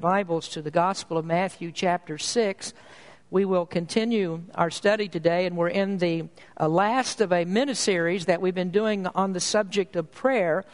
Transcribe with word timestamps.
Bibles 0.00 0.46
to 0.50 0.62
the 0.62 0.70
Gospel 0.70 1.18
of 1.18 1.24
Matthew, 1.24 1.72
chapter 1.72 2.18
6. 2.18 2.72
We 3.32 3.44
will 3.44 3.66
continue 3.66 4.44
our 4.54 4.70
study 4.70 5.08
today, 5.08 5.44
and 5.44 5.56
we're 5.56 5.70
in 5.70 5.98
the 5.98 6.28
uh, 6.56 6.68
last 6.68 7.20
of 7.20 7.32
a 7.32 7.44
mini 7.44 7.74
series 7.74 8.26
that 8.26 8.40
we've 8.40 8.54
been 8.54 8.70
doing 8.70 9.08
on 9.08 9.32
the 9.32 9.40
subject 9.40 9.96
of 9.96 10.12
prayer. 10.12 10.64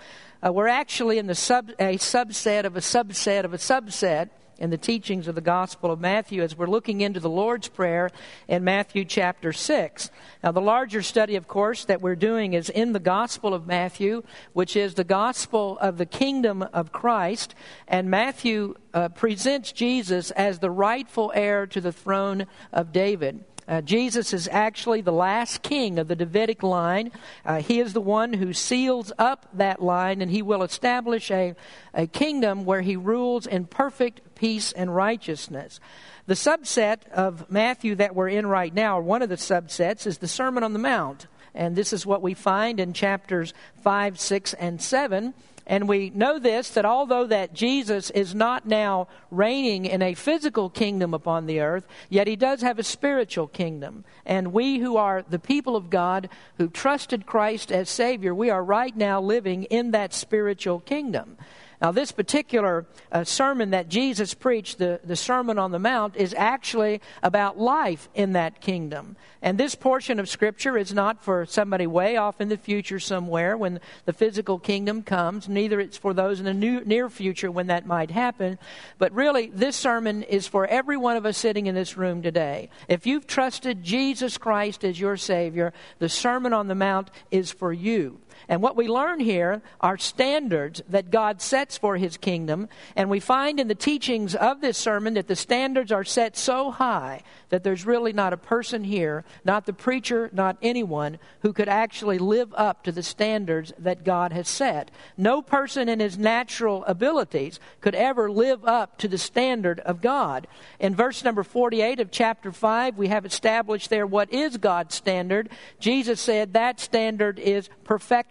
Uh, 0.47 0.53
we're 0.53 0.69
actually 0.69 1.17
in 1.17 1.27
the 1.27 1.35
sub, 1.35 1.71
a 1.79 1.97
subset 1.97 2.65
of 2.65 2.77
a 2.77 2.81
subset 2.81 3.45
of 3.47 3.55
a 3.55 3.57
subset 3.57 4.29
in 4.59 4.71
the 4.71 4.79
teachings 4.79 5.29
of 5.29 5.35
the 5.35 5.41
Gospel 5.41 5.91
of 5.91 6.01
Matthew 6.01 6.43
as 6.43 6.57
we're 6.57 6.67
looking 6.67 7.01
into 7.01 7.21
the 7.21 7.31
Lord's 7.31 7.69
Prayer 7.69 8.11
in 8.49 8.65
Matthew 8.65 9.05
chapter 9.05 9.53
6. 9.53 10.11
Now, 10.43 10.53
the 10.53 10.61
larger 10.61 11.03
study, 11.03 11.37
of 11.37 11.49
course, 11.49 11.85
that 11.87 12.01
we're 12.01 12.17
doing 12.17 12.53
is 12.53 12.69
in 12.69 12.93
the 12.93 13.01
Gospel 13.01 13.55
of 13.55 13.67
Matthew, 13.67 14.23
which 14.53 14.77
is 14.77 14.95
the 14.95 15.05
Gospel 15.05 15.79
of 15.81 15.99
the 15.99 16.07
Kingdom 16.07 16.63
of 16.63 16.93
Christ. 16.93 17.55
And 17.89 18.11
Matthew 18.11 18.75
uh, 18.93 19.09
presents 19.09 19.73
Jesus 19.73 20.31
as 20.33 20.59
the 20.59 20.71
rightful 20.71 21.33
heir 21.35 21.67
to 21.67 21.81
the 21.81 21.93
throne 21.93 22.47
of 22.73 22.93
David. 22.93 23.45
Uh, 23.67 23.81
Jesus 23.81 24.35
is 24.35 24.47
actually 24.49 25.01
the 25.01 25.13
last 25.13 25.63
king 25.63 25.99
of 25.99 26.07
the 26.07 26.17
Davidic 26.17 26.63
line. 26.63 27.11
Uh, 27.47 27.63
he 27.63 27.81
is 27.81 27.95
the 27.95 28.01
one 28.01 28.35
who 28.35 28.53
seals 28.53 29.11
up 29.19 29.49
that 29.55 29.83
line, 29.83 30.21
and 30.21 30.31
he 30.31 30.43
will 30.43 30.63
establish 30.63 31.31
a, 31.31 31.55
a 31.95 32.07
kingdom 32.07 32.67
where 32.67 32.83
he 32.83 32.97
rules 32.97 33.47
in 33.47 33.65
perfect 33.65 34.34
peace 34.45 34.73
and 34.73 34.95
righteousness. 34.95 35.81
The 36.27 36.35
subset 36.35 37.09
of 37.09 37.51
Matthew 37.51 37.95
that 37.95 38.15
we're 38.15 38.29
in 38.29 38.47
right 38.47 38.75
now, 38.75 39.01
one 39.01 39.23
of 39.23 39.31
the 39.31 39.37
subsets, 39.37 40.07
is 40.07 40.19
the 40.19 40.29
Sermon 40.29 40.63
on 40.63 40.75
the 40.75 40.79
Mount. 40.79 41.29
And 41.55 41.75
this 41.75 41.95
is 41.95 42.05
what 42.05 42.21
we 42.21 42.35
find 42.35 42.79
in 42.79 42.93
chapters 42.93 43.55
5, 43.83 44.21
6, 44.21 44.53
and 44.53 44.83
7. 44.83 45.33
And 45.67 45.89
we 45.89 46.11
know 46.11 46.39
this 46.39 46.69
that 46.73 46.85
although 46.85 47.27
that 47.27 47.55
Jesus 47.55 48.11
is 48.11 48.35
not 48.35 48.67
now 48.67 49.09
reigning 49.31 49.87
in 49.87 50.03
a 50.03 50.13
physical 50.13 50.69
kingdom 50.69 51.15
upon 51.15 51.47
the 51.47 51.61
earth, 51.61 51.87
yet 52.11 52.27
he 52.27 52.37
does 52.37 52.61
have 52.61 52.79
a 52.79 52.83
spiritual 52.83 53.47
kingdom. 53.47 54.05
And 54.27 54.53
we 54.53 54.79
who 54.79 54.99
are 54.99 55.25
the 55.27 55.39
people 55.39 55.75
of 55.75 55.89
God 55.89 56.29
who 56.59 56.69
trusted 56.69 57.25
Christ 57.25 57.73
as 57.73 57.89
Savior, 57.89 58.35
we 58.35 58.51
are 58.51 58.63
right 58.63 58.95
now 58.95 59.23
living 59.23 59.63
in 59.65 59.93
that 59.93 60.13
spiritual 60.13 60.81
kingdom. 60.81 61.39
Now, 61.81 61.93
this 61.93 62.13
particular 62.13 62.87
uh, 63.11 63.25
sermon 63.25 63.71
that 63.71 63.89
Jesus 63.89 64.35
preached, 64.35 64.79
the, 64.79 65.01
the 65.05 65.17
Sermon 65.17 65.59
on 65.59 65.71
the 65.71 65.79
Mount, 65.79 66.17
is 66.17 66.35
actually 66.37 67.01
about 67.23 67.59
life 67.59 68.09
in 68.15 68.33
that 68.33 68.61
kingdom. 68.61 69.17
And 69.43 69.59
this 69.59 69.75
portion 69.75 70.19
of 70.19 70.29
Scripture 70.29 70.79
is 70.79 70.95
not 70.95 71.23
for 71.23 71.45
somebody 71.45 71.87
way 71.87 72.17
off 72.17 72.41
in 72.41 72.49
the 72.49 72.57
future 72.57 72.99
somewhere 72.99 73.57
when 73.57 73.81
the 74.07 74.13
physical 74.15 74.59
kingdom 74.59 75.03
comes, 75.03 75.49
neither 75.49 75.81
it's 75.81 75.99
for 75.99 76.15
those 76.15 76.39
in 76.39 76.47
the 76.47 76.55
new, 76.55 76.81
near 76.85 77.11
future 77.11 77.51
when 77.51 77.67
that 77.67 77.87
might 77.87 78.11
happen. 78.11 78.59
But 78.97 79.13
really, 79.13 79.49
this 79.49 79.77
sermon 79.77 80.23
is 80.23 80.47
for 80.47 80.67
every 80.67 80.97
one 80.97 81.17
of 81.17 81.27
us 81.27 81.37
sitting 81.37 81.67
in 81.67 81.75
this 81.75 81.97
room 81.97 82.23
today. 82.23 82.71
If 82.89 83.07
you've 83.07 83.27
trusted 83.27 83.83
Jesus 83.83 84.39
Christ 84.39 84.85
as 84.85 84.99
your 84.99 85.19
Savior, 85.19 85.75
the 85.99 86.09
Sermon 86.09 86.55
on 86.55 86.69
the 86.69 86.75
Mount 86.75 87.11
is 87.31 87.51
for 87.51 87.73
you. 87.73 88.21
And 88.49 88.63
what 88.63 88.77
we 88.77 88.89
learn 88.89 89.21
here 89.21 89.63
are 89.81 89.99
standards 89.99 90.83
that 90.89 91.11
God 91.11 91.41
sets 91.41 91.79
for 91.79 91.97
his 91.97 92.17
kingdom. 92.17 92.69
And 92.97 93.11
we 93.11 93.21
find 93.21 93.61
in 93.61 93.69
the 93.69 93.75
teachings 93.75 94.35
of 94.35 94.61
this 94.61 94.79
sermon 94.79 95.15
that 95.15 95.29
the 95.29 95.37
standards 95.37 95.93
are 95.93 96.05
set 96.05 96.37
so 96.37 96.71
high 96.71 97.23
that 97.55 97.63
there's 97.63 97.87
really 97.87 98.13
not 98.13 98.33
a 98.33 98.37
person 98.37 98.83
here, 98.83 99.25
not 99.45 99.65
the 99.65 99.73
preacher, 99.73 100.29
not 100.33 100.57
anyone, 100.61 101.21
who 101.43 101.53
could 101.53 101.69
actually 101.69 102.19
live 102.19 102.53
up 102.57 102.83
to 102.83 102.91
the 102.91 103.03
standards 103.03 103.73
that 103.79 104.03
God 104.03 104.33
has 104.33 104.49
set. 104.49 104.91
No 105.17 105.41
person 105.41 105.89
in 105.89 106.01
his 106.01 106.19
natural 106.19 106.85
abilities 106.85 107.61
could 107.81 107.95
ever 107.95 108.29
live 108.29 108.65
up 108.65 108.99
to 108.99 109.07
the 109.07 109.19
standard 109.19 109.79
of 109.81 110.01
God. 110.01 110.49
In 110.81 110.97
verse 110.97 111.23
number 111.23 111.45
48 111.45 112.01
of 112.01 112.11
chapter 112.11 112.51
5, 112.51 112.99
we 112.99 113.07
have 113.07 113.25
established 113.25 113.89
there 113.89 114.05
what 114.05 114.33
is 114.33 114.57
God's 114.57 114.97
standard. 114.97 115.49
Jesus 115.79 116.21
said 116.21 116.55
that 116.55 116.81
standard 116.81 117.39
is 117.39 117.69
perfection. 117.85 118.24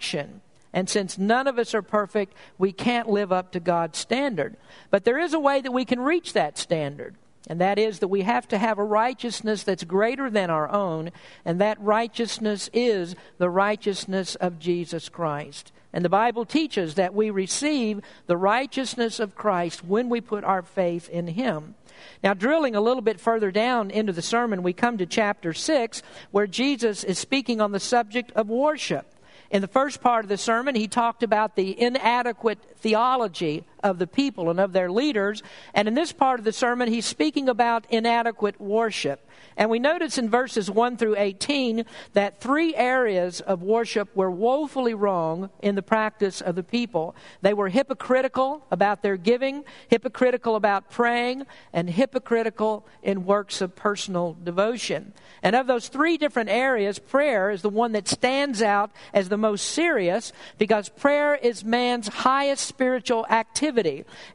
And 0.74 0.90
since 0.90 1.18
none 1.18 1.48
of 1.48 1.59
us 1.59 1.76
are 1.76 1.84
perfect, 1.84 2.34
we 2.58 2.72
can't 2.72 3.09
live 3.09 3.31
up 3.31 3.52
to 3.52 3.59
God's 3.59 4.00
standard. 4.00 4.58
But 4.90 5.04
there 5.04 5.20
is 5.20 5.34
a 5.34 5.40
way 5.40 5.62
that 5.62 5.72
we 5.72 5.86
can 5.86 6.00
reach 6.00 6.34
that 6.34 6.58
standard. 6.58 7.16
And 7.48 7.59
that 7.59 7.78
is 7.78 8.00
that 8.00 8.08
we 8.08 8.22
have 8.22 8.48
to 8.50 8.58
have 8.58 8.80
a 8.80 8.84
righteousness 8.84 9.64
that's 9.64 9.84
greater 9.84 10.30
than 10.30 10.50
our 10.50 10.70
own, 10.72 11.12
and 11.44 11.59
that 11.59 11.80
righteousness 11.81 12.70
is 12.74 13.16
the 13.38 13.50
righteousness 13.50 14.36
of 14.36 14.59
Jesus 14.59 15.09
Christ. 15.09 15.72
And 15.92 16.04
the 16.04 16.10
Bible 16.10 16.46
teaches 16.46 16.96
that 16.96 17.14
we 17.14 17.30
receive 17.30 18.02
the 18.25 18.38
righteousness 18.38 19.20
of 19.20 19.36
Christ 19.36 19.84
when 19.84 20.10
we 20.10 20.22
put 20.22 20.44
our 20.44 20.64
faith 20.64 21.10
in 21.10 21.28
Him. 21.28 21.75
Now, 22.24 22.34
drilling 22.34 22.75
a 22.75 22.81
little 22.81 23.02
bit 23.04 23.20
further 23.20 23.52
down 23.52 23.92
into 23.92 24.14
the 24.14 24.22
sermon, 24.22 24.64
we 24.64 24.74
come 24.74 24.98
to 24.98 25.06
chapter 25.06 25.54
6, 25.54 26.02
where 26.31 26.48
Jesus 26.48 27.04
is 27.04 27.20
speaking 27.20 27.62
on 27.62 27.74
the 27.74 27.80
subject 27.80 28.31
of 28.31 28.50
worship. 28.50 29.12
In 29.53 29.62
the 29.62 29.68
first 29.68 30.02
part 30.02 30.25
of 30.25 30.30
the 30.30 30.38
sermon, 30.38 30.74
he 30.74 30.88
talked 30.88 31.22
about 31.22 31.56
the 31.56 31.80
inadequate 31.80 32.58
theology 32.78 33.64
of 33.84 34.00
the 34.00 34.08
people 34.08 34.50
and 34.50 34.60
of 34.60 34.74
their 34.74 34.90
leaders. 34.90 35.44
And 35.74 35.88
in 35.88 35.94
this 35.94 36.12
part 36.12 36.40
of 36.40 36.46
the 36.46 36.54
sermon, 36.54 36.88
he's 36.88 37.06
speaking 37.06 37.50
about 37.50 37.86
inadequate 37.90 38.60
worship. 38.60 39.30
And 39.56 39.70
we 39.70 39.80
notice 39.80 40.18
in 40.18 40.30
verses 40.30 40.72
1 40.72 40.98
through 40.98 41.16
18 41.18 41.86
that 42.14 42.40
three 42.40 42.76
areas 42.76 43.42
of 43.42 43.62
worship 43.62 44.16
were 44.16 44.32
woefully 44.32 44.94
wrong 44.94 45.50
in 45.62 45.76
the 45.76 45.84
practice 45.84 46.42
of 46.42 46.56
the 46.56 46.64
people. 46.64 47.16
They 47.42 47.54
were 47.54 47.70
hypocritical 47.70 48.66
about 48.72 49.04
their 49.04 49.18
giving, 49.18 49.64
hypocritical 49.90 50.56
about 50.56 50.90
praying, 50.90 51.46
and 51.72 51.90
hypocritical 51.90 52.88
in 53.04 53.26
works 53.26 53.62
of 53.62 53.76
personal 53.76 54.36
devotion. 54.44 55.14
And 55.44 55.56
of 55.56 55.68
those 55.68 55.88
three 55.88 56.18
different 56.18 56.50
areas, 56.50 56.98
prayer 57.00 57.52
is 57.52 57.62
the 57.62 57.70
one 57.70 57.92
that 57.92 58.08
stands 58.08 58.62
out 58.62 58.92
as 59.14 59.30
the 59.30 59.38
most 59.38 59.68
serious 59.68 60.34
because 60.58 60.90
prayer 60.90 61.36
is 61.36 61.64
man's 61.64 62.08
highest 62.08 62.66
spiritual 62.66 63.26
activity. 63.30 63.73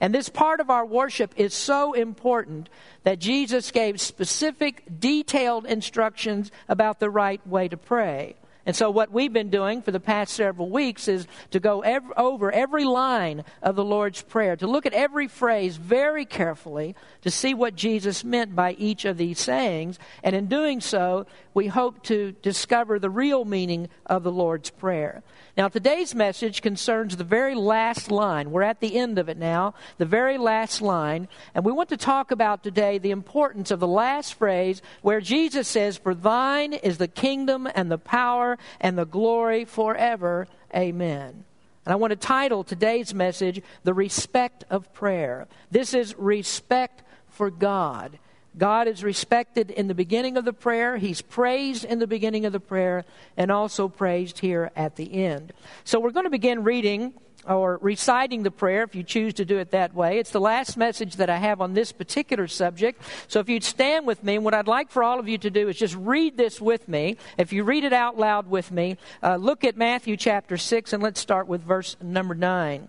And 0.01 0.15
this 0.15 0.29
part 0.29 0.61
of 0.61 0.71
our 0.71 0.85
worship 0.85 1.33
is 1.37 1.55
so 1.55 1.93
important 1.93 2.69
that 3.05 3.19
Jesus 3.19 3.71
gave 3.71 4.01
specific, 4.01 4.83
detailed 4.99 5.67
instructions 5.67 6.51
about 6.69 7.01
the 7.01 7.11
right 7.11 7.45
way 7.47 7.69
to 7.69 7.77
pray. 7.77 8.37
And 8.69 8.77
so, 8.77 8.91
what 8.91 9.11
we've 9.11 9.33
been 9.33 9.49
doing 9.49 9.81
for 9.81 9.93
the 9.93 9.99
past 9.99 10.35
several 10.35 10.69
weeks 10.69 11.09
is 11.09 11.27
to 11.53 11.59
go 11.59 11.83
over 12.19 12.53
every 12.53 12.85
line 12.85 13.45
of 13.63 13.77
the 13.77 13.85
Lord's 13.85 14.21
Prayer, 14.21 14.57
to 14.57 14.67
look 14.67 14.85
at 14.85 14.93
every 14.93 15.27
phrase 15.27 15.79
very 15.79 16.27
carefully, 16.27 16.95
to 17.23 17.31
see 17.31 17.55
what 17.55 17.75
Jesus 17.75 18.25
meant 18.25 18.55
by 18.55 18.73
each 18.73 19.07
of 19.07 19.17
these 19.17 19.41
sayings. 19.41 19.99
And 20.23 20.37
in 20.37 20.49
doing 20.49 20.83
so, 20.83 21.25
we 21.55 21.69
hope 21.69 22.03
to 22.05 22.33
discover 22.43 22.99
the 22.99 23.09
real 23.09 23.47
meaning 23.47 23.89
of 24.05 24.23
the 24.23 24.31
Lord's 24.31 24.69
Prayer. 24.69 25.23
Now, 25.59 25.67
today's 25.67 26.15
message 26.15 26.63
concerns 26.63 27.17
the 27.17 27.25
very 27.25 27.57
last 27.57 28.13
line. 28.13 28.53
We're 28.53 28.63
at 28.63 28.79
the 28.79 28.97
end 28.97 29.19
of 29.19 29.29
it 29.29 29.37
now, 29.37 29.75
the 29.97 30.07
very 30.07 30.39
last 30.39 30.81
line. 30.81 31.27
And 31.53 31.65
we 31.65 31.73
want 31.73 31.89
to 31.89 31.97
talk 31.97 32.31
about 32.31 32.63
today 32.63 32.99
the 32.99 33.11
importance 33.11 33.73
of 33.73 33.81
the 33.81 33.89
last 33.89 34.35
phrase 34.35 34.81
where 35.03 35.21
Jesus 35.21 35.67
says, 35.67 35.97
For 35.97 36.15
thine 36.15 36.75
is 36.75 36.99
the 36.99 37.09
kingdom 37.09 37.69
and 37.75 37.91
the 37.91 37.99
power 37.99 38.57
and 38.81 38.97
the 38.97 39.05
glory 39.05 39.65
forever. 39.65 40.47
Amen. 40.73 41.43
And 41.85 41.93
I 41.93 41.97
want 41.97 42.13
to 42.13 42.17
title 42.17 42.63
today's 42.63 43.13
message, 43.13 43.61
The 43.83 43.95
Respect 43.95 44.63
of 44.71 44.93
Prayer. 44.93 45.49
This 45.73 45.93
is 45.93 46.17
respect 46.17 47.03
for 47.27 47.51
God. 47.51 48.21
God 48.59 48.89
is 48.89 49.05
respected 49.05 49.71
in 49.71 49.89
the 49.89 49.95
beginning 49.95 50.37
of 50.37 50.45
the 50.45 50.53
prayer. 50.53 50.97
He's 50.97 51.23
praised 51.23 51.85
in 51.85 52.01
the 52.01 52.07
beginning 52.07 52.45
of 52.45 52.53
the 52.53 52.61
prayer 52.61 53.05
and 53.37 53.51
also 53.51 53.89
praised 53.89 54.41
here 54.41 54.71
at 54.75 54.97
the 54.97 55.25
end. 55.25 55.53
So 55.85 56.01
we're 56.01 56.11
going 56.11 56.27
to 56.27 56.31
begin 56.31 56.65
reading 56.65 57.15
or 57.47 57.79
reciting 57.81 58.43
the 58.43 58.51
prayer 58.51 58.83
if 58.83 58.95
you 58.95 59.03
choose 59.03 59.35
to 59.35 59.45
do 59.45 59.59
it 59.59 59.71
that 59.71 59.95
way. 59.95 60.19
It's 60.19 60.31
the 60.31 60.41
last 60.41 60.77
message 60.77 61.17
that 61.17 61.31
I 61.31 61.39
have 61.39 61.61
on 61.61 61.73
this 61.73 61.93
particular 61.93 62.47
subject. 62.47 63.01
So 63.29 63.41
if 63.41 63.49
you'd 63.49 63.65
stand 63.65 64.07
with 64.07 64.23
me, 64.23 64.39
what 64.39 64.55
I'd 64.55 64.69
like 64.69 64.91
for 64.91 65.03
all 65.03 65.19
of 65.19 65.29
you 65.29 65.39
to 65.39 65.51
do 65.51 65.69
is 65.69 65.77
just 65.77 65.95
read 65.95 66.37
this 66.37 66.61
with 66.61 66.89
me. 66.89 67.17
If 67.39 67.53
you 67.53 67.65
read 67.65 67.85
it 67.85 67.93
out 67.93 68.19
loud 68.19 68.49
with 68.51 68.71
me, 68.71 68.99
uh, 69.23 69.37
look 69.37 69.65
at 69.65 69.77
Matthew 69.77 70.17
chapter 70.17 70.57
6 70.57 70.93
and 70.93 71.03
let's 71.03 71.21
start 71.21 71.47
with 71.47 71.63
verse 71.63 71.97
number 72.03 72.35
9. 72.35 72.89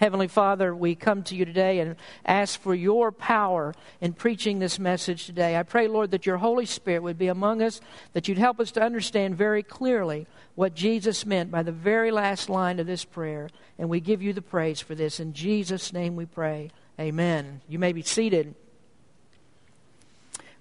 Heavenly 0.00 0.28
Father, 0.28 0.74
we 0.74 0.94
come 0.94 1.22
to 1.24 1.36
you 1.36 1.44
today 1.44 1.78
and 1.78 1.94
ask 2.24 2.58
for 2.58 2.74
your 2.74 3.12
power 3.12 3.74
in 4.00 4.14
preaching 4.14 4.58
this 4.58 4.78
message 4.78 5.26
today. 5.26 5.58
I 5.58 5.62
pray, 5.62 5.88
Lord, 5.88 6.12
that 6.12 6.24
your 6.24 6.38
Holy 6.38 6.64
Spirit 6.64 7.02
would 7.02 7.18
be 7.18 7.28
among 7.28 7.60
us, 7.60 7.82
that 8.14 8.26
you'd 8.26 8.38
help 8.38 8.60
us 8.60 8.70
to 8.72 8.82
understand 8.82 9.36
very 9.36 9.62
clearly 9.62 10.26
what 10.54 10.74
Jesus 10.74 11.26
meant 11.26 11.50
by 11.50 11.62
the 11.62 11.70
very 11.70 12.10
last 12.10 12.48
line 12.48 12.80
of 12.80 12.86
this 12.86 13.04
prayer. 13.04 13.50
And 13.78 13.90
we 13.90 14.00
give 14.00 14.22
you 14.22 14.32
the 14.32 14.40
praise 14.40 14.80
for 14.80 14.94
this. 14.94 15.20
In 15.20 15.34
Jesus' 15.34 15.92
name 15.92 16.16
we 16.16 16.24
pray. 16.24 16.70
Amen. 16.98 17.60
You 17.68 17.78
may 17.78 17.92
be 17.92 18.00
seated. 18.00 18.54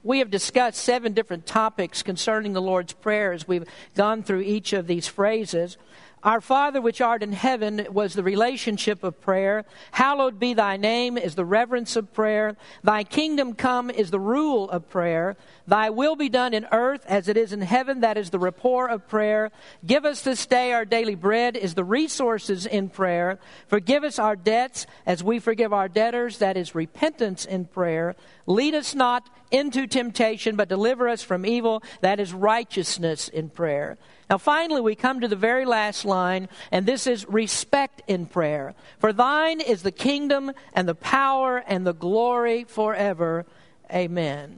We 0.04 0.20
have 0.20 0.30
discussed 0.30 0.82
seven 0.82 1.14
different 1.14 1.46
topics 1.46 2.04
concerning 2.04 2.52
the 2.52 2.62
Lord's 2.62 2.92
Prayer 2.92 3.32
as 3.32 3.48
we've 3.48 3.68
gone 3.96 4.22
through 4.22 4.42
each 4.42 4.74
of 4.74 4.88
these 4.88 5.08
phrases. 5.08 5.78
Our 6.22 6.42
Father 6.42 6.82
which 6.82 7.00
art 7.00 7.24
in 7.24 7.32
heaven 7.32 7.88
was 7.92 8.14
the 8.14 8.24
relationship 8.24 9.06
of 9.06 9.22
prayer. 9.22 9.64
Hallowed 9.92 10.38
be 10.38 10.54
thy 10.54 10.76
name 10.76 11.18
is 11.18 11.36
the 11.36 11.46
reverence 11.46 11.96
of 11.96 12.14
prayer. 12.14 12.58
Thy 12.84 13.06
kingdom 13.06 13.54
come 13.54 13.90
is 13.90 14.12
the 14.12 14.20
rule 14.20 14.70
of 14.70 14.90
prayer. 14.90 15.38
Thy 15.66 15.90
will 15.90 16.18
be 16.18 16.28
done 16.28 16.54
in 16.54 16.68
earth 16.74 17.06
as 17.08 17.30
it 17.30 17.38
is 17.38 17.54
in 17.54 17.62
heaven. 17.62 18.02
That 18.02 18.18
is 18.18 18.32
the 18.32 18.40
rapport 18.40 18.90
of 18.90 19.08
prayer. 19.08 19.52
Give 19.86 20.04
us 20.04 20.22
this 20.22 20.46
day 20.46 20.74
our 20.74 20.84
daily 20.84 21.16
bread 21.16 21.56
is 21.56 21.76
the 21.76 21.86
resources 21.86 22.66
in 22.66 22.90
prayer. 22.90 23.40
Forgive 23.68 24.04
us 24.04 24.20
our 24.20 24.36
debts 24.36 24.88
as 25.06 25.24
we 25.24 25.40
forgive 25.40 25.72
our 25.72 25.88
debtors. 25.88 26.40
That 26.40 26.58
is 26.58 26.76
repentance 26.76 27.46
in 27.46 27.64
prayer. 27.64 28.16
Lead 28.50 28.74
us 28.74 28.96
not 28.96 29.30
into 29.52 29.86
temptation, 29.86 30.56
but 30.56 30.68
deliver 30.68 31.08
us 31.08 31.22
from 31.22 31.46
evil. 31.46 31.84
That 32.02 32.20
is 32.20 32.34
righteousness 32.34 33.30
in 33.30 33.50
prayer. 33.50 34.00
Now, 34.28 34.40
finally, 34.40 34.82
we 34.82 34.96
come 34.96 35.22
to 35.22 35.28
the 35.28 35.36
very 35.36 35.66
last 35.66 36.04
line, 36.04 36.50
and 36.72 36.86
this 36.86 37.06
is 37.06 37.30
respect 37.30 38.02
in 38.08 38.26
prayer. 38.26 38.74
For 38.98 39.14
thine 39.14 39.62
is 39.62 39.84
the 39.84 39.92
kingdom 39.92 40.52
and 40.74 40.90
the 40.90 40.96
power 40.96 41.64
and 41.68 41.86
the 41.86 41.94
glory 41.94 42.64
forever. 42.64 43.46
Amen. 43.94 44.58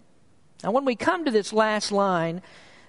Now, 0.64 0.72
when 0.72 0.86
we 0.86 0.96
come 0.96 1.26
to 1.26 1.32
this 1.32 1.52
last 1.52 1.92
line, 1.92 2.42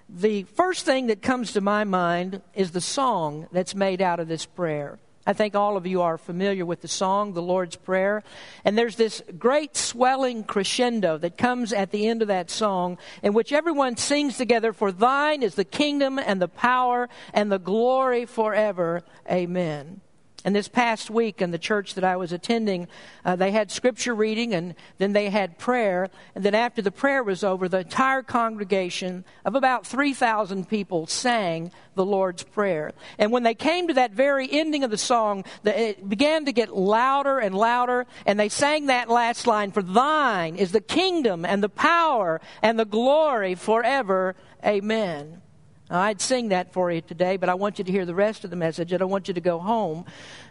the 0.08 0.44
first 0.44 0.86
thing 0.86 1.08
that 1.08 1.20
comes 1.20 1.52
to 1.54 1.60
my 1.60 1.82
mind 1.82 2.42
is 2.54 2.70
the 2.70 2.80
song 2.80 3.48
that's 3.50 3.74
made 3.74 4.00
out 4.00 4.20
of 4.20 4.28
this 4.28 4.46
prayer. 4.46 5.00
I 5.26 5.32
think 5.32 5.54
all 5.54 5.76
of 5.76 5.86
you 5.86 6.02
are 6.02 6.18
familiar 6.18 6.66
with 6.66 6.80
the 6.80 6.88
song, 6.88 7.32
the 7.32 7.42
Lord's 7.42 7.76
Prayer. 7.76 8.24
And 8.64 8.76
there's 8.76 8.96
this 8.96 9.22
great 9.38 9.76
swelling 9.76 10.42
crescendo 10.42 11.16
that 11.18 11.36
comes 11.36 11.72
at 11.72 11.92
the 11.92 12.08
end 12.08 12.22
of 12.22 12.28
that 12.28 12.50
song, 12.50 12.98
in 13.22 13.32
which 13.32 13.52
everyone 13.52 13.96
sings 13.96 14.36
together, 14.36 14.72
For 14.72 14.90
thine 14.90 15.42
is 15.42 15.54
the 15.54 15.64
kingdom 15.64 16.18
and 16.18 16.42
the 16.42 16.48
power 16.48 17.08
and 17.32 17.52
the 17.52 17.58
glory 17.58 18.26
forever. 18.26 19.02
Amen. 19.30 20.00
And 20.44 20.56
this 20.56 20.66
past 20.66 21.08
week 21.08 21.40
in 21.40 21.52
the 21.52 21.58
church 21.58 21.94
that 21.94 22.02
I 22.02 22.16
was 22.16 22.32
attending, 22.32 22.88
uh, 23.24 23.36
they 23.36 23.52
had 23.52 23.70
scripture 23.70 24.14
reading 24.14 24.54
and 24.54 24.74
then 24.98 25.12
they 25.12 25.30
had 25.30 25.56
prayer. 25.56 26.10
And 26.34 26.42
then 26.44 26.54
after 26.54 26.82
the 26.82 26.90
prayer 26.90 27.22
was 27.22 27.44
over, 27.44 27.68
the 27.68 27.80
entire 27.80 28.22
congregation 28.22 29.24
of 29.44 29.54
about 29.54 29.86
3,000 29.86 30.68
people 30.68 31.06
sang 31.06 31.70
the 31.94 32.04
Lord's 32.04 32.42
Prayer. 32.42 32.92
And 33.18 33.30
when 33.30 33.44
they 33.44 33.54
came 33.54 33.88
to 33.88 33.94
that 33.94 34.12
very 34.12 34.48
ending 34.50 34.82
of 34.82 34.90
the 34.90 34.98
song, 34.98 35.44
it 35.64 36.08
began 36.08 36.46
to 36.46 36.52
get 36.52 36.74
louder 36.74 37.38
and 37.38 37.54
louder. 37.54 38.06
And 38.26 38.40
they 38.40 38.48
sang 38.48 38.86
that 38.86 39.08
last 39.08 39.46
line 39.46 39.70
For 39.70 39.82
thine 39.82 40.56
is 40.56 40.72
the 40.72 40.80
kingdom 40.80 41.44
and 41.44 41.62
the 41.62 41.68
power 41.68 42.40
and 42.62 42.78
the 42.78 42.84
glory 42.84 43.54
forever. 43.54 44.34
Amen. 44.64 45.41
I'd 45.92 46.22
sing 46.22 46.48
that 46.48 46.72
for 46.72 46.90
you 46.90 47.02
today, 47.02 47.36
but 47.36 47.50
I 47.50 47.54
want 47.54 47.78
you 47.78 47.84
to 47.84 47.92
hear 47.92 48.06
the 48.06 48.14
rest 48.14 48.44
of 48.44 48.50
the 48.50 48.56
message. 48.56 48.92
And 48.92 49.02
I 49.02 49.04
want 49.04 49.28
you 49.28 49.34
to 49.34 49.40
go 49.42 49.58
home. 49.58 50.06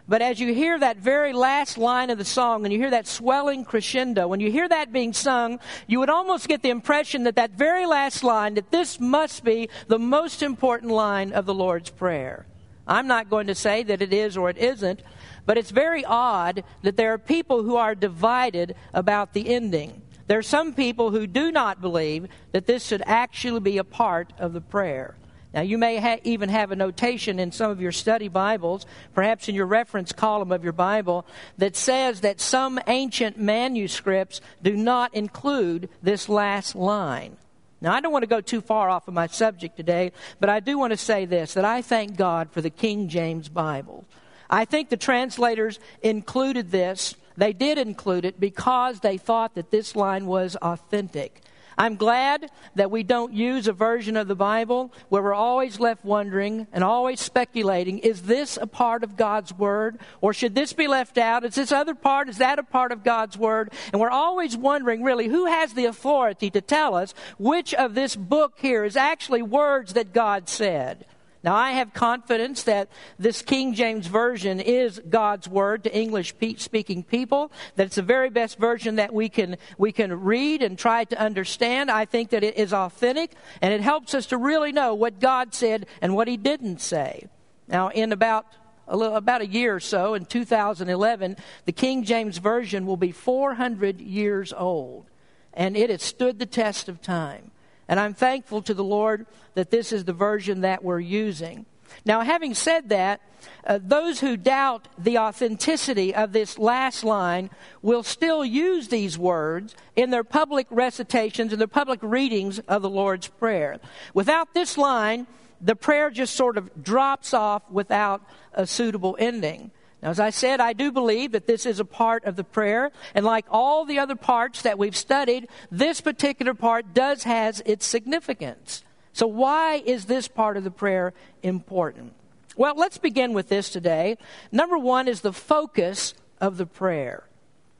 But 0.06 0.22
as 0.22 0.38
you 0.38 0.54
hear 0.54 0.78
that 0.78 0.98
very 0.98 1.32
last 1.32 1.76
line 1.76 2.10
of 2.10 2.18
the 2.18 2.24
song 2.24 2.64
and 2.64 2.72
you 2.72 2.78
hear 2.78 2.90
that 2.90 3.08
swelling 3.08 3.64
crescendo, 3.64 4.28
when 4.28 4.38
you 4.38 4.52
hear 4.52 4.68
that 4.68 4.92
being 4.92 5.12
sung, 5.12 5.58
you 5.88 5.98
would 5.98 6.10
almost 6.10 6.46
get 6.46 6.62
the 6.62 6.70
impression 6.70 7.24
that 7.24 7.34
that 7.36 7.52
very 7.52 7.86
last 7.86 8.22
line, 8.22 8.54
that 8.54 8.70
this 8.70 9.00
must 9.00 9.42
be 9.42 9.68
the 9.88 9.98
most 9.98 10.44
important 10.44 10.92
line 10.92 11.32
of 11.32 11.44
the 11.44 11.54
Lord's 11.54 11.90
Prayer. 11.90 12.46
I'm 12.86 13.08
not 13.08 13.28
going 13.28 13.48
to 13.48 13.54
say 13.54 13.82
that 13.82 14.02
it 14.02 14.12
is 14.12 14.36
or 14.36 14.48
it 14.48 14.58
isn't, 14.58 15.02
but 15.44 15.58
it's 15.58 15.70
very 15.70 16.04
odd 16.04 16.62
that 16.82 16.96
there 16.96 17.12
are 17.12 17.18
people 17.18 17.64
who 17.64 17.76
are 17.76 17.94
divided 17.96 18.76
about 18.94 19.32
the 19.32 19.52
ending. 19.54 20.02
There 20.28 20.38
are 20.38 20.42
some 20.42 20.72
people 20.72 21.10
who 21.10 21.26
do 21.26 21.50
not 21.50 21.80
believe 21.80 22.28
that 22.52 22.66
this 22.66 22.86
should 22.86 23.02
actually 23.06 23.60
be 23.60 23.78
a 23.78 23.84
part 23.84 24.32
of 24.38 24.52
the 24.52 24.60
prayer. 24.60 25.16
Now, 25.54 25.60
you 25.60 25.76
may 25.76 25.98
ha- 25.98 26.20
even 26.24 26.48
have 26.48 26.70
a 26.70 26.76
notation 26.76 27.38
in 27.38 27.52
some 27.52 27.70
of 27.70 27.80
your 27.80 27.92
study 27.92 28.28
Bibles, 28.28 28.86
perhaps 29.14 29.48
in 29.48 29.54
your 29.54 29.66
reference 29.66 30.12
column 30.12 30.50
of 30.50 30.64
your 30.64 30.72
Bible, 30.72 31.26
that 31.58 31.76
says 31.76 32.22
that 32.22 32.40
some 32.40 32.80
ancient 32.86 33.38
manuscripts 33.38 34.40
do 34.62 34.74
not 34.74 35.14
include 35.14 35.90
this 36.02 36.28
last 36.28 36.74
line. 36.74 37.36
Now, 37.82 37.92
I 37.92 38.00
don't 38.00 38.12
want 38.12 38.22
to 38.22 38.28
go 38.28 38.40
too 38.40 38.60
far 38.60 38.88
off 38.88 39.08
of 39.08 39.14
my 39.14 39.26
subject 39.26 39.76
today, 39.76 40.12
but 40.40 40.48
I 40.48 40.60
do 40.60 40.78
want 40.78 40.92
to 40.92 40.96
say 40.96 41.26
this 41.26 41.54
that 41.54 41.64
I 41.64 41.82
thank 41.82 42.16
God 42.16 42.50
for 42.50 42.60
the 42.60 42.70
King 42.70 43.08
James 43.08 43.48
Bible. 43.48 44.06
I 44.48 44.64
think 44.64 44.88
the 44.88 44.96
translators 44.96 45.80
included 46.02 46.70
this. 46.70 47.16
They 47.36 47.52
did 47.52 47.78
include 47.78 48.24
it 48.24 48.38
because 48.38 49.00
they 49.00 49.18
thought 49.18 49.54
that 49.56 49.70
this 49.70 49.96
line 49.96 50.26
was 50.26 50.56
authentic. 50.56 51.42
I'm 51.78 51.96
glad 51.96 52.50
that 52.74 52.90
we 52.90 53.02
don't 53.02 53.32
use 53.32 53.68
a 53.68 53.72
version 53.72 54.16
of 54.16 54.28
the 54.28 54.34
Bible 54.34 54.92
where 55.08 55.22
we're 55.22 55.34
always 55.34 55.80
left 55.80 56.04
wondering 56.04 56.66
and 56.72 56.84
always 56.84 57.20
speculating 57.20 57.98
is 57.98 58.22
this 58.22 58.58
a 58.60 58.66
part 58.66 59.04
of 59.04 59.16
God's 59.16 59.52
Word? 59.52 59.98
Or 60.20 60.32
should 60.32 60.54
this 60.54 60.72
be 60.72 60.86
left 60.86 61.18
out? 61.18 61.44
Is 61.44 61.54
this 61.54 61.72
other 61.72 61.94
part? 61.94 62.28
Is 62.28 62.38
that 62.38 62.58
a 62.58 62.62
part 62.62 62.92
of 62.92 63.04
God's 63.04 63.36
Word? 63.36 63.72
And 63.92 64.00
we're 64.00 64.10
always 64.10 64.56
wondering 64.56 65.02
really 65.02 65.28
who 65.28 65.46
has 65.46 65.74
the 65.74 65.86
authority 65.86 66.50
to 66.50 66.60
tell 66.60 66.94
us 66.94 67.14
which 67.38 67.74
of 67.74 67.94
this 67.94 68.16
book 68.16 68.54
here 68.58 68.84
is 68.84 68.96
actually 68.96 69.42
words 69.42 69.94
that 69.94 70.12
God 70.12 70.48
said. 70.48 71.06
Now, 71.44 71.56
I 71.56 71.72
have 71.72 71.92
confidence 71.92 72.62
that 72.64 72.88
this 73.18 73.42
King 73.42 73.74
James 73.74 74.06
Version 74.06 74.60
is 74.60 75.00
God's 75.08 75.48
Word 75.48 75.84
to 75.84 75.94
English 75.94 76.34
speaking 76.58 77.02
people, 77.02 77.50
that 77.76 77.86
it's 77.86 77.96
the 77.96 78.02
very 78.02 78.30
best 78.30 78.58
version 78.58 78.96
that 78.96 79.12
we 79.12 79.28
can, 79.28 79.56
we 79.76 79.90
can 79.90 80.20
read 80.20 80.62
and 80.62 80.78
try 80.78 81.04
to 81.04 81.20
understand. 81.20 81.90
I 81.90 82.04
think 82.04 82.30
that 82.30 82.44
it 82.44 82.56
is 82.56 82.72
authentic, 82.72 83.32
and 83.60 83.74
it 83.74 83.80
helps 83.80 84.14
us 84.14 84.26
to 84.26 84.36
really 84.36 84.72
know 84.72 84.94
what 84.94 85.20
God 85.20 85.52
said 85.52 85.86
and 86.00 86.14
what 86.14 86.28
He 86.28 86.36
didn't 86.36 86.80
say. 86.80 87.26
Now, 87.66 87.88
in 87.88 88.12
about 88.12 88.46
a 88.86 88.96
little, 88.96 89.16
about 89.16 89.40
a 89.40 89.46
year 89.46 89.76
or 89.76 89.80
so, 89.80 90.14
in 90.14 90.26
2011, 90.26 91.36
the 91.64 91.72
King 91.72 92.04
James 92.04 92.38
Version 92.38 92.86
will 92.86 92.96
be 92.96 93.12
400 93.12 94.00
years 94.00 94.52
old, 94.52 95.06
and 95.54 95.76
it 95.76 95.90
has 95.90 96.02
stood 96.02 96.38
the 96.38 96.46
test 96.46 96.88
of 96.88 97.00
time. 97.00 97.51
And 97.92 98.00
I'm 98.00 98.14
thankful 98.14 98.62
to 98.62 98.72
the 98.72 98.82
Lord 98.82 99.26
that 99.52 99.70
this 99.70 99.92
is 99.92 100.06
the 100.06 100.14
version 100.14 100.62
that 100.62 100.82
we're 100.82 100.98
using. 100.98 101.66
Now, 102.06 102.22
having 102.22 102.54
said 102.54 102.88
that, 102.88 103.20
uh, 103.66 103.80
those 103.82 104.18
who 104.18 104.38
doubt 104.38 104.88
the 104.96 105.18
authenticity 105.18 106.14
of 106.14 106.32
this 106.32 106.58
last 106.58 107.04
line 107.04 107.50
will 107.82 108.02
still 108.02 108.46
use 108.46 108.88
these 108.88 109.18
words 109.18 109.74
in 109.94 110.08
their 110.08 110.24
public 110.24 110.66
recitations 110.70 111.52
and 111.52 111.60
their 111.60 111.68
public 111.68 112.00
readings 112.02 112.60
of 112.60 112.80
the 112.80 112.88
Lord's 112.88 113.28
Prayer. 113.28 113.78
Without 114.14 114.54
this 114.54 114.78
line, 114.78 115.26
the 115.60 115.76
prayer 115.76 116.08
just 116.08 116.34
sort 116.34 116.56
of 116.56 116.82
drops 116.82 117.34
off 117.34 117.70
without 117.70 118.22
a 118.54 118.66
suitable 118.66 119.16
ending. 119.18 119.70
Now, 120.02 120.10
as 120.10 120.18
I 120.18 120.30
said, 120.30 120.60
I 120.60 120.72
do 120.72 120.90
believe 120.90 121.32
that 121.32 121.46
this 121.46 121.64
is 121.64 121.78
a 121.78 121.84
part 121.84 122.24
of 122.24 122.34
the 122.34 122.44
prayer, 122.44 122.90
and 123.14 123.24
like 123.24 123.46
all 123.48 123.84
the 123.84 124.00
other 124.00 124.16
parts 124.16 124.62
that 124.62 124.78
we've 124.78 124.96
studied, 124.96 125.48
this 125.70 126.00
particular 126.00 126.54
part 126.54 126.92
does 126.92 127.22
has 127.22 127.62
its 127.64 127.86
significance. 127.86 128.82
So, 129.12 129.26
why 129.26 129.82
is 129.86 130.06
this 130.06 130.26
part 130.26 130.56
of 130.56 130.64
the 130.64 130.70
prayer 130.70 131.14
important? 131.42 132.14
Well, 132.56 132.74
let's 132.76 132.98
begin 132.98 133.32
with 133.32 133.48
this 133.48 133.70
today. 133.70 134.18
Number 134.50 134.76
one 134.76 135.06
is 135.06 135.20
the 135.20 135.32
focus 135.32 136.14
of 136.40 136.56
the 136.56 136.66
prayer. 136.66 137.24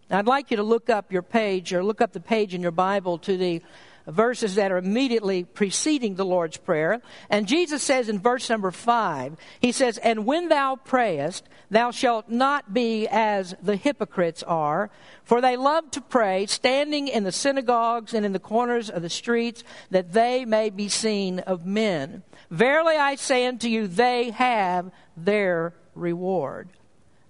Now, 0.09 0.19
I'd 0.19 0.27
like 0.27 0.51
you 0.51 0.57
to 0.59 0.63
look 0.63 0.89
up 0.89 1.11
your 1.11 1.23
page 1.23 1.73
or 1.73 1.83
look 1.83 2.01
up 2.01 2.13
the 2.13 2.21
page 2.21 2.55
in 2.55 2.63
your 2.63 2.71
Bible 2.71 3.19
to 3.19 3.37
the 3.37 3.63
verses 4.07 4.57
that 4.57 4.73
are 4.73 4.79
immediately 4.79 5.45
preceding 5.45 6.15
the 6.15 6.25
Lord's 6.25 6.57
Prayer. 6.57 7.01
And 7.31 7.47
Jesus 7.47 7.83
says 7.83 8.09
in 8.09 8.19
verse 8.19 8.49
number 8.51 8.71
five, 8.71 9.37
He 9.61 9.73
says, 9.73 9.99
And 9.99 10.27
when 10.27 10.49
thou 10.49 10.77
prayest, 10.77 11.49
thou 11.71 11.91
shalt 11.91 12.29
not 12.29 12.75
be 12.75 13.07
as 13.09 13.55
the 13.63 13.77
hypocrites 13.77 14.43
are, 14.43 14.91
for 15.25 15.41
they 15.41 15.57
love 15.57 15.91
to 15.93 16.01
pray, 16.01 16.47
standing 16.47 17.09
in 17.09 17.25
the 17.25 17.33
synagogues 17.33 18.15
and 18.15 18.27
in 18.27 18.33
the 18.33 18.39
corners 18.39 18.91
of 18.91 19.03
the 19.03 19.11
streets, 19.11 19.65
that 19.91 20.13
they 20.13 20.45
may 20.45 20.71
be 20.71 20.89
seen 20.89 21.39
of 21.41 21.65
men. 21.65 22.23
Verily 22.51 22.97
I 22.97 23.15
say 23.15 23.47
unto 23.47 23.69
you, 23.69 23.87
they 23.87 24.31
have 24.31 24.91
their 25.17 25.75
reward. 25.95 26.69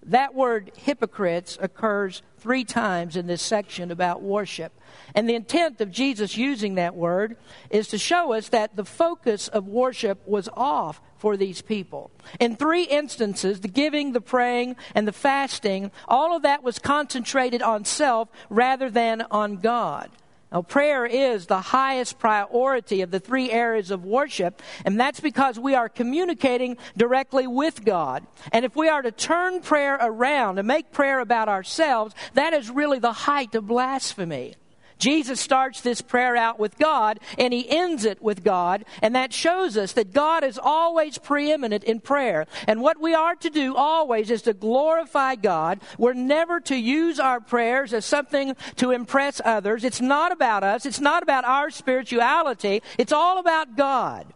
That 0.07 0.35
word 0.35 0.73
hypocrites 0.77 1.57
occurs 1.61 2.23
three 2.39 2.65
times 2.65 3.17
in 3.17 3.29
this 3.29 3.43
section 3.43 3.93
about 3.93 4.21
worship. 4.21 4.73
And 5.15 5.29
the 5.29 5.37
intent 5.37 5.81
of 5.81 5.93
Jesus 5.93 6.37
using 6.37 6.75
that 6.75 6.97
word 6.97 7.37
is 7.71 7.87
to 7.89 7.99
show 7.99 8.33
us 8.33 8.49
that 8.49 8.75
the 8.75 8.85
focus 8.85 9.47
of 9.49 9.69
worship 9.69 10.27
was 10.27 10.49
off 10.55 11.01
for 11.19 11.37
these 11.37 11.63
people. 11.63 12.11
In 12.41 12.57
three 12.57 12.83
instances, 12.83 13.61
the 13.61 13.69
giving, 13.69 14.13
the 14.13 14.21
praying, 14.21 14.75
and 14.93 15.07
the 15.07 15.13
fasting, 15.13 15.93
all 16.09 16.35
of 16.35 16.43
that 16.43 16.65
was 16.65 16.81
concentrated 16.81 17.63
on 17.63 17.85
self 17.85 18.29
rather 18.51 18.91
than 18.91 19.23
on 19.31 19.59
God. 19.59 20.11
Now, 20.53 20.63
prayer 20.63 21.07
is 21.07 21.47
the 21.47 21.61
highest 21.61 22.19
priority 22.19 23.01
of 23.01 23.11
the 23.11 23.21
three 23.21 23.51
areas 23.51 23.91
of 23.91 24.05
worship, 24.05 24.61
and 24.85 25.01
that's 25.01 25.21
because 25.21 25.59
we 25.59 25.75
are 25.75 25.89
communicating 25.89 26.77
directly 26.97 27.47
with 27.47 27.85
God. 27.85 28.27
And 28.53 28.65
if 28.65 28.77
we 28.77 28.89
are 28.89 29.03
to 29.03 29.11
turn 29.11 29.63
prayer 29.63 29.97
around 30.01 30.59
and 30.59 30.69
make 30.69 30.93
prayer 30.93 31.21
about 31.21 31.49
ourselves, 31.49 32.15
that 32.35 32.53
is 32.53 32.71
really 32.71 32.99
the 32.99 33.13
height 33.13 33.55
of 33.55 33.67
blasphemy. 33.67 34.55
Jesus 35.03 35.41
starts 35.41 35.81
this 35.81 36.01
prayer 36.01 36.37
out 36.37 36.61
with 36.61 36.79
God 36.79 37.19
and 37.37 37.53
he 37.53 37.69
ends 37.69 38.05
it 38.05 38.23
with 38.23 38.45
God, 38.45 38.85
and 39.03 39.17
that 39.17 39.33
shows 39.33 39.77
us 39.77 39.95
that 39.95 40.13
God 40.13 40.45
is 40.45 40.61
always 40.63 41.19
preeminent 41.19 41.83
in 41.83 41.99
prayer. 41.99 42.47
And 42.69 42.81
what 42.81 43.01
we 43.01 43.13
are 43.13 43.35
to 43.35 43.51
do 43.51 43.75
always 43.75 44.31
is 44.31 44.43
to 44.43 44.53
glorify 44.53 45.35
God. 45.35 45.81
We're 45.99 46.13
never 46.13 46.61
to 46.61 46.77
use 46.77 47.19
our 47.19 47.41
prayers 47.41 47.93
as 47.93 48.05
something 48.05 48.55
to 48.77 48.93
impress 48.93 49.41
others. 49.45 49.83
It's 49.83 50.01
not 50.01 50.31
about 50.31 50.63
us, 50.63 50.87
it's 50.87 51.01
not 51.01 51.25
about 51.25 51.45
our 51.45 51.71
spirituality, 51.71 52.81
it's 52.97 53.13
all 53.13 53.41
about 53.41 53.77
God. 53.77 54.33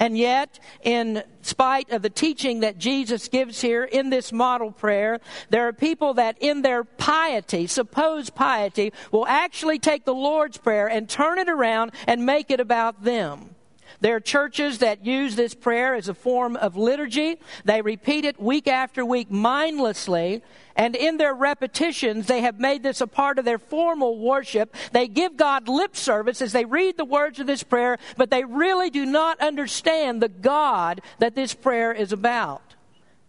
And 0.00 0.16
yet, 0.16 0.58
in 0.82 1.22
spite 1.42 1.90
of 1.90 2.00
the 2.00 2.08
teaching 2.08 2.60
that 2.60 2.78
Jesus 2.78 3.28
gives 3.28 3.60
here 3.60 3.84
in 3.84 4.08
this 4.08 4.32
model 4.32 4.72
prayer, 4.72 5.20
there 5.50 5.68
are 5.68 5.74
people 5.74 6.14
that 6.14 6.38
in 6.40 6.62
their 6.62 6.84
piety, 6.84 7.66
supposed 7.66 8.34
piety, 8.34 8.94
will 9.12 9.26
actually 9.26 9.78
take 9.78 10.06
the 10.06 10.14
Lord's 10.14 10.56
Prayer 10.56 10.88
and 10.88 11.06
turn 11.06 11.38
it 11.38 11.50
around 11.50 11.92
and 12.06 12.24
make 12.24 12.50
it 12.50 12.60
about 12.60 13.04
them. 13.04 13.54
There 14.00 14.16
are 14.16 14.20
churches 14.20 14.78
that 14.78 15.04
use 15.04 15.36
this 15.36 15.54
prayer 15.54 15.94
as 15.94 16.08
a 16.08 16.14
form 16.14 16.56
of 16.56 16.76
liturgy. 16.76 17.38
They 17.64 17.82
repeat 17.82 18.24
it 18.24 18.40
week 18.40 18.66
after 18.66 19.04
week 19.04 19.30
mindlessly. 19.30 20.42
And 20.74 20.96
in 20.96 21.18
their 21.18 21.34
repetitions, 21.34 22.26
they 22.26 22.40
have 22.40 22.58
made 22.58 22.82
this 22.82 23.02
a 23.02 23.06
part 23.06 23.38
of 23.38 23.44
their 23.44 23.58
formal 23.58 24.18
worship. 24.18 24.74
They 24.92 25.08
give 25.08 25.36
God 25.36 25.68
lip 25.68 25.94
service 25.94 26.40
as 26.40 26.52
they 26.52 26.64
read 26.64 26.96
the 26.96 27.04
words 27.04 27.38
of 27.38 27.46
this 27.46 27.62
prayer, 27.62 27.98
but 28.16 28.30
they 28.30 28.44
really 28.44 28.88
do 28.88 29.04
not 29.04 29.40
understand 29.40 30.22
the 30.22 30.28
God 30.28 31.02
that 31.18 31.34
this 31.34 31.52
prayer 31.52 31.92
is 31.92 32.12
about. 32.12 32.69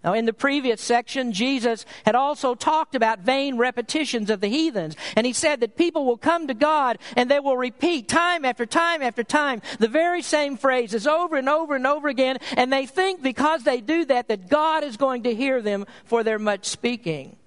Now, 0.03 0.13
in 0.13 0.25
the 0.25 0.34
previous 0.34 0.81
section, 0.81 1.31
Jesus 1.31 1.86
had 2.05 2.15
also 2.15 2.55
talked 2.55 2.96
about 2.96 3.20
vain 3.20 3.58
repetitions 3.58 4.31
of 4.31 4.41
the 4.41 4.48
heathens. 4.48 4.96
And 5.15 5.27
he 5.27 5.34
said 5.34 5.60
that 5.60 5.77
people 5.77 6.05
will 6.05 6.17
come 6.17 6.48
to 6.48 6.55
God 6.55 6.98
and 7.15 7.29
they 7.29 7.39
will 7.39 7.58
repeat 7.58 8.08
time 8.08 8.43
after 8.43 8.65
time 8.65 9.03
after 9.03 9.24
time 9.24 9.62
the 9.79 9.88
very 9.88 10.24
same 10.24 10.58
phrases 10.58 11.05
over 11.05 11.36
and 11.36 11.48
over 11.48 11.75
and 11.75 11.86
over 11.86 12.08
again. 12.08 12.39
And 12.58 12.74
they 12.74 12.88
think 12.88 13.22
because 13.22 13.63
they 13.63 13.79
do 13.79 14.05
that, 14.05 14.27
that 14.27 14.50
God 14.50 14.84
is 14.84 14.98
going 14.98 15.24
to 15.24 15.36
hear 15.36 15.62
them 15.62 15.86
for 16.05 16.24
their 16.24 16.39
much 16.39 16.65
speaking. 16.65 17.38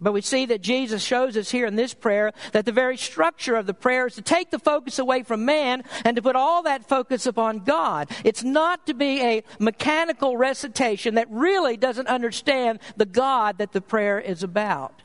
But 0.00 0.12
we 0.12 0.22
see 0.22 0.46
that 0.46 0.62
Jesus 0.62 1.02
shows 1.02 1.36
us 1.36 1.50
here 1.50 1.66
in 1.66 1.76
this 1.76 1.92
prayer 1.92 2.32
that 2.52 2.64
the 2.64 2.72
very 2.72 2.96
structure 2.96 3.54
of 3.56 3.66
the 3.66 3.74
prayer 3.74 4.06
is 4.06 4.14
to 4.14 4.22
take 4.22 4.50
the 4.50 4.58
focus 4.58 4.98
away 4.98 5.22
from 5.22 5.44
man 5.44 5.84
and 6.04 6.16
to 6.16 6.22
put 6.22 6.36
all 6.36 6.62
that 6.62 6.88
focus 6.88 7.26
upon 7.26 7.60
God. 7.60 8.08
It's 8.24 8.42
not 8.42 8.86
to 8.86 8.94
be 8.94 9.20
a 9.20 9.42
mechanical 9.58 10.36
recitation 10.36 11.16
that 11.16 11.30
really 11.30 11.76
doesn't 11.76 12.08
understand 12.08 12.78
the 12.96 13.06
God 13.06 13.58
that 13.58 13.72
the 13.72 13.80
prayer 13.80 14.18
is 14.18 14.42
about. 14.42 14.99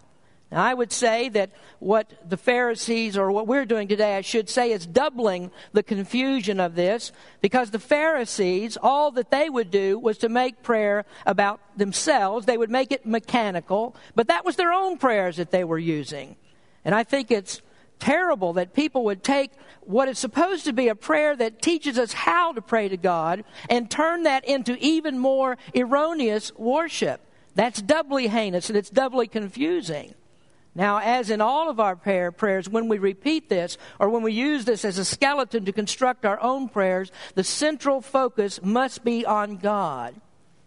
Now, 0.52 0.64
I 0.64 0.74
would 0.74 0.92
say 0.92 1.30
that 1.30 1.52
what 1.80 2.30
the 2.30 2.38
Pharisees, 2.38 3.18
or 3.18 3.32
what 3.32 3.48
we're 3.48 3.66
doing 3.66 3.88
today, 3.88 4.16
I 4.16 4.22
should 4.22 4.48
say, 4.48 4.72
is 4.72 4.86
doubling 4.86 5.52
the 5.74 5.84
confusion 5.84 6.60
of 6.60 6.76
this 6.76 7.12
because 7.42 7.72
the 7.72 7.80
Pharisees, 7.80 8.78
all 8.82 9.12
that 9.12 9.32
they 9.32 9.50
would 9.50 9.72
do 9.72 9.98
was 9.98 10.20
to 10.20 10.30
make 10.30 10.62
prayer 10.62 11.06
about 11.26 11.60
themselves. 11.78 12.46
They 12.46 12.58
would 12.58 12.70
make 12.70 12.92
it 12.92 13.06
mechanical, 13.06 13.96
but 14.14 14.28
that 14.28 14.46
was 14.46 14.56
their 14.56 14.72
own 14.72 14.98
prayers 14.98 15.38
that 15.38 15.52
they 15.52 15.64
were 15.64 15.80
using. 15.80 16.36
And 16.86 16.94
I 16.94 17.04
think 17.04 17.32
it's 17.32 17.62
terrible 18.00 18.54
that 18.54 18.74
people 18.74 19.04
would 19.06 19.24
take 19.24 19.52
what 19.82 20.08
is 20.08 20.20
supposed 20.20 20.66
to 20.66 20.74
be 20.74 20.90
a 20.90 20.96
prayer 20.96 21.36
that 21.36 21.62
teaches 21.62 21.98
us 21.98 22.14
how 22.14 22.54
to 22.54 22.62
pray 22.62 22.88
to 22.88 22.98
God 22.98 23.44
and 23.70 23.90
turn 23.90 24.24
that 24.24 24.46
into 24.46 24.78
even 24.78 25.18
more 25.18 25.58
erroneous 25.76 26.52
worship. 26.56 27.22
That's 27.56 27.82
doubly 27.82 28.28
heinous 28.28 28.70
and 28.70 28.78
it's 28.78 28.90
doubly 28.90 29.28
confusing. 29.28 30.14
Now, 30.76 30.98
as 30.98 31.30
in 31.30 31.40
all 31.40 31.70
of 31.70 31.80
our 31.80 31.96
prayer, 31.96 32.34
prayers, 32.34 32.68
when 32.68 32.90
we 32.90 32.98
repeat 32.98 33.48
this 33.48 33.78
or 33.98 34.10
when 34.10 34.24
we 34.24 34.34
use 34.34 34.66
this 34.66 34.84
as 34.84 34.98
a 34.98 35.06
skeleton 35.06 35.64
to 35.66 35.72
construct 35.72 36.26
our 36.26 36.40
own 36.42 36.68
prayers, 36.68 37.14
the 37.34 37.46
central 37.46 38.02
focus 38.02 38.60
must 38.62 39.06
be 39.06 39.26
on 39.26 39.56
God. 39.56 40.16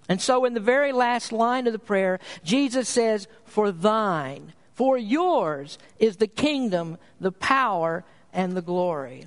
And 0.09 0.21
so, 0.23 0.47
in 0.47 0.55
the 0.55 0.61
very 0.61 0.93
last 0.93 1.31
line 1.31 1.67
of 1.67 1.75
the 1.75 1.79
prayer, 1.79 2.19
Jesus 2.43 2.89
says, 2.89 3.29
For 3.45 3.71
thine, 3.71 4.55
for 4.73 4.97
yours 4.97 5.77
is 5.99 6.17
the 6.17 6.27
kingdom, 6.27 6.97
the 7.21 7.33
power, 7.33 8.05
and 8.33 8.57
the 8.57 8.63
glory. 8.63 9.27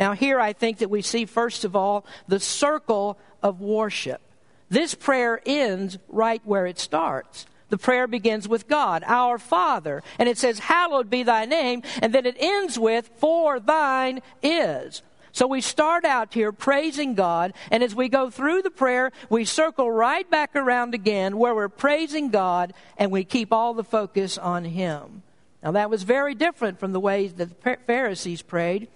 Now, 0.00 0.12
here 0.12 0.40
I 0.40 0.54
think 0.54 0.78
that 0.78 0.88
we 0.88 1.02
see, 1.02 1.26
first 1.26 1.64
of 1.64 1.76
all, 1.76 2.06
the 2.26 2.40
circle 2.40 3.18
of 3.42 3.60
worship. 3.60 4.22
This 4.70 4.94
prayer 4.94 5.42
ends 5.44 5.98
right 6.08 6.40
where 6.46 6.66
it 6.66 6.78
starts. 6.78 7.44
The 7.74 7.78
prayer 7.78 8.06
begins 8.06 8.46
with 8.46 8.68
God, 8.68 9.02
our 9.04 9.36
Father. 9.36 10.04
And 10.20 10.28
it 10.28 10.38
says, 10.38 10.60
Hallowed 10.60 11.10
be 11.10 11.24
thy 11.24 11.44
name. 11.44 11.82
And 12.00 12.14
then 12.14 12.24
it 12.24 12.36
ends 12.38 12.78
with, 12.78 13.10
For 13.16 13.58
thine 13.58 14.22
is. 14.44 15.02
So 15.32 15.48
we 15.48 15.60
start 15.60 16.04
out 16.04 16.32
here 16.32 16.52
praising 16.52 17.16
God, 17.16 17.52
and 17.72 17.82
as 17.82 17.92
we 17.92 18.08
go 18.08 18.30
through 18.30 18.62
the 18.62 18.70
prayer, 18.70 19.10
we 19.28 19.44
circle 19.44 19.90
right 19.90 20.30
back 20.30 20.54
around 20.54 20.94
again 20.94 21.36
where 21.36 21.52
we're 21.52 21.68
praising 21.68 22.30
God 22.30 22.74
and 22.96 23.10
we 23.10 23.24
keep 23.24 23.52
all 23.52 23.74
the 23.74 23.82
focus 23.82 24.38
on 24.38 24.64
Him. 24.64 25.24
Now 25.60 25.72
that 25.72 25.90
was 25.90 26.04
very 26.04 26.36
different 26.36 26.78
from 26.78 26.92
the 26.92 27.00
ways 27.00 27.32
that 27.32 27.60
the 27.60 27.76
Pharisees 27.88 28.42
prayed. 28.42 28.86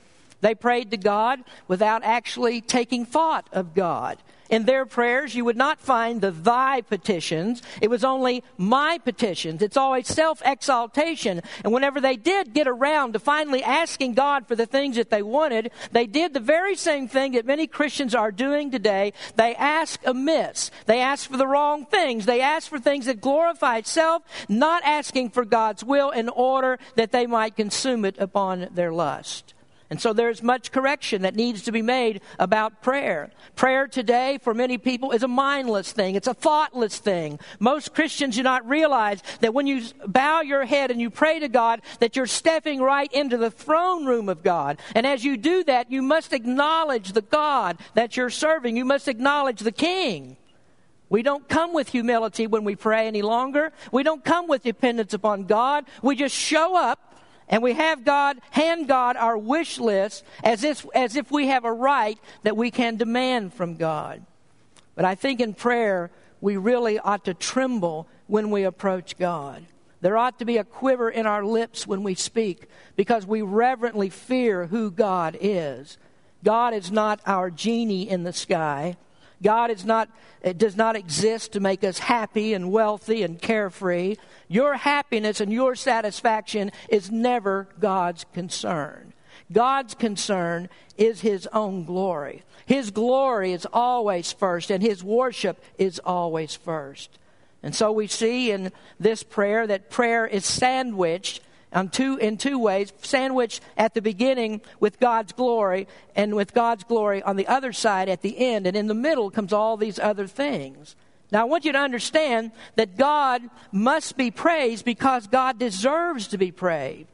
They 0.41 0.55
prayed 0.55 0.91
to 0.93 0.97
God 0.97 1.41
without 1.67 2.05
actually 2.05 2.61
taking 2.61 3.05
thought 3.05 3.49
of 3.53 3.75
God. 3.75 4.19
In 4.51 4.65
their 4.65 4.87
prayers, 4.87 5.35
you 5.35 5.45
would 5.45 5.57
not 5.59 5.79
find 5.79 6.21
the 6.21 6.31
thy 6.31 6.81
petitions. 6.81 7.63
It 7.83 7.91
was 7.91 8.03
only 8.03 8.43
my 8.57 8.99
petitions. 8.99 9.61
It's 9.61 9.77
always 9.77 10.09
self 10.09 10.41
exaltation. 10.45 11.43
And 11.65 11.73
whenever 11.73 12.01
they 12.01 12.17
did 12.17 12.55
get 12.55 12.67
around 12.67 13.13
to 13.13 13.19
finally 13.19 13.63
asking 13.63 14.15
God 14.15 14.47
for 14.49 14.57
the 14.57 14.65
things 14.65 14.97
that 14.97 15.11
they 15.11 15.23
wanted, 15.23 15.71
they 15.93 16.07
did 16.07 16.33
the 16.33 16.41
very 16.41 16.77
same 16.77 17.09
thing 17.09 17.33
that 17.33 17.45
many 17.45 17.67
Christians 17.67 18.15
are 18.15 18.33
doing 18.33 18.71
today. 18.71 19.13
They 19.37 19.55
ask 19.55 20.01
amiss. 20.07 20.71
They 20.87 21.01
ask 21.01 21.31
for 21.31 21.37
the 21.37 21.47
wrong 21.47 21.85
things. 21.85 22.25
They 22.25 22.41
ask 22.41 22.71
for 22.71 22.79
things 22.79 23.05
that 23.05 23.21
glorify 23.21 23.83
self, 23.83 24.23
not 24.49 24.83
asking 24.85 25.31
for 25.31 25.45
God's 25.45 25.85
will 25.85 26.11
in 26.11 26.31
order 26.31 26.79
that 26.95 27.13
they 27.13 27.27
might 27.27 27.55
consume 27.55 28.07
it 28.07 28.17
upon 28.19 28.69
their 28.73 28.93
lust. 28.93 29.53
And 29.91 30.01
so 30.01 30.13
there's 30.13 30.43
much 30.43 30.71
correction 30.71 31.23
that 31.23 31.35
needs 31.35 31.63
to 31.63 31.73
be 31.73 31.81
made 31.81 32.21
about 32.39 32.83
prayer. 32.83 33.31
Prayer 33.57 33.87
today 33.87 34.39
for 34.43 34.53
many 34.53 34.77
people 34.77 35.13
is 35.13 35.23
a 35.23 35.29
mindless 35.29 35.93
thing. 35.93 36.15
It's 36.15 36.27
a 36.27 36.35
thoughtless 36.35 36.99
thing. 36.99 37.41
Most 37.59 37.95
Christians 37.95 38.37
do 38.37 38.43
not 38.43 38.69
realize 38.69 39.23
that 39.41 39.55
when 39.55 39.67
you 39.67 39.83
bow 40.07 40.43
your 40.43 40.67
head 40.67 40.91
and 40.91 41.01
you 41.01 41.09
pray 41.09 41.39
to 41.39 41.49
God, 41.49 41.81
that 42.01 42.17
you're 42.17 42.27
stepping 42.27 42.83
right 42.83 43.11
into 43.15 43.39
the 43.39 43.51
throne 43.51 44.05
room 44.05 44.29
of 44.29 44.43
God. 44.43 44.79
And 44.95 45.07
as 45.07 45.25
you 45.25 45.39
do 45.39 45.65
that, 45.65 45.91
you 45.91 46.03
must 46.03 46.35
acknowledge 46.35 47.13
the 47.13 47.23
God 47.23 47.79
that 47.95 48.15
you're 48.15 48.31
serving. 48.31 48.77
You 48.77 48.85
must 48.85 49.09
acknowledge 49.09 49.61
the 49.61 49.73
King. 49.73 50.37
We 51.09 51.23
don't 51.23 51.49
come 51.49 51.73
with 51.73 51.89
humility 51.89 52.47
when 52.47 52.65
we 52.65 52.77
pray 52.77 53.07
any 53.07 53.23
longer. 53.23 53.73
We 53.91 54.03
don't 54.03 54.23
come 54.23 54.47
with 54.47 54.63
dependence 54.63 55.15
upon 55.15 55.45
God. 55.45 55.87
We 56.03 56.17
just 56.17 56.35
show 56.35 56.77
up 56.77 57.08
and 57.49 57.63
we 57.63 57.73
have 57.73 58.05
God, 58.05 58.39
hand 58.51 58.89
God 58.89 59.17
our 59.17 59.39
wish 59.39 59.79
list 59.79 60.25
as 60.45 60.65
if, 60.65 60.87
as 60.95 61.17
if 61.17 61.31
we 61.31 61.49
have 61.49 61.65
a 61.65 61.73
right 61.73 62.19
that 62.43 62.57
we 62.57 62.71
can 62.71 62.97
demand 62.97 63.55
from 63.55 63.77
God. 63.77 64.25
But 64.95 65.05
I 65.05 65.15
think 65.15 65.41
in 65.41 65.55
prayer, 65.55 66.11
we 66.41 66.57
really 66.57 66.99
ought 66.99 67.25
to 67.25 67.35
tremble 67.35 68.07
when 68.27 68.51
we 68.51 68.65
approach 68.65 69.17
God. 69.17 69.65
There 70.01 70.17
ought 70.17 70.39
to 70.39 70.45
be 70.45 70.59
a 70.59 70.65
quiver 70.65 71.11
in 71.11 71.27
our 71.27 71.45
lips 71.45 71.87
when 71.87 72.03
we 72.03 72.15
speak 72.15 72.69
because 72.95 73.27
we 73.27 73.43
reverently 73.43 74.11
fear 74.11 74.67
who 74.67 74.91
God 74.91 75.37
is. 75.41 75.99
God 76.45 76.73
is 76.75 76.93
not 76.93 77.21
our 77.27 77.51
genie 77.51 78.09
in 78.09 78.23
the 78.23 78.33
sky. 78.33 78.97
God 79.43 79.71
is 79.71 79.85
not, 79.85 80.09
it 80.43 80.59
does 80.59 80.77
not 80.77 80.97
exist 80.97 81.53
to 81.53 81.61
make 81.61 81.85
us 81.85 81.99
happy 81.99 82.55
and 82.55 82.73
wealthy 82.73 83.23
and 83.23 83.41
carefree. 83.41 84.17
Your 84.49 84.75
happiness 84.75 85.41
and 85.41 85.53
your 85.53 85.75
satisfaction 85.75 86.73
is 86.89 87.11
never 87.11 87.69
God's 87.81 88.25
concern. 88.35 89.13
God's 89.53 89.95
concern 89.95 90.69
is 90.97 91.21
His 91.21 91.47
own 91.53 91.85
glory. 91.85 92.43
His 92.67 92.91
glory 92.91 93.53
is 93.53 93.67
always 93.73 94.33
first, 94.33 94.71
and 94.71 94.83
His 94.83 95.03
worship 95.03 95.63
is 95.79 95.99
always 96.05 96.55
first. 96.55 97.19
And 97.63 97.75
so 97.75 97.91
we 97.91 98.07
see 98.07 98.51
in 98.51 98.73
this 99.01 99.23
prayer 99.23 99.67
that 99.67 99.91
prayer 99.91 100.27
is 100.27 100.45
sandwiched 100.45 101.41
on 101.73 101.89
two, 101.89 102.17
in 102.17 102.37
two 102.37 102.59
ways 102.59 102.93
sandwiched 103.03 103.63
at 103.77 103.95
the 103.95 104.03
beginning 104.03 104.61
with 104.81 104.99
God's 104.99 105.33
glory, 105.33 105.87
and 106.17 106.35
with 106.35 106.55
God's 106.55 106.85
glory 106.85 107.23
on 107.23 107.37
the 107.37 107.47
other 107.47 107.73
side 107.73 108.09
at 108.09 108.23
the 108.23 108.39
end. 108.39 108.67
And 108.67 108.77
in 108.77 108.87
the 108.87 108.95
middle 108.95 109.31
comes 109.31 109.53
all 109.53 109.77
these 109.77 109.99
other 109.99 110.27
things. 110.27 110.97
Now, 111.31 111.43
I 111.43 111.45
want 111.45 111.65
you 111.65 111.73
to 111.73 111.79
understand 111.79 112.53
that 112.77 112.97
God 112.97 113.43
must 113.71 114.17
be 114.17 114.31
praised 114.31 114.85
because 114.85 115.27
God 115.27 115.59
deserves 115.59 116.29
to 116.29 116.39
be 116.39 116.51
praised. 116.51 117.09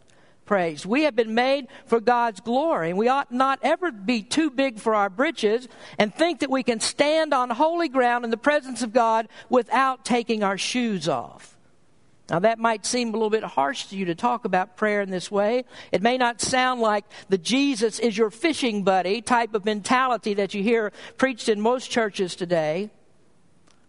Praised. 0.44 0.84
We 0.84 1.04
have 1.04 1.16
been 1.16 1.34
made 1.34 1.68
for 1.86 2.00
God's 2.00 2.40
glory, 2.40 2.90
and 2.90 2.98
we 2.98 3.08
ought 3.08 3.32
not 3.32 3.58
ever 3.62 3.90
be 3.90 4.22
too 4.22 4.50
big 4.50 4.78
for 4.78 4.94
our 4.94 5.08
britches 5.08 5.66
and 5.98 6.14
think 6.14 6.40
that 6.40 6.50
we 6.50 6.62
can 6.62 6.80
stand 6.80 7.32
on 7.32 7.48
holy 7.48 7.88
ground 7.88 8.26
in 8.26 8.30
the 8.30 8.36
presence 8.36 8.82
of 8.82 8.92
God 8.92 9.26
without 9.48 10.04
taking 10.04 10.42
our 10.42 10.58
shoes 10.58 11.08
off. 11.08 11.53
Now, 12.30 12.38
that 12.38 12.58
might 12.58 12.86
seem 12.86 13.10
a 13.10 13.12
little 13.12 13.28
bit 13.28 13.44
harsh 13.44 13.86
to 13.86 13.96
you 13.96 14.06
to 14.06 14.14
talk 14.14 14.46
about 14.46 14.78
prayer 14.78 15.02
in 15.02 15.10
this 15.10 15.30
way. 15.30 15.64
It 15.92 16.00
may 16.00 16.16
not 16.16 16.40
sound 16.40 16.80
like 16.80 17.04
the 17.28 17.36
Jesus 17.36 17.98
is 17.98 18.16
your 18.16 18.30
fishing 18.30 18.82
buddy 18.82 19.20
type 19.20 19.54
of 19.54 19.66
mentality 19.66 20.32
that 20.34 20.54
you 20.54 20.62
hear 20.62 20.90
preached 21.18 21.50
in 21.50 21.60
most 21.60 21.90
churches 21.90 22.34
today. 22.34 22.90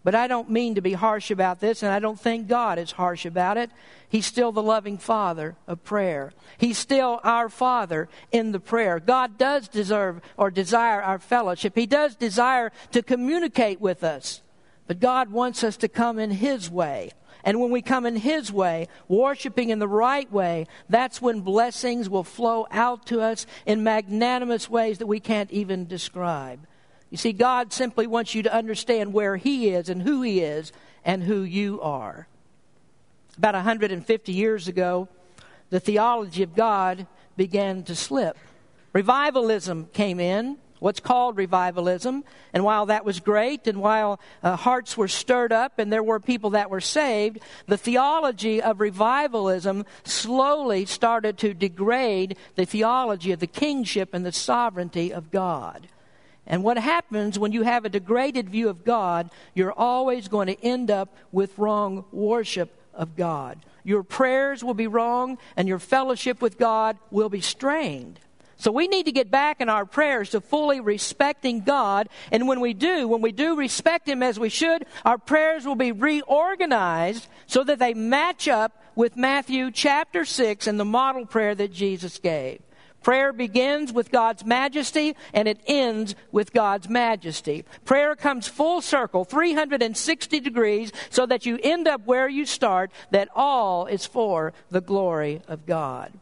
But 0.04 0.16
I 0.16 0.28
don't 0.28 0.52
mean 0.52 0.76
to 0.76 0.82
be 0.82 0.94
harsh 0.94 1.32
about 1.32 1.62
this, 1.62 1.82
and 1.82 1.92
I 1.92 2.00
don't 2.00 2.20
think 2.20 2.48
God 2.48 2.78
is 2.78 2.92
harsh 2.92 3.26
about 3.26 3.58
it. 3.58 3.72
He's 4.08 4.26
still 4.28 4.52
the 4.52 4.62
loving 4.62 5.00
Father 5.00 5.56
of 5.66 5.84
prayer. 5.84 6.32
He's 6.60 6.78
still 6.78 7.22
our 7.24 7.50
Father 7.50 8.08
in 8.32 8.52
the 8.52 8.60
prayer. 8.60 9.00
God 9.00 9.38
does 9.40 9.68
deserve 9.68 10.22
or 10.38 10.52
desire 10.52 11.02
our 11.02 11.18
fellowship. 11.18 11.74
He 11.74 11.88
does 11.88 12.16
desire 12.16 12.72
to 12.92 13.02
communicate 13.02 13.82
with 13.82 14.04
us. 14.04 14.42
But 14.88 15.00
God 15.00 15.32
wants 15.32 15.64
us 15.64 15.78
to 15.78 15.88
come 15.88 16.20
in 16.20 16.30
His 16.30 16.70
way. 16.70 17.12
And 17.46 17.62
when 17.62 17.70
we 17.70 17.84
come 17.84 18.08
in 18.08 18.16
His 18.16 18.52
way, 18.52 18.88
worshiping 19.08 19.70
in 19.70 19.78
the 19.78 19.88
right 19.88 20.30
way, 20.32 20.66
that's 20.90 21.22
when 21.22 21.42
blessings 21.42 22.10
will 22.10 22.24
flow 22.24 22.66
out 22.72 23.06
to 23.08 23.22
us 23.22 23.46
in 23.68 23.84
magnanimous 23.84 24.68
ways 24.68 24.98
that 24.98 25.06
we 25.06 25.20
can't 25.20 25.52
even 25.52 25.86
describe. 25.86 26.66
You 27.12 27.18
see, 27.18 27.34
God 27.34 27.72
simply 27.72 28.08
wants 28.08 28.34
you 28.34 28.42
to 28.44 28.54
understand 28.54 29.14
where 29.14 29.38
He 29.38 29.70
is 29.70 29.90
and 29.90 30.02
who 30.02 30.24
He 30.24 30.42
is 30.42 30.74
and 31.06 31.24
who 31.24 31.44
you 31.44 31.80
are. 31.82 32.28
About 33.38 33.54
150 33.54 34.34
years 34.34 34.68
ago, 34.68 35.08
the 35.70 35.80
theology 35.80 36.42
of 36.42 36.56
God 36.56 37.06
began 37.38 37.84
to 37.84 37.96
slip. 37.96 38.38
Revivalism 38.92 39.90
came 39.94 40.20
in 40.20 40.58
what's 40.80 41.00
called 41.00 41.38
revivalism. 41.38 42.24
And 42.54 42.64
while 42.64 42.88
that 42.88 43.06
was 43.06 43.20
great, 43.20 43.68
and 43.68 43.82
while 43.82 44.20
uh, 44.44 44.56
hearts 44.56 44.98
were 44.98 45.08
stirred 45.08 45.52
up 45.52 45.80
and 45.80 45.92
there 45.92 46.04
were 46.04 46.20
people 46.20 46.52
that 46.52 46.70
were 46.70 46.82
saved, 46.82 47.40
the 47.68 47.78
theology 47.78 48.62
of 48.62 48.80
revivalism 48.80 49.86
slowly 50.04 50.86
started 50.86 51.38
to 51.40 51.54
degrade 51.54 52.38
the 52.56 52.66
theology 52.66 53.32
of 53.32 53.40
the 53.40 53.48
kingship 53.48 54.14
and 54.14 54.26
the 54.26 54.32
sovereignty 54.32 55.14
of 55.14 55.32
God. 55.32 55.88
And 56.48 56.64
what 56.64 56.78
happens 56.78 57.40
when 57.40 57.52
you 57.52 57.64
have 57.64 57.86
a 57.86 57.90
degraded 57.90 58.50
view 58.50 58.70
of 58.70 58.84
God, 58.86 59.32
you're 59.54 59.74
always 59.74 60.28
going 60.28 60.48
to 60.48 60.64
end 60.64 60.92
up 60.92 61.16
with 61.32 61.58
wrong 61.58 62.06
worship 62.12 62.72
of 62.94 63.16
God. 63.16 63.60
Your 63.84 64.04
prayers 64.04 64.64
will 64.64 64.74
be 64.74 64.88
wrong, 64.88 65.38
and 65.58 65.68
your 65.68 65.80
fellowship 65.80 66.42
with 66.42 66.58
God 66.58 66.98
will 67.12 67.30
be 67.30 67.42
strained. 67.42 68.20
So 68.58 68.72
we 68.72 68.88
need 68.88 69.06
to 69.06 69.12
get 69.12 69.30
back 69.30 69.62
in 69.62 69.70
our 69.70 69.86
prayers 69.86 70.30
to 70.32 70.42
fully 70.42 70.80
respecting 70.80 71.62
God. 71.62 72.10
And 72.32 72.48
when 72.48 72.60
we 72.60 72.74
do, 72.74 73.08
when 73.08 73.22
we 73.22 73.32
do 73.32 73.56
respect 73.56 74.08
Him 74.08 74.24
as 74.24 74.40
we 74.40 74.50
should, 74.50 74.86
our 75.04 75.18
prayers 75.18 75.66
will 75.66 75.76
be 75.76 75.92
reorganized 75.92 77.28
so 77.48 77.64
that 77.64 77.80
they 77.80 77.94
match 77.94 78.48
up 78.48 78.82
with 78.96 79.18
Matthew 79.18 79.72
chapter 79.72 80.26
6 80.26 80.68
and 80.68 80.80
the 80.80 80.86
model 80.86 81.26
prayer 81.26 81.54
that 81.56 81.74
Jesus 81.74 82.18
gave. 82.18 82.62
Prayer 83.04 83.34
begins 83.34 83.94
with 83.94 84.10
God's 84.10 84.44
majesty 84.44 85.16
and 85.32 85.48
it 85.48 85.60
ends 85.68 86.16
with 86.32 86.54
God's 86.54 86.90
majesty. 86.90 87.64
Prayer 87.84 88.16
comes 88.16 88.48
full 88.48 88.82
circle, 88.82 89.26
360 89.26 90.40
degrees, 90.40 90.92
so 91.12 91.28
that 91.28 91.46
you 91.46 91.60
end 91.62 91.88
up 91.88 92.08
where 92.08 92.28
you 92.28 92.48
start, 92.48 92.92
that 93.12 93.30
all 93.36 93.86
is 93.86 94.08
for 94.08 94.54
the 94.72 94.82
glory 94.82 95.44
of 95.48 95.68
God. 95.68 96.14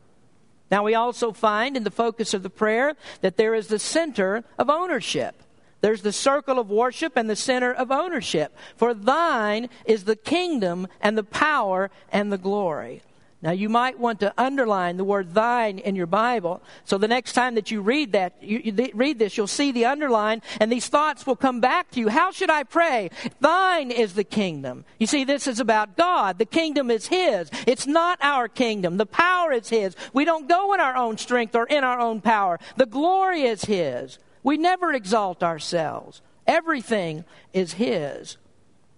Now, 0.74 0.82
we 0.82 0.96
also 0.96 1.32
find 1.32 1.77
in 1.77 1.84
the 1.84 1.92
focus 1.92 2.34
of 2.34 2.42
the 2.42 2.50
prayer 2.50 2.96
that 3.22 3.38
there 3.38 3.53
is 3.53 3.68
the 3.68 3.77
center 3.77 4.44
of 4.58 4.72
ownership. 4.72 5.36
There's 5.82 6.01
the 6.01 6.12
circle 6.12 6.58
of 6.58 6.72
worship 6.72 7.15
and 7.15 7.30
the 7.30 7.36
center 7.36 7.72
of 7.72 7.92
ownership. 7.92 8.57
For 8.75 8.96
thine 8.96 9.70
is 9.86 10.05
the 10.05 10.16
kingdom 10.16 10.88
and 11.00 11.16
the 11.16 11.24
power 11.24 11.92
and 12.12 12.33
the 12.33 12.40
glory. 12.40 13.03
Now, 13.44 13.51
you 13.51 13.68
might 13.68 14.00
want 14.00 14.22
to 14.22 14.34
underline 14.38 14.96
the 14.96 15.03
word 15.03 15.34
thine 15.34 15.77
in 15.77 15.98
your 15.98 16.08
Bible. 16.08 16.62
So 16.86 16.98
the 16.98 17.10
next 17.10 17.34
time 17.34 17.56
that 17.56 17.72
you 17.72 17.82
read 17.82 18.14
that, 18.14 18.42
you, 18.42 18.62
you 18.64 18.92
read 18.94 19.20
this, 19.20 19.36
you'll 19.36 19.48
see 19.48 19.74
the 19.74 19.84
underline, 19.84 20.42
and 20.62 20.72
these 20.72 20.88
thoughts 20.88 21.27
will 21.27 21.36
come 21.36 21.60
back 21.60 21.92
to 21.92 22.00
you. 22.00 22.08
How 22.08 22.32
should 22.32 22.50
I 22.50 22.64
pray? 22.64 23.10
Thine 23.42 23.92
is 23.92 24.14
the 24.14 24.24
kingdom. 24.24 24.86
You 24.98 25.08
see, 25.08 25.25
this 25.25 25.46
is 25.46 25.60
about 25.60 25.98
God. 25.98 26.38
The 26.38 26.46
kingdom 26.46 26.90
is 26.90 27.08
His. 27.08 27.50
It's 27.68 27.86
not 27.86 28.18
our 28.22 28.48
kingdom. 28.48 28.96
The 28.96 29.06
power 29.06 29.51
is 29.51 29.68
His. 29.68 29.94
We 30.14 30.24
don't 30.24 30.48
go 30.48 30.74
in 30.74 30.79
our 30.79 30.96
own 30.96 31.18
strength 31.18 31.53
or 31.53 31.66
in 31.66 31.84
our 31.84 32.00
own 32.00 32.22
power. 32.22 32.62
The 32.77 32.86
glory 32.86 33.42
is 33.42 33.66
His. 33.66 34.20
We 34.42 34.56
never 34.56 34.94
exalt 34.94 35.44
ourselves. 35.44 36.22
Everything 36.48 37.25
is 37.51 37.74
His. 37.74 38.38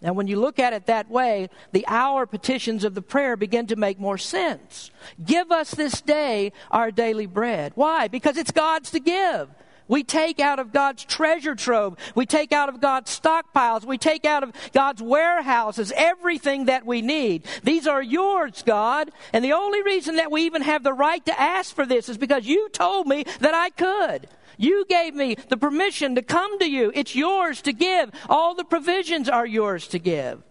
Now, 0.06 0.14
when 0.14 0.28
you 0.28 0.40
look 0.40 0.60
at 0.60 0.72
it 0.72 0.86
that 0.86 1.10
way, 1.10 1.50
the 1.72 1.84
our 1.88 2.28
petitions 2.28 2.84
of 2.84 2.94
the 2.94 3.02
prayer 3.02 3.36
begin 3.36 3.66
to 3.66 3.76
make 3.76 4.00
more 4.00 4.20
sense. 4.20 4.92
Give 5.26 5.52
us 5.52 5.72
this 5.72 6.00
day 6.00 6.52
our 6.70 6.92
daily 6.92 7.26
bread. 7.26 7.72
Why? 7.74 8.08
Because 8.08 8.38
it's 8.38 8.52
God's 8.52 8.92
to 8.92 9.00
give. 9.00 9.50
We 9.88 10.04
take 10.04 10.40
out 10.40 10.60
of 10.60 10.72
God's 10.72 11.06
treasure 11.06 11.56
trove. 11.56 11.98
We 12.16 12.26
take 12.26 12.52
out 12.52 12.70
of 12.70 12.82
God's 12.82 13.18
stockpiles. 13.18 13.86
We 13.86 13.98
take 13.98 14.26
out 14.26 14.44
of 14.44 14.52
God's 14.74 15.02
warehouses 15.02 15.94
everything 15.96 16.66
that 16.66 16.86
we 16.86 17.02
need. 17.02 17.46
These 17.64 17.88
are 17.88 18.02
yours, 18.02 18.64
God. 18.64 19.12
And 19.34 19.46
the 19.46 19.54
only 19.54 19.84
reason 19.84 20.16
that 20.16 20.32
we 20.32 20.44
even 20.44 20.64
have 20.64 20.84
the 20.84 20.94
right 20.94 21.26
to 21.26 21.40
ask 21.40 21.76
for 21.76 21.86
this 21.86 22.10
is 22.10 22.18
because 22.18 22.46
you 22.46 22.70
told 22.70 23.08
me 23.08 23.26
that 23.40 23.54
I 23.54 23.70
could. 23.70 24.28
You 24.58 24.86
gave 24.88 25.14
me 25.14 25.36
the 25.50 25.58
permission 25.58 26.16
to 26.16 26.22
come 26.22 26.60
to 26.60 26.70
you. 26.70 26.92
It's 26.96 27.16
yours 27.16 27.62
to 27.64 27.74
give. 27.74 28.12
All 28.30 28.56
the 28.56 28.64
provisions 28.64 29.30
are 29.30 29.46
yours 29.46 29.88
to 29.90 30.00
give. 30.00 30.42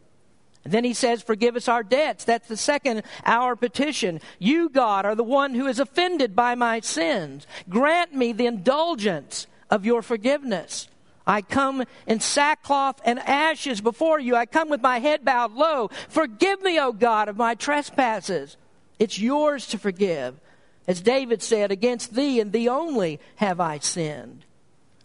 Then 0.65 0.85
he 0.85 0.95
says, 0.95 1.23
Forgive 1.23 1.57
us 1.57 1.69
our 1.69 1.83
debts. 1.83 2.25
That's 2.25 2.49
the 2.49 2.57
second 2.57 3.03
our 3.25 3.55
petition. 3.55 4.21
You, 4.39 4.69
God, 4.69 5.05
are 5.05 5.15
the 5.15 5.23
one 5.23 5.55
who 5.55 5.67
is 5.67 5.79
offended 5.79 6.35
by 6.35 6.55
my 6.55 6.81
sins. 6.81 7.47
Grant 7.69 8.15
me 8.15 8.33
the 8.33 8.47
indulgence 8.47 9.47
of 9.71 9.85
your 9.85 10.03
forgiveness. 10.03 10.89
I 11.27 11.43
come 11.43 11.85
in 12.07 12.21
sackcloth 12.21 13.01
and 13.05 13.19
ashes 13.19 13.81
before 13.81 14.21
you. 14.21 14.37
I 14.37 14.47
come 14.47 14.69
with 14.69 14.83
my 14.83 14.99
head 14.99 15.25
bowed 15.25 15.53
low. 15.53 15.89
Forgive 16.09 16.63
me, 16.63 16.79
O 16.79 16.93
God, 16.93 17.29
of 17.29 17.37
my 17.37 17.55
trespasses. 17.55 18.57
It's 18.99 19.19
yours 19.19 19.67
to 19.69 19.79
forgive. 19.79 20.39
As 20.87 21.01
David 21.01 21.43
said, 21.43 21.71
Against 21.71 22.15
thee 22.15 22.41
and 22.41 22.53
thee 22.53 22.69
only 22.69 23.21
have 23.37 23.61
I 23.61 23.79
sinned. 23.79 24.45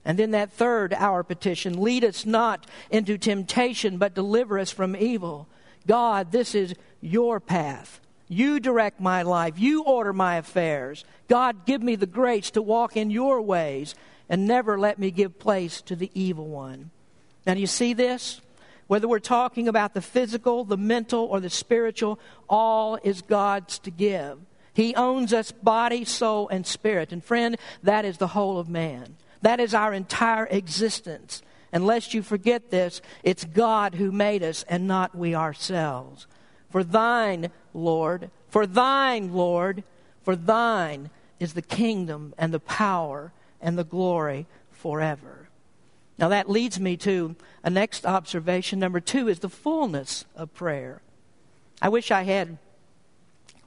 And 0.06 0.18
then 0.18 0.32
that 0.32 0.52
third, 0.52 0.94
our 0.94 1.24
petition 1.24 1.82
lead 1.82 2.04
us 2.04 2.26
not 2.26 2.66
into 2.90 3.18
temptation, 3.18 3.98
but 3.98 4.16
deliver 4.16 4.58
us 4.58 4.72
from 4.72 4.96
evil. 4.96 5.48
God, 5.86 6.32
this 6.32 6.56
is 6.56 6.74
your 7.02 7.40
path. 7.40 8.00
You 8.28 8.60
direct 8.60 9.00
my 9.00 9.24
life. 9.24 9.56
You 9.58 9.84
order 9.84 10.14
my 10.14 10.36
affairs. 10.36 11.04
God, 11.28 11.66
give 11.66 11.82
me 11.82 11.96
the 11.96 12.06
grace 12.06 12.52
to 12.52 12.62
walk 12.62 12.96
in 12.96 13.10
your 13.10 13.42
ways 13.42 13.96
and 14.30 14.46
never 14.48 14.80
let 14.80 15.00
me 15.00 15.12
give 15.12 15.40
place 15.40 15.82
to 15.84 15.96
the 15.96 16.12
evil 16.14 16.48
one. 16.48 16.92
Now, 17.46 17.56
do 17.56 17.60
you 17.60 17.68
see 17.68 17.94
this? 17.94 18.42
Whether 18.88 19.08
we're 19.08 19.20
talking 19.20 19.68
about 19.68 19.94
the 19.94 20.02
physical, 20.02 20.64
the 20.64 20.78
mental, 20.78 21.26
or 21.26 21.40
the 21.40 21.50
spiritual, 21.50 22.20
all 22.48 22.98
is 23.04 23.22
God's 23.22 23.80
to 23.80 23.92
give. 23.92 24.40
He 24.74 24.96
owns 24.96 25.34
us 25.34 25.52
body, 25.52 26.06
soul, 26.06 26.48
and 26.50 26.66
spirit. 26.66 27.12
And 27.12 27.24
friend, 27.24 27.58
that 27.84 28.06
is 28.06 28.18
the 28.18 28.28
whole 28.28 28.60
of 28.60 28.70
man. 28.70 29.16
That 29.42 29.60
is 29.60 29.74
our 29.74 29.94
entire 29.94 30.46
existence. 30.46 31.42
Unless 31.72 32.14
you 32.14 32.22
forget 32.22 32.72
this, 32.72 33.02
it's 33.24 33.46
God 33.46 33.96
who 33.96 34.12
made 34.12 34.44
us 34.44 34.66
and 34.68 34.88
not 34.88 35.16
we 35.16 35.36
ourselves. 35.36 36.28
For 36.70 36.84
thine, 36.84 37.52
Lord, 37.74 38.32
for 38.50 38.66
thine, 38.66 39.34
Lord, 39.34 39.84
for 40.24 40.36
thine 40.36 41.10
is 41.40 41.54
the 41.54 41.62
kingdom 41.62 42.34
and 42.38 42.54
the 42.54 42.60
power 42.60 43.32
and 43.62 43.78
the 43.78 43.84
glory 43.84 44.48
forever. 44.72 45.50
Now 46.18 46.30
that 46.30 46.50
leads 46.50 46.80
me 46.80 46.98
to 46.98 47.36
a 47.64 47.70
next 47.70 48.06
observation. 48.06 48.80
Number 48.80 49.00
two 49.00 49.28
is 49.28 49.40
the 49.40 49.50
fullness 49.50 50.26
of 50.36 50.54
prayer. 50.54 51.02
I 51.82 51.90
wish 51.90 52.12
I 52.12 52.24
had 52.24 52.58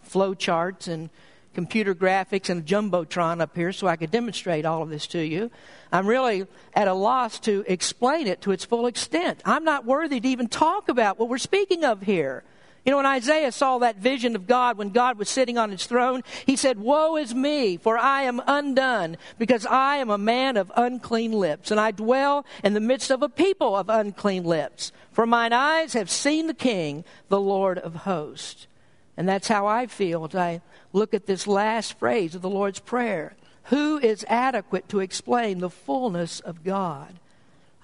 flow 0.02 0.34
charts 0.34 0.86
and 0.86 1.08
computer 1.54 1.94
graphics 1.94 2.48
and 2.48 2.60
a 2.60 2.64
jumbotron 2.64 3.40
up 3.40 3.54
here 3.54 3.72
so 3.72 3.86
I 3.86 3.96
could 3.96 4.10
demonstrate 4.10 4.64
all 4.64 4.82
of 4.82 4.88
this 4.88 5.06
to 5.08 5.24
you. 5.24 5.50
I'm 5.92 6.06
really 6.06 6.46
at 6.74 6.88
a 6.88 6.94
loss 6.94 7.38
to 7.40 7.64
explain 7.66 8.26
it 8.26 8.40
to 8.42 8.52
its 8.52 8.64
full 8.64 8.86
extent. 8.86 9.40
I'm 9.44 9.64
not 9.64 9.84
worthy 9.84 10.20
to 10.20 10.28
even 10.28 10.48
talk 10.48 10.88
about 10.88 11.18
what 11.18 11.28
we're 11.28 11.38
speaking 11.38 11.84
of 11.84 12.02
here. 12.02 12.44
You 12.84 12.90
know, 12.90 12.96
when 12.96 13.06
Isaiah 13.06 13.52
saw 13.52 13.78
that 13.78 13.98
vision 13.98 14.34
of 14.34 14.48
God 14.48 14.76
when 14.76 14.90
God 14.90 15.16
was 15.16 15.28
sitting 15.28 15.56
on 15.56 15.70
his 15.70 15.86
throne, 15.86 16.24
he 16.46 16.56
said, 16.56 16.80
Woe 16.80 17.16
is 17.16 17.32
me, 17.32 17.76
for 17.76 17.96
I 17.96 18.22
am 18.22 18.42
undone, 18.44 19.18
because 19.38 19.64
I 19.66 19.98
am 19.98 20.10
a 20.10 20.18
man 20.18 20.56
of 20.56 20.72
unclean 20.76 21.30
lips, 21.30 21.70
and 21.70 21.78
I 21.78 21.92
dwell 21.92 22.44
in 22.64 22.74
the 22.74 22.80
midst 22.80 23.12
of 23.12 23.22
a 23.22 23.28
people 23.28 23.76
of 23.76 23.88
unclean 23.88 24.42
lips. 24.42 24.90
For 25.12 25.26
mine 25.26 25.52
eyes 25.52 25.92
have 25.92 26.10
seen 26.10 26.48
the 26.48 26.54
King, 26.54 27.04
the 27.28 27.40
Lord 27.40 27.78
of 27.78 27.94
hosts. 27.94 28.66
And 29.16 29.28
that's 29.28 29.48
how 29.48 29.66
I 29.66 29.86
feel 29.86 30.24
as 30.24 30.34
I 30.34 30.60
look 30.92 31.14
at 31.14 31.26
this 31.26 31.46
last 31.46 31.98
phrase 31.98 32.34
of 32.34 32.42
the 32.42 32.50
Lord's 32.50 32.80
Prayer. 32.80 33.34
Who 33.64 33.98
is 33.98 34.24
adequate 34.28 34.88
to 34.88 35.00
explain 35.00 35.58
the 35.58 35.70
fullness 35.70 36.40
of 36.40 36.64
God? 36.64 37.18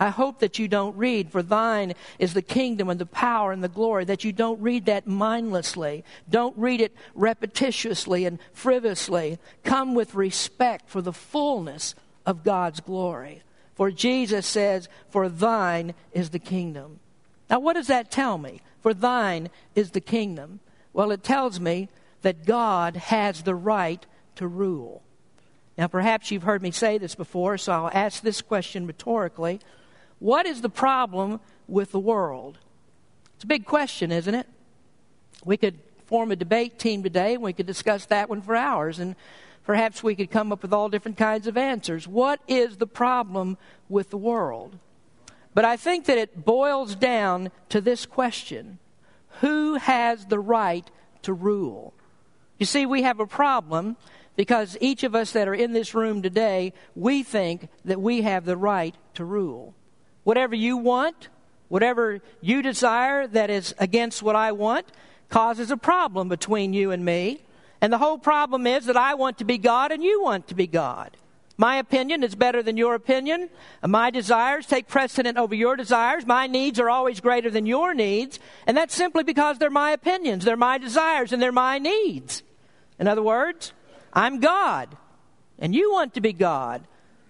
I 0.00 0.10
hope 0.10 0.38
that 0.40 0.58
you 0.58 0.68
don't 0.68 0.96
read, 0.96 1.32
for 1.32 1.42
thine 1.42 1.94
is 2.18 2.32
the 2.32 2.42
kingdom 2.42 2.88
and 2.88 3.00
the 3.00 3.06
power 3.06 3.50
and 3.50 3.64
the 3.64 3.68
glory, 3.68 4.04
that 4.04 4.22
you 4.22 4.32
don't 4.32 4.60
read 4.60 4.86
that 4.86 5.08
mindlessly. 5.08 6.04
Don't 6.30 6.56
read 6.56 6.80
it 6.80 6.94
repetitiously 7.16 8.26
and 8.26 8.38
frivolously. 8.52 9.38
Come 9.64 9.94
with 9.94 10.14
respect 10.14 10.88
for 10.88 11.02
the 11.02 11.12
fullness 11.12 11.96
of 12.24 12.44
God's 12.44 12.80
glory. 12.80 13.42
For 13.74 13.90
Jesus 13.90 14.46
says, 14.46 14.88
For 15.10 15.28
thine 15.28 15.94
is 16.12 16.30
the 16.30 16.38
kingdom. 16.38 17.00
Now, 17.50 17.58
what 17.58 17.74
does 17.74 17.88
that 17.88 18.10
tell 18.10 18.38
me? 18.38 18.60
For 18.80 18.94
thine 18.94 19.50
is 19.74 19.90
the 19.90 20.00
kingdom. 20.00 20.60
Well, 20.98 21.12
it 21.12 21.22
tells 21.22 21.60
me 21.60 21.90
that 22.22 22.44
God 22.44 22.96
has 22.96 23.42
the 23.42 23.54
right 23.54 24.04
to 24.34 24.48
rule. 24.48 25.04
Now, 25.76 25.86
perhaps 25.86 26.32
you've 26.32 26.42
heard 26.42 26.60
me 26.60 26.72
say 26.72 26.98
this 26.98 27.14
before, 27.14 27.56
so 27.56 27.70
I'll 27.72 27.90
ask 27.94 28.20
this 28.20 28.42
question 28.42 28.84
rhetorically. 28.84 29.60
What 30.18 30.44
is 30.44 30.60
the 30.60 30.68
problem 30.68 31.38
with 31.68 31.92
the 31.92 32.00
world? 32.00 32.58
It's 33.36 33.44
a 33.44 33.46
big 33.46 33.64
question, 33.64 34.10
isn't 34.10 34.34
it? 34.34 34.48
We 35.44 35.56
could 35.56 35.78
form 36.06 36.32
a 36.32 36.36
debate 36.36 36.80
team 36.80 37.04
today 37.04 37.34
and 37.34 37.44
we 37.44 37.52
could 37.52 37.66
discuss 37.66 38.06
that 38.06 38.28
one 38.28 38.42
for 38.42 38.56
hours, 38.56 38.98
and 38.98 39.14
perhaps 39.64 40.02
we 40.02 40.16
could 40.16 40.32
come 40.32 40.50
up 40.50 40.62
with 40.62 40.72
all 40.72 40.88
different 40.88 41.16
kinds 41.16 41.46
of 41.46 41.56
answers. 41.56 42.08
What 42.08 42.40
is 42.48 42.78
the 42.78 42.88
problem 42.88 43.56
with 43.88 44.10
the 44.10 44.18
world? 44.18 44.76
But 45.54 45.64
I 45.64 45.76
think 45.76 46.06
that 46.06 46.18
it 46.18 46.44
boils 46.44 46.96
down 46.96 47.52
to 47.68 47.80
this 47.80 48.04
question 48.04 48.80
Who 49.40 49.74
has 49.74 50.26
the 50.26 50.38
right 50.38 50.88
to 51.22 51.32
rule? 51.32 51.94
You 52.58 52.66
see, 52.66 52.86
we 52.86 53.02
have 53.02 53.20
a 53.20 53.26
problem 53.26 53.96
because 54.36 54.76
each 54.80 55.02
of 55.02 55.14
us 55.14 55.32
that 55.32 55.48
are 55.48 55.54
in 55.54 55.72
this 55.72 55.94
room 55.94 56.22
today, 56.22 56.72
we 56.94 57.22
think 57.22 57.68
that 57.84 58.00
we 58.00 58.22
have 58.22 58.44
the 58.44 58.56
right 58.56 58.94
to 59.14 59.24
rule 59.24 59.74
whatever 60.28 60.54
you 60.54 60.76
want, 60.76 61.28
whatever 61.68 62.20
you 62.42 62.60
desire 62.60 63.26
that 63.26 63.48
is 63.48 63.74
against 63.78 64.22
what 64.22 64.36
I 64.36 64.52
want, 64.52 64.84
causes 65.30 65.70
a 65.70 65.76
problem 65.78 66.28
between 66.28 66.74
you 66.74 66.90
and 66.90 67.02
me. 67.02 67.40
And 67.80 67.90
the 67.90 67.96
whole 67.96 68.18
problem 68.18 68.66
is 68.66 68.84
that 68.84 68.96
I 68.96 69.14
want 69.14 69.38
to 69.38 69.44
be 69.44 69.56
God 69.56 69.90
and 69.90 70.04
you 70.04 70.22
want 70.22 70.48
to 70.48 70.54
be 70.54 70.66
God. 70.66 71.16
My 71.60 71.76
opinion 71.76 72.22
is 72.22 72.36
better 72.36 72.62
than 72.62 72.76
your 72.76 72.94
opinion. 72.94 73.50
My 73.84 74.10
desires 74.10 74.64
take 74.64 74.86
precedent 74.86 75.36
over 75.36 75.56
your 75.56 75.74
desires. 75.74 76.24
My 76.24 76.46
needs 76.46 76.78
are 76.78 76.88
always 76.88 77.20
greater 77.20 77.50
than 77.50 77.66
your 77.66 77.94
needs. 77.94 78.38
And 78.64 78.76
that's 78.76 78.94
simply 78.94 79.24
because 79.24 79.58
they're 79.58 79.68
my 79.68 79.90
opinions, 79.90 80.44
they're 80.44 80.56
my 80.56 80.78
desires, 80.78 81.32
and 81.32 81.42
they're 81.42 81.50
my 81.50 81.78
needs. 81.78 82.44
In 83.00 83.08
other 83.08 83.22
words, 83.22 83.72
I'm 84.12 84.38
God, 84.38 84.96
and 85.58 85.74
you 85.74 85.92
want 85.92 86.14
to 86.14 86.20
be 86.20 86.32
God. 86.32 86.84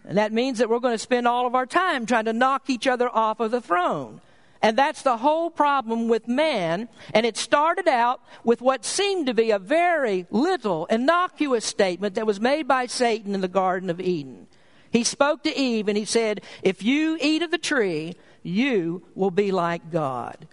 And 0.04 0.18
that 0.18 0.32
means 0.32 0.58
that 0.58 0.68
we're 0.68 0.78
going 0.78 0.94
to 0.94 0.98
spend 0.98 1.26
all 1.26 1.46
of 1.46 1.54
our 1.54 1.66
time 1.66 2.04
trying 2.04 2.26
to 2.26 2.32
knock 2.34 2.68
each 2.68 2.86
other 2.86 3.08
off 3.08 3.40
of 3.40 3.50
the 3.50 3.60
throne. 3.62 4.20
And 4.60 4.76
that's 4.76 5.02
the 5.02 5.18
whole 5.18 5.50
problem 5.50 6.08
with 6.08 6.26
man. 6.26 6.88
And 7.14 7.24
it 7.24 7.36
started 7.36 7.88
out 7.88 8.20
with 8.44 8.60
what 8.60 8.84
seemed 8.84 9.26
to 9.26 9.34
be 9.34 9.50
a 9.50 9.58
very 9.58 10.26
little, 10.30 10.86
innocuous 10.86 11.64
statement 11.64 12.16
that 12.16 12.26
was 12.26 12.40
made 12.40 12.66
by 12.66 12.86
Satan 12.86 13.34
in 13.34 13.40
the 13.40 13.48
Garden 13.48 13.88
of 13.88 14.00
Eden. 14.00 14.48
He 14.90 15.04
spoke 15.04 15.42
to 15.44 15.56
Eve 15.56 15.88
and 15.88 15.96
he 15.96 16.04
said, 16.04 16.40
If 16.62 16.82
you 16.82 17.18
eat 17.20 17.42
of 17.42 17.50
the 17.50 17.58
tree, 17.58 18.16
you 18.42 19.02
will 19.14 19.30
be 19.30 19.52
like 19.52 19.90
God. 19.90 20.48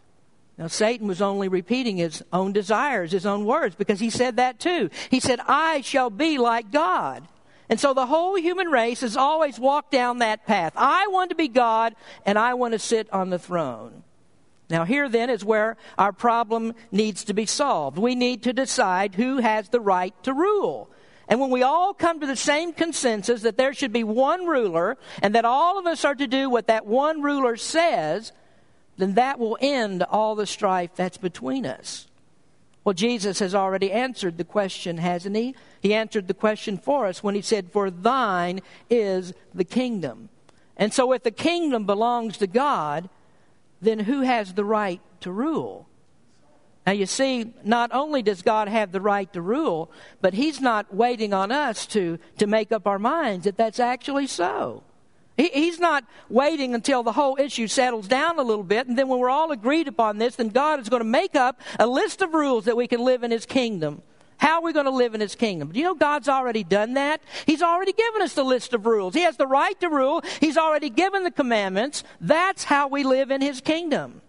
Now, 0.58 0.68
Satan 0.68 1.08
was 1.08 1.22
only 1.22 1.48
repeating 1.48 1.98
his 1.98 2.24
own 2.32 2.54
desires, 2.54 3.12
his 3.12 3.26
own 3.26 3.44
words, 3.44 3.76
because 3.76 4.00
he 4.00 4.10
said 4.10 4.38
that 4.38 4.60
too. 4.60 4.90
He 5.10 5.20
said, 5.20 5.40
I 5.48 5.82
shall 5.82 6.10
be 6.10 6.38
like 6.38 6.72
God. 6.72 7.28
And 7.70 7.80
so 7.80 7.94
the 7.94 8.06
whole 8.06 8.38
human 8.38 8.68
race 8.68 9.02
has 9.02 9.18
always 9.18 9.60
walked 9.60 9.92
down 9.92 10.20
that 10.20 10.46
path. 10.46 10.74
I 10.76 11.08
want 11.08 11.30
to 11.30 11.36
be 11.36 11.48
God 11.48 11.96
and 12.26 12.38
I 12.38 12.54
want 12.54 12.74
to 12.74 12.80
sit 12.80 13.12
on 13.12 13.30
the 13.30 13.40
throne. 13.40 14.04
Now, 14.70 14.84
here 14.84 15.10
then 15.10 15.30
is 15.30 15.46
where 15.46 15.78
our 15.98 16.12
problem 16.12 16.74
needs 16.92 17.24
to 17.26 17.34
be 17.34 17.46
solved. 17.46 17.98
We 17.98 18.16
need 18.16 18.44
to 18.44 18.54
decide 18.54 19.16
who 19.16 19.38
has 19.38 19.70
the 19.70 19.80
right 19.80 20.14
to 20.24 20.34
rule. 20.34 20.90
And 21.28 21.40
when 21.40 21.50
we 21.50 21.64
all 21.64 21.94
come 21.94 22.20
to 22.20 22.28
the 22.28 22.36
same 22.36 22.74
consensus 22.74 23.42
that 23.44 23.58
there 23.58 23.74
should 23.74 23.94
be 23.94 24.04
one 24.04 24.46
ruler 24.46 24.98
and 25.22 25.34
that 25.36 25.46
all 25.46 25.80
of 25.80 25.88
us 25.88 26.06
are 26.06 26.16
to 26.16 26.28
do 26.28 26.50
what 26.50 26.68
that 26.68 26.86
one 26.86 27.22
ruler 27.22 27.58
says, 27.58 28.32
then 28.98 29.16
that 29.16 29.40
will 29.40 29.58
end 29.60 30.04
all 30.04 30.36
the 30.36 30.46
strife 30.46 30.92
that's 30.96 31.18
between 31.18 31.66
us. 31.66 32.08
Well, 32.86 32.94
Jesus 32.94 33.40
has 33.40 33.56
already 33.56 33.92
answered 33.92 34.38
the 34.38 34.44
question, 34.44 35.00
hasn't 35.00 35.36
he? 35.36 35.56
He 35.82 35.94
answered 35.96 36.28
the 36.28 36.36
question 36.36 36.78
for 36.78 37.08
us 37.08 37.24
when 37.24 37.34
he 37.34 37.42
said, 37.42 37.72
For 37.72 37.90
thine 37.90 38.62
is 38.92 39.34
the 39.56 39.64
kingdom. 39.64 40.30
And 40.78 40.94
so, 40.94 41.12
if 41.12 41.24
the 41.24 41.32
kingdom 41.32 41.88
belongs 41.88 42.38
to 42.38 42.48
God, 42.48 43.10
then 43.82 44.00
who 44.00 44.22
has 44.22 44.54
the 44.54 44.64
right 44.64 45.02
to 45.22 45.32
rule? 45.32 45.88
Now, 46.86 46.94
you 46.94 47.08
see, 47.08 47.54
not 47.64 47.90
only 47.92 48.22
does 48.22 48.44
God 48.44 48.68
have 48.68 48.92
the 48.92 49.02
right 49.02 49.32
to 49.34 49.42
rule, 49.42 49.90
but 50.22 50.36
He's 50.36 50.62
not 50.62 50.94
waiting 50.94 51.34
on 51.34 51.52
us 51.52 51.88
to, 51.88 52.20
to 52.38 52.46
make 52.46 52.72
up 52.72 52.86
our 52.86 53.00
minds 53.00 53.46
that 53.46 53.58
that's 53.58 53.80
actually 53.80 54.28
so. 54.28 54.84
He, 55.38 55.50
he's 55.50 55.80
not 55.80 56.06
waiting 56.30 56.74
until 56.74 57.04
the 57.04 57.12
whole 57.12 57.38
issue 57.40 57.68
settles 57.68 58.08
down 58.08 58.40
a 58.40 58.44
little 58.44 58.64
bit, 58.64 58.88
and 58.88 58.98
then 58.98 59.08
when 59.08 59.20
we're 59.20 59.30
all 59.30 59.52
agreed 59.52 59.88
upon 59.88 60.18
this, 60.18 60.36
then 60.36 60.50
God 60.50 60.80
is 60.80 60.90
going 60.90 61.02
to 61.02 61.10
make 61.10 61.36
up 61.36 61.60
a 61.80 61.88
list 61.88 62.22
of 62.22 62.34
rules 62.34 62.66
that 62.66 62.78
we 62.78 62.88
can 62.88 63.04
live 63.04 63.24
in 63.24 63.32
His 63.32 63.46
kingdom. 63.46 64.02
How 64.38 64.56
are 64.56 64.62
we 64.62 64.74
going 64.74 64.86
to 64.86 64.92
live 64.92 65.16
in 65.16 65.22
His 65.22 65.36
kingdom? 65.36 65.72
Do 65.72 65.80
you 65.80 65.86
know 65.86 65.96
God's 65.96 66.28
already 66.28 66.64
done 66.64 66.96
that? 66.96 67.22
He's 67.46 67.62
already 67.62 67.94
given 67.94 68.22
us 68.22 68.34
the 68.34 68.44
list 68.44 68.74
of 68.74 68.86
rules. 68.86 69.14
He 69.14 69.22
has 69.22 69.38
the 69.38 69.48
right 69.48 69.80
to 69.80 69.90
rule. 69.90 70.24
He's 70.40 70.58
already 70.58 70.90
given 70.90 71.24
the 71.24 71.32
commandments. 71.32 72.04
That's 72.20 72.66
how 72.66 72.88
we 72.88 73.04
live 73.04 73.32
in 73.32 73.42
His 73.42 73.62
kingdom. 73.62 74.22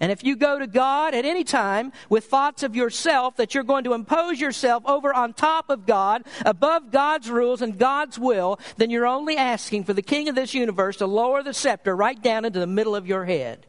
And 0.00 0.10
if 0.10 0.24
you 0.24 0.36
go 0.36 0.58
to 0.58 0.66
God 0.66 1.14
at 1.14 1.24
any 1.24 1.44
time 1.44 1.92
with 2.08 2.24
thoughts 2.26 2.62
of 2.62 2.74
yourself 2.74 3.36
that 3.36 3.54
you're 3.54 3.62
going 3.62 3.84
to 3.84 3.94
impose 3.94 4.40
yourself 4.40 4.82
over 4.86 5.14
on 5.14 5.32
top 5.32 5.70
of 5.70 5.86
God, 5.86 6.24
above 6.44 6.90
God's 6.90 7.30
rules 7.30 7.62
and 7.62 7.78
God's 7.78 8.18
will, 8.18 8.58
then 8.76 8.90
you're 8.90 9.06
only 9.06 9.36
asking 9.36 9.84
for 9.84 9.92
the 9.92 10.02
King 10.02 10.28
of 10.28 10.34
this 10.34 10.52
universe 10.52 10.96
to 10.96 11.06
lower 11.06 11.42
the 11.42 11.54
scepter 11.54 11.94
right 11.94 12.20
down 12.20 12.44
into 12.44 12.58
the 12.58 12.66
middle 12.66 12.96
of 12.96 13.06
your 13.06 13.24
head. 13.24 13.66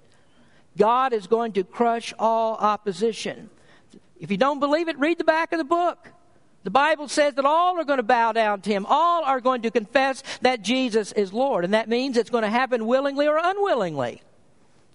God 0.78 1.14
is 1.14 1.28
going 1.28 1.54
to 1.54 1.64
crush 1.64 2.14
all 2.20 2.56
opposition. 2.56 3.50
If 4.20 4.32
you 4.32 4.38
don't 4.38 4.60
believe 4.60 4.88
it, 4.88 4.98
read 5.00 5.20
the 5.20 5.24
back 5.24 5.54
of 5.54 5.60
the 5.60 5.64
book. 5.64 6.10
The 6.64 6.72
Bible 6.72 7.08
says 7.08 7.36
that 7.36 7.46
all 7.46 7.80
are 7.80 7.86
going 7.86 7.98
to 7.98 8.04
bow 8.04 8.32
down 8.32 8.62
to 8.62 8.70
him. 8.72 8.88
All 8.90 9.24
are 9.24 9.40
going 9.40 9.62
to 9.62 9.72
confess 9.72 10.24
that 10.42 10.64
Jesus 10.64 11.12
is 11.12 11.32
Lord. 11.32 11.64
And 11.64 11.76
that 11.76 11.88
means 11.88 12.18
it's 12.18 12.32
going 12.32 12.44
to 12.44 12.50
happen 12.50 12.88
willingly 12.88 13.28
or 13.28 13.40
unwillingly. 13.42 14.24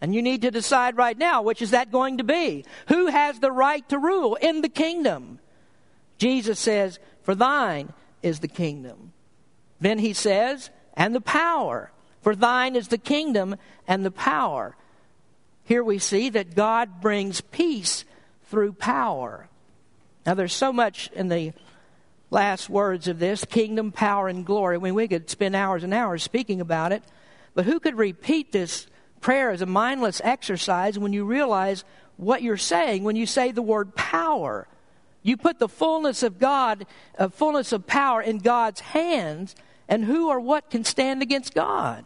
And 0.01 0.15
you 0.15 0.23
need 0.23 0.43
to 0.43 0.51
decide 0.51 0.97
right 0.97 1.17
now 1.17 1.43
which 1.43 1.63
is 1.63 1.73
that 1.73 1.93
going 1.93 2.19
to 2.19 2.25
be? 2.25 2.65
Who 2.89 3.07
has 3.07 3.39
the 3.39 3.53
right 3.53 3.87
to 3.91 3.99
rule 3.99 4.37
in 4.37 4.63
the 4.63 4.69
kingdom? 4.69 5.39
Jesus 6.19 6.59
says, 6.59 6.99
For 7.23 7.35
thine 7.35 7.93
is 8.23 8.41
the 8.41 8.49
kingdom. 8.49 9.13
Then 9.81 9.99
he 9.99 10.13
says, 10.13 10.71
And 10.95 11.15
the 11.15 11.21
power. 11.21 11.91
For 12.23 12.37
thine 12.37 12.77
is 12.77 12.89
the 12.89 12.99
kingdom 12.99 13.57
and 13.89 14.05
the 14.05 14.11
power. 14.11 14.77
Here 15.65 15.85
we 15.85 15.99
see 15.99 16.31
that 16.31 16.55
God 16.55 17.01
brings 17.01 17.41
peace 17.41 18.05
through 18.45 18.73
power. 18.75 19.49
Now, 20.27 20.35
there's 20.35 20.53
so 20.53 20.73
much 20.73 21.11
in 21.13 21.29
the 21.29 21.53
last 22.31 22.69
words 22.69 23.09
of 23.09 23.19
this 23.19 23.45
kingdom, 23.45 23.93
power, 23.93 24.29
and 24.29 24.45
glory. 24.45 24.77
I 24.77 24.79
mean, 24.79 24.95
we 24.95 25.09
could 25.09 25.31
spend 25.31 25.57
hours 25.57 25.83
and 25.83 25.95
hours 25.95 26.23
speaking 26.23 26.61
about 26.61 26.93
it. 26.93 27.03
But 27.55 27.65
who 27.65 27.81
could 27.81 27.97
repeat 27.97 28.53
this 28.53 28.87
prayer 29.21 29.53
is 29.53 29.63
a 29.63 29.67
mindless 29.67 30.21
exercise 30.25 30.99
when 30.99 31.13
you 31.13 31.25
realize 31.25 31.85
what 32.17 32.43
you're 32.43 32.57
saying 32.57 33.03
when 33.03 33.17
you 33.17 33.27
say 33.27 33.51
the 33.51 33.63
word 33.63 33.95
power. 33.95 34.69
You 35.23 35.37
put 35.37 35.59
the 35.59 35.69
fullness 35.69 36.23
of 36.23 36.39
God, 36.39 36.87
a 37.19 37.31
fullness 37.31 37.73
of 37.73 37.87
power 37.87 38.23
in 38.23 38.39
God's 38.39 38.81
hands, 38.81 39.55
and 39.89 40.05
who 40.05 40.29
or 40.29 40.41
what 40.41 40.71
can 40.71 40.85
stand 40.85 41.23
against 41.23 41.55
God? 41.55 42.05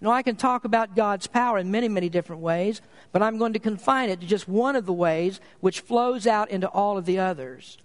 Now, 0.00 0.10
I 0.10 0.22
can 0.22 0.36
talk 0.36 0.64
about 0.64 0.94
God's 0.94 1.26
power 1.26 1.58
in 1.58 1.70
many, 1.70 1.88
many 1.88 2.08
different 2.08 2.42
ways, 2.42 2.82
but 3.12 3.22
I'm 3.22 3.38
going 3.38 3.54
to 3.54 3.58
confine 3.58 4.10
it 4.10 4.20
to 4.20 4.26
just 4.26 4.46
one 4.46 4.76
of 4.76 4.84
the 4.84 4.92
ways 4.92 5.40
which 5.60 5.80
flows 5.80 6.26
out 6.26 6.50
into 6.50 6.68
all 6.68 6.98
of 6.98 7.06
the 7.06 7.18
others. 7.18 7.78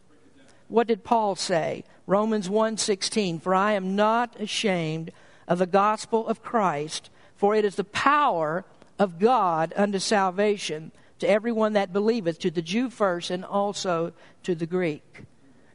what 0.67 0.87
did 0.87 1.03
Paul 1.03 1.35
say? 1.35 1.83
Romans 2.07 2.49
1:16, 2.49 3.39
"For 3.39 3.53
I 3.53 3.73
am 3.73 3.95
not 3.95 4.39
ashamed 4.39 5.11
of 5.45 5.59
the 5.59 5.65
gospel 5.65 6.25
of 6.27 6.41
Christ, 6.41 7.09
for 7.41 7.55
it 7.55 7.65
is 7.65 7.73
the 7.73 7.83
power 7.83 8.63
of 8.99 9.17
God 9.17 9.73
unto 9.75 9.97
salvation 9.97 10.91
to 11.17 11.27
everyone 11.27 11.73
that 11.73 11.91
believeth, 11.91 12.37
to 12.37 12.51
the 12.51 12.61
Jew 12.61 12.91
first 12.91 13.31
and 13.31 13.43
also 13.43 14.13
to 14.43 14.53
the 14.53 14.67
Greek." 14.67 15.23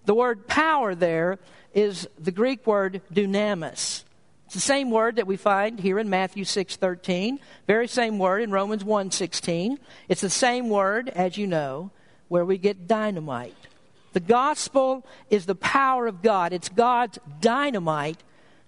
The 0.05 0.14
word 0.14 0.46
power 0.46 0.94
there 0.94 1.40
is 1.74 2.09
the 2.16 2.31
Greek 2.31 2.64
word 2.68 3.02
dunamis. 3.12 4.05
It's 4.44 4.55
the 4.55 4.61
same 4.61 4.92
word 4.92 5.16
that 5.16 5.26
we 5.26 5.37
find 5.37 5.81
here 5.81 5.98
in 5.98 6.09
Matthew 6.09 6.44
6:13, 6.44 7.40
very 7.66 7.88
same 7.88 8.20
word 8.20 8.42
in 8.42 8.52
Romans 8.52 8.85
1:16. 8.85 9.81
It's 10.09 10.20
the 10.20 10.31
same 10.31 10.70
word 10.70 11.09
as 11.09 11.37
you 11.37 11.48
know 11.48 11.90
where 12.29 12.44
we 12.44 12.59
get 12.59 12.87
dynamite. 12.87 13.66
The 14.12 14.20
gospel 14.20 15.05
is 15.31 15.46
the 15.46 15.57
power 15.57 16.07
of 16.07 16.22
God. 16.22 16.52
It's 16.52 16.68
God's 16.68 17.18
dynamite 17.40 18.22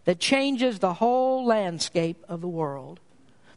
that 0.09 0.18
changes 0.18 0.79
the 0.79 0.94
whole 0.94 1.44
landscape 1.44 2.25
of 2.31 2.40
the 2.40 2.49
world. 2.49 2.99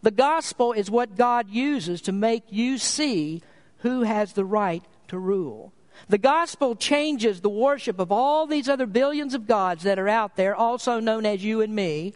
The 0.02 0.12
gospel 0.12 0.74
is 0.74 0.92
what 0.92 1.16
God 1.16 1.50
uses 1.50 2.02
to 2.02 2.12
make 2.12 2.44
you 2.50 2.78
see 2.78 3.42
who 3.78 4.02
has 4.02 4.34
the 4.34 4.44
right 4.44 4.84
to 5.08 5.18
rule. 5.18 5.72
The 6.10 6.18
gospel 6.18 6.76
changes 6.76 7.40
the 7.40 7.48
worship 7.48 8.00
of 8.00 8.12
all 8.12 8.48
these 8.48 8.68
other 8.68 8.86
billions 8.86 9.34
of 9.34 9.48
gods 9.48 9.84
that 9.84 9.98
are 9.98 10.10
out 10.10 10.36
there, 10.36 10.54
also 10.54 11.00
known 11.00 11.26
as 11.26 11.42
you 11.42 11.62
and 11.62 11.74
me, 11.74 12.16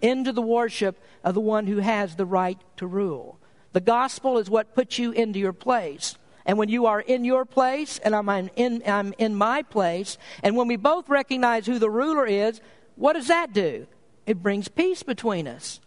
into 0.00 0.32
the 0.32 0.40
worship 0.40 0.98
of 1.22 1.34
the 1.34 1.40
one 1.40 1.66
who 1.66 1.80
has 1.80 2.16
the 2.16 2.24
right 2.24 2.58
to 2.78 2.86
rule. 2.86 3.38
The 3.74 3.82
gospel 3.82 4.38
is 4.38 4.48
what 4.48 4.74
puts 4.74 4.98
you 4.98 5.12
into 5.12 5.38
your 5.38 5.52
place. 5.52 6.16
And 6.46 6.56
when 6.56 6.70
you 6.70 6.86
are 6.86 7.02
in 7.02 7.26
your 7.26 7.44
place 7.44 7.98
and 7.98 8.16
I'm 8.16 8.30
in, 8.56 8.82
I'm 8.86 9.12
in 9.18 9.34
my 9.34 9.60
place, 9.60 10.16
and 10.42 10.56
when 10.56 10.68
we 10.68 10.76
both 10.76 11.10
recognize 11.10 11.66
who 11.66 11.78
the 11.78 11.90
ruler 11.90 12.24
is, 12.24 12.62
what 12.96 13.14
does 13.14 13.28
that 13.28 13.52
do? 13.52 13.86
It 14.26 14.42
brings 14.42 14.68
peace 14.68 15.02
between 15.02 15.46
us. 15.46 15.80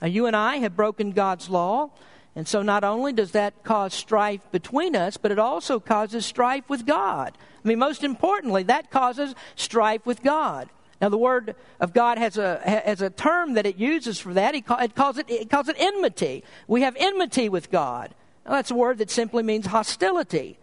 Now, 0.00 0.08
you 0.08 0.26
and 0.26 0.36
I 0.36 0.56
have 0.56 0.76
broken 0.76 1.12
God's 1.12 1.48
law. 1.48 1.90
And 2.34 2.46
so 2.46 2.60
not 2.60 2.84
only 2.84 3.14
does 3.14 3.32
that 3.32 3.64
cause 3.64 3.94
strife 3.94 4.42
between 4.52 4.94
us, 4.94 5.16
but 5.16 5.30
it 5.30 5.38
also 5.38 5.80
causes 5.80 6.26
strife 6.26 6.68
with 6.68 6.84
God. 6.84 7.36
I 7.64 7.68
mean, 7.68 7.78
most 7.78 8.04
importantly, 8.04 8.62
that 8.64 8.90
causes 8.90 9.34
strife 9.54 10.04
with 10.04 10.22
God. 10.22 10.68
Now, 11.00 11.08
the 11.08 11.18
Word 11.18 11.56
of 11.80 11.92
God 11.92 12.18
has 12.18 12.36
a, 12.36 12.60
has 12.64 13.00
a 13.00 13.10
term 13.10 13.54
that 13.54 13.66
it 13.66 13.76
uses 13.76 14.18
for 14.18 14.34
that. 14.34 14.54
It, 14.54 14.66
calls 14.66 15.18
it, 15.18 15.30
it 15.30 15.50
calls 15.50 15.68
it 15.68 15.76
enmity. 15.78 16.44
We 16.68 16.82
have 16.82 16.96
enmity 16.98 17.48
with 17.48 17.70
God. 17.70 18.14
Now, 18.44 18.52
that's 18.52 18.70
a 18.70 18.74
word 18.74 18.98
that 18.98 19.10
simply 19.10 19.42
means 19.42 19.66
hostility. 19.66 20.58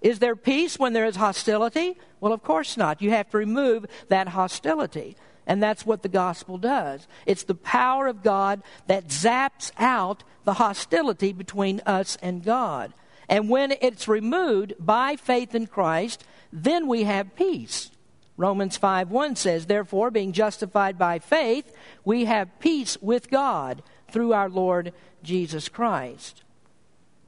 Is 0.00 0.18
there 0.18 0.36
peace 0.36 0.78
when 0.78 0.92
there 0.92 1.06
is 1.06 1.16
hostility? 1.16 1.98
Well, 2.20 2.32
of 2.32 2.42
course 2.42 2.76
not. 2.76 3.02
You 3.02 3.10
have 3.10 3.30
to 3.30 3.38
remove 3.38 3.86
that 4.08 4.28
hostility. 4.28 5.16
And 5.46 5.62
that's 5.62 5.86
what 5.86 6.02
the 6.02 6.08
gospel 6.08 6.58
does. 6.58 7.06
It's 7.24 7.44
the 7.44 7.54
power 7.54 8.08
of 8.08 8.22
God 8.22 8.62
that 8.86 9.08
zaps 9.08 9.70
out 9.78 10.24
the 10.44 10.54
hostility 10.54 11.32
between 11.32 11.80
us 11.86 12.16
and 12.20 12.44
God. 12.44 12.92
And 13.28 13.48
when 13.48 13.74
it's 13.80 14.08
removed 14.08 14.74
by 14.78 15.16
faith 15.16 15.54
in 15.54 15.66
Christ, 15.66 16.24
then 16.52 16.86
we 16.86 17.04
have 17.04 17.36
peace. 17.36 17.90
Romans 18.36 18.76
5 18.76 19.10
1 19.10 19.36
says, 19.36 19.66
Therefore, 19.66 20.10
being 20.10 20.32
justified 20.32 20.98
by 20.98 21.18
faith, 21.18 21.74
we 22.04 22.26
have 22.26 22.60
peace 22.60 22.98
with 23.00 23.30
God 23.30 23.82
through 24.10 24.32
our 24.32 24.48
Lord 24.48 24.92
Jesus 25.22 25.68
Christ. 25.68 26.42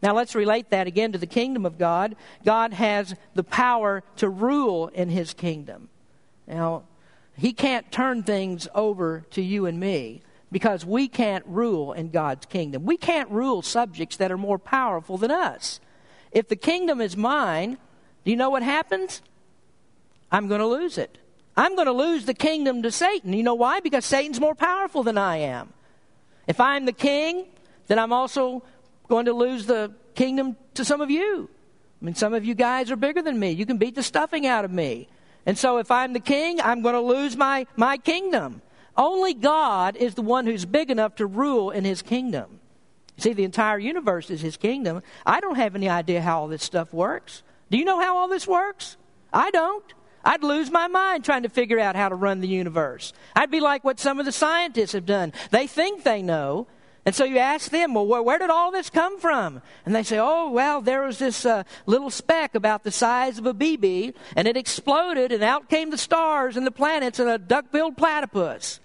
Now 0.02 0.14
let's 0.14 0.34
relate 0.34 0.70
that 0.70 0.86
again 0.86 1.12
to 1.12 1.18
the 1.18 1.26
kingdom 1.26 1.66
of 1.66 1.78
God. 1.78 2.14
God 2.44 2.72
has 2.72 3.14
the 3.34 3.42
power 3.42 4.04
to 4.16 4.28
rule 4.28 4.88
in 4.88 5.08
his 5.08 5.34
kingdom. 5.34 5.88
Now, 6.46 6.84
he 7.38 7.52
can't 7.52 7.90
turn 7.92 8.24
things 8.24 8.66
over 8.74 9.24
to 9.30 9.40
you 9.40 9.66
and 9.66 9.78
me 9.78 10.22
because 10.50 10.84
we 10.84 11.06
can't 11.06 11.44
rule 11.46 11.92
in 11.92 12.10
God's 12.10 12.46
kingdom. 12.46 12.84
We 12.84 12.96
can't 12.96 13.30
rule 13.30 13.62
subjects 13.62 14.16
that 14.16 14.32
are 14.32 14.36
more 14.36 14.58
powerful 14.58 15.18
than 15.18 15.30
us. 15.30 15.78
If 16.32 16.48
the 16.48 16.56
kingdom 16.56 17.00
is 17.00 17.16
mine, 17.16 17.78
do 18.24 18.30
you 18.32 18.36
know 18.36 18.50
what 18.50 18.64
happens? 18.64 19.22
I'm 20.32 20.48
going 20.48 20.60
to 20.60 20.66
lose 20.66 20.98
it. 20.98 21.16
I'm 21.56 21.76
going 21.76 21.86
to 21.86 21.92
lose 21.92 22.24
the 22.24 22.34
kingdom 22.34 22.82
to 22.82 22.90
Satan. 22.90 23.32
You 23.32 23.44
know 23.44 23.54
why? 23.54 23.80
Because 23.80 24.04
Satan's 24.04 24.40
more 24.40 24.56
powerful 24.56 25.04
than 25.04 25.16
I 25.16 25.36
am. 25.36 25.72
If 26.48 26.60
I'm 26.60 26.86
the 26.86 26.92
king, 26.92 27.46
then 27.86 28.00
I'm 28.00 28.12
also 28.12 28.64
going 29.08 29.26
to 29.26 29.32
lose 29.32 29.66
the 29.66 29.92
kingdom 30.16 30.56
to 30.74 30.84
some 30.84 31.00
of 31.00 31.10
you. 31.10 31.48
I 32.00 32.04
mean, 32.04 32.14
some 32.16 32.34
of 32.34 32.44
you 32.44 32.54
guys 32.54 32.90
are 32.90 32.96
bigger 32.96 33.22
than 33.22 33.38
me. 33.38 33.52
You 33.52 33.64
can 33.64 33.78
beat 33.78 33.94
the 33.94 34.02
stuffing 34.02 34.44
out 34.44 34.64
of 34.64 34.72
me. 34.72 35.08
And 35.46 35.56
so 35.56 35.78
if 35.78 35.90
I'm 35.90 36.12
the 36.12 36.20
king, 36.20 36.60
I'm 36.60 36.82
going 36.82 36.94
to 36.94 37.00
lose 37.00 37.36
my, 37.36 37.66
my 37.76 37.96
kingdom. 37.96 38.62
Only 38.96 39.32
God 39.32 39.96
is 39.96 40.14
the 40.14 40.22
one 40.22 40.46
who's 40.46 40.64
big 40.64 40.90
enough 40.90 41.16
to 41.16 41.26
rule 41.26 41.70
in 41.70 41.84
his 41.84 42.02
kingdom. 42.02 42.60
See, 43.16 43.32
the 43.32 43.44
entire 43.44 43.78
universe 43.78 44.30
is 44.30 44.40
his 44.40 44.56
kingdom. 44.56 45.02
I 45.26 45.40
don't 45.40 45.56
have 45.56 45.74
any 45.74 45.88
idea 45.88 46.20
how 46.20 46.40
all 46.40 46.48
this 46.48 46.64
stuff 46.64 46.92
works. 46.92 47.42
Do 47.70 47.78
you 47.78 47.84
know 47.84 48.00
how 48.00 48.16
all 48.16 48.28
this 48.28 48.46
works? 48.46 48.96
I 49.32 49.50
don't. 49.50 49.84
I'd 50.24 50.42
lose 50.42 50.70
my 50.70 50.88
mind 50.88 51.24
trying 51.24 51.44
to 51.44 51.48
figure 51.48 51.78
out 51.78 51.96
how 51.96 52.08
to 52.08 52.14
run 52.14 52.40
the 52.40 52.48
universe. 52.48 53.12
I'd 53.34 53.50
be 53.50 53.60
like 53.60 53.84
what 53.84 54.00
some 54.00 54.18
of 54.18 54.26
the 54.26 54.32
scientists 54.32 54.92
have 54.92 55.06
done. 55.06 55.32
They 55.50 55.66
think 55.66 56.02
they 56.02 56.22
know, 56.22 56.66
and 57.08 57.14
so 57.14 57.24
you 57.24 57.38
ask 57.38 57.70
them, 57.70 57.94
well, 57.94 58.04
where, 58.06 58.38
did 58.38 58.50
all 58.50 58.70
this 58.70 58.90
come 58.90 59.18
from? 59.18 59.62
And 59.86 59.94
they 59.94 60.02
say, 60.02 60.18
oh, 60.18 60.50
well, 60.50 60.82
there 60.82 61.04
was 61.04 61.18
this 61.18 61.46
uh, 61.46 61.62
little 61.86 62.10
speck 62.10 62.54
about 62.54 62.84
the 62.84 62.90
size 62.90 63.38
of 63.38 63.46
a 63.46 63.54
BB, 63.54 64.12
and 64.36 64.46
it 64.46 64.58
exploded, 64.58 65.32
and 65.32 65.42
out 65.42 65.70
came 65.70 65.88
the 65.88 65.96
stars 65.96 66.54
and 66.54 66.66
the 66.66 66.70
planets 66.70 67.18
and 67.18 67.30
a 67.30 67.38
duck 67.38 67.72
billed 67.72 67.96
platypus. 67.96 68.78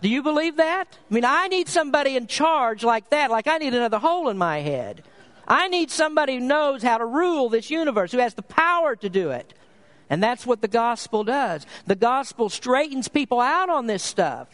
Do 0.00 0.08
you 0.08 0.22
believe 0.22 0.56
that? 0.56 0.96
I 1.10 1.14
mean, 1.14 1.26
I 1.26 1.48
need 1.48 1.68
somebody 1.68 2.16
in 2.16 2.26
charge 2.26 2.82
like 2.82 3.10
that, 3.10 3.30
like 3.30 3.48
I 3.48 3.58
need 3.58 3.74
another 3.74 3.98
hole 3.98 4.30
in 4.30 4.38
my 4.38 4.60
head. 4.60 5.04
I 5.46 5.68
need 5.68 5.90
somebody 5.90 6.36
who 6.38 6.40
knows 6.40 6.82
how 6.82 6.96
to 6.96 7.04
rule 7.04 7.50
this 7.50 7.68
universe, 7.68 8.12
who 8.12 8.18
has 8.18 8.32
the 8.32 8.40
power 8.40 8.96
to 8.96 9.10
do 9.10 9.28
it. 9.28 9.52
And 10.08 10.22
that's 10.22 10.46
what 10.46 10.62
the 10.62 10.68
gospel 10.68 11.22
does. 11.22 11.66
The 11.84 11.96
gospel 11.96 12.48
straightens 12.48 13.08
people 13.08 13.42
out 13.42 13.68
on 13.68 13.88
this 13.88 14.02
stuff. 14.02 14.48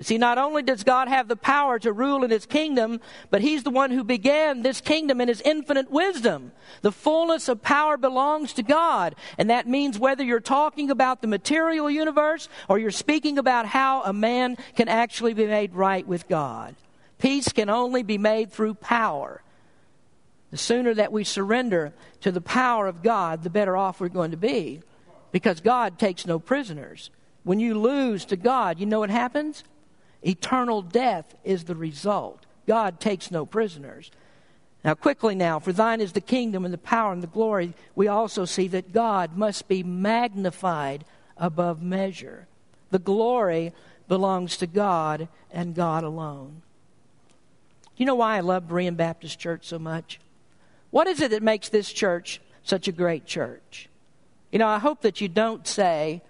See, 0.00 0.16
not 0.16 0.38
only 0.38 0.62
does 0.62 0.84
God 0.84 1.08
have 1.08 1.26
the 1.26 1.34
power 1.34 1.76
to 1.80 1.92
rule 1.92 2.22
in 2.22 2.30
his 2.30 2.46
kingdom, 2.46 3.00
but 3.30 3.40
he's 3.40 3.64
the 3.64 3.70
one 3.70 3.90
who 3.90 4.04
began 4.04 4.62
this 4.62 4.80
kingdom 4.80 5.20
in 5.20 5.26
his 5.26 5.40
infinite 5.40 5.90
wisdom. 5.90 6.52
The 6.82 6.92
fullness 6.92 7.48
of 7.48 7.62
power 7.62 7.96
belongs 7.96 8.52
to 8.54 8.62
God. 8.62 9.16
And 9.38 9.50
that 9.50 9.66
means 9.66 9.98
whether 9.98 10.22
you're 10.22 10.38
talking 10.38 10.90
about 10.90 11.20
the 11.20 11.26
material 11.26 11.90
universe 11.90 12.48
or 12.68 12.78
you're 12.78 12.92
speaking 12.92 13.38
about 13.38 13.66
how 13.66 14.04
a 14.04 14.12
man 14.12 14.56
can 14.76 14.86
actually 14.86 15.34
be 15.34 15.48
made 15.48 15.74
right 15.74 16.06
with 16.06 16.28
God. 16.28 16.76
Peace 17.18 17.48
can 17.48 17.68
only 17.68 18.04
be 18.04 18.18
made 18.18 18.52
through 18.52 18.74
power. 18.74 19.42
The 20.52 20.58
sooner 20.58 20.94
that 20.94 21.10
we 21.10 21.24
surrender 21.24 21.92
to 22.20 22.30
the 22.30 22.40
power 22.40 22.86
of 22.86 23.02
God, 23.02 23.42
the 23.42 23.50
better 23.50 23.76
off 23.76 24.00
we're 24.00 24.08
going 24.08 24.30
to 24.30 24.36
be. 24.36 24.80
Because 25.32 25.60
God 25.60 25.98
takes 25.98 26.24
no 26.24 26.38
prisoners. 26.38 27.10
When 27.42 27.58
you 27.58 27.76
lose 27.76 28.24
to 28.26 28.36
God, 28.36 28.78
you 28.78 28.86
know 28.86 29.00
what 29.00 29.10
happens? 29.10 29.64
Eternal 30.26 30.82
death 30.82 31.34
is 31.44 31.64
the 31.64 31.74
result. 31.74 32.44
God 32.66 33.00
takes 33.00 33.30
no 33.30 33.46
prisoners. 33.46 34.10
Now, 34.84 34.94
quickly 34.94 35.34
now, 35.34 35.58
for 35.58 35.72
thine 35.72 36.00
is 36.00 36.12
the 36.12 36.20
kingdom 36.20 36.64
and 36.64 36.72
the 36.72 36.78
power 36.78 37.12
and 37.12 37.22
the 37.22 37.26
glory, 37.26 37.74
we 37.94 38.08
also 38.08 38.44
see 38.44 38.68
that 38.68 38.92
God 38.92 39.36
must 39.36 39.68
be 39.68 39.82
magnified 39.82 41.04
above 41.36 41.82
measure. 41.82 42.46
The 42.90 42.98
glory 42.98 43.72
belongs 44.06 44.56
to 44.58 44.66
God 44.66 45.28
and 45.50 45.74
God 45.74 46.04
alone. 46.04 46.62
You 47.96 48.06
know 48.06 48.14
why 48.14 48.36
I 48.36 48.40
love 48.40 48.68
Berean 48.68 48.96
Baptist 48.96 49.38
Church 49.38 49.66
so 49.66 49.78
much? 49.78 50.20
What 50.90 51.06
is 51.06 51.20
it 51.20 51.32
that 51.32 51.42
makes 51.42 51.68
this 51.68 51.92
church 51.92 52.40
such 52.62 52.88
a 52.88 52.92
great 52.92 53.26
church? 53.26 53.88
You 54.52 54.58
know, 54.58 54.68
I 54.68 54.78
hope 54.78 55.02
that 55.02 55.20
you 55.20 55.28
don't 55.28 55.66
say 55.66 56.22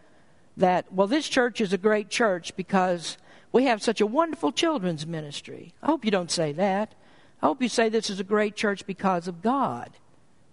that, 0.57 0.93
well, 0.93 1.07
this 1.07 1.29
church 1.29 1.61
is 1.61 1.73
a 1.73 1.79
great 1.79 2.09
church 2.09 2.57
because 2.57 3.19
we 3.53 3.65
have 3.65 3.83
such 3.83 4.01
a 4.01 4.07
wonderful 4.07 4.53
children's 4.53 5.07
ministry. 5.07 5.73
I 5.83 5.87
hope 5.87 6.05
you 6.05 6.11
don't 6.11 6.31
say 6.31 6.53
that. 6.53 6.95
I 7.43 7.47
hope 7.47 7.63
you 7.63 7.69
say 7.69 7.89
this 7.89 8.11
is 8.11 8.21
a 8.21 8.25
great 8.25 8.57
church 8.57 8.87
because 8.87 9.29
of 9.29 9.43
God. 9.43 9.91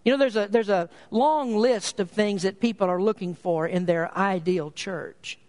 You 0.04 0.12
know, 0.12 0.18
there's 0.18 0.36
a, 0.36 0.48
there's 0.48 0.70
a 0.70 0.90
long 1.10 1.58
list 1.58 2.00
of 2.00 2.12
things 2.12 2.44
that 2.44 2.60
people 2.60 2.88
are 2.88 3.02
looking 3.02 3.34
for 3.34 3.68
in 3.68 3.86
their 3.86 4.16
ideal 4.16 4.70
church. 4.70 5.40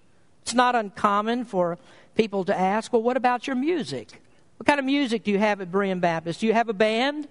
It's 0.42 0.54
not 0.54 0.74
uncommon 0.74 1.44
for 1.44 1.78
people 2.14 2.44
to 2.44 2.59
ask, 2.59 2.92
well, 2.92 3.02
what 3.02 3.18
about 3.18 3.46
your 3.46 3.56
music? 3.56 4.22
What 4.56 4.66
kind 4.66 4.78
of 4.78 4.87
music 4.87 5.24
do 5.24 5.30
you 5.30 5.38
have 5.38 5.61
at 5.61 5.70
Berean 5.70 6.00
Baptist? 6.00 6.40
Do 6.40 6.46
you 6.46 6.54
have 6.54 6.70
a 6.70 6.72
band? 6.72 7.28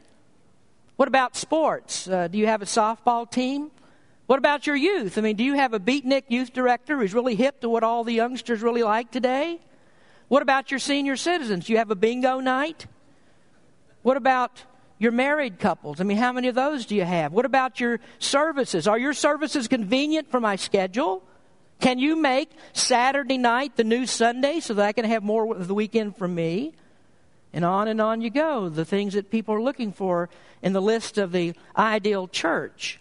What 0.97 1.07
about 1.07 1.35
sports? 1.35 2.07
Uh, 2.07 2.27
do 2.27 2.37
you 2.37 2.45
have 2.45 2.61
a 2.61 2.65
softball 2.65 3.29
team? 3.29 3.71
What 4.27 4.37
about 4.37 4.67
your 4.67 4.75
youth? 4.75 5.17
I 5.17 5.21
mean, 5.21 5.35
do 5.35 5.43
you 5.43 5.55
have 5.55 5.73
a 5.73 5.79
beatnik 5.79 6.23
youth 6.29 6.53
director 6.53 6.97
who's 6.97 7.13
really 7.13 7.35
hip 7.35 7.61
to 7.61 7.69
what 7.69 7.83
all 7.83 8.03
the 8.03 8.13
youngsters 8.13 8.61
really 8.61 8.83
like 8.83 9.11
today? 9.11 9.59
What 10.27 10.41
about 10.41 10.71
your 10.71 10.79
senior 10.79 11.15
citizens? 11.15 11.69
You 11.69 11.77
have 11.77 11.91
a 11.91 11.95
bingo 11.95 12.39
night? 12.39 12.87
What 14.01 14.17
about 14.17 14.63
your 14.97 15.11
married 15.11 15.59
couples? 15.59 16.01
I 16.01 16.03
mean, 16.03 16.17
how 16.17 16.31
many 16.31 16.47
of 16.47 16.55
those 16.55 16.85
do 16.85 16.95
you 16.95 17.03
have? 17.03 17.31
What 17.31 17.45
about 17.45 17.79
your 17.79 17.99
services? 18.19 18.87
Are 18.87 18.97
your 18.97 19.13
services 19.13 19.67
convenient 19.67 20.31
for 20.31 20.39
my 20.39 20.55
schedule? 20.55 21.23
Can 21.79 21.99
you 21.99 22.15
make 22.15 22.49
Saturday 22.73 23.37
night 23.37 23.75
the 23.75 23.83
new 23.83 24.05
Sunday 24.05 24.59
so 24.59 24.73
that 24.75 24.85
I 24.85 24.93
can 24.93 25.05
have 25.05 25.23
more 25.23 25.55
of 25.55 25.67
the 25.67 25.73
weekend 25.73 26.17
for 26.17 26.27
me? 26.27 26.73
And 27.53 27.63
on 27.63 27.87
and 27.87 28.01
on 28.01 28.21
you 28.21 28.29
go, 28.29 28.69
the 28.69 28.85
things 28.85 29.13
that 29.13 29.29
people 29.29 29.55
are 29.55 29.61
looking 29.61 29.91
for 29.91 30.29
in 30.61 30.73
the 30.73 30.81
list 30.81 31.17
of 31.17 31.31
the 31.31 31.53
ideal 31.77 32.27
church. 32.27 32.99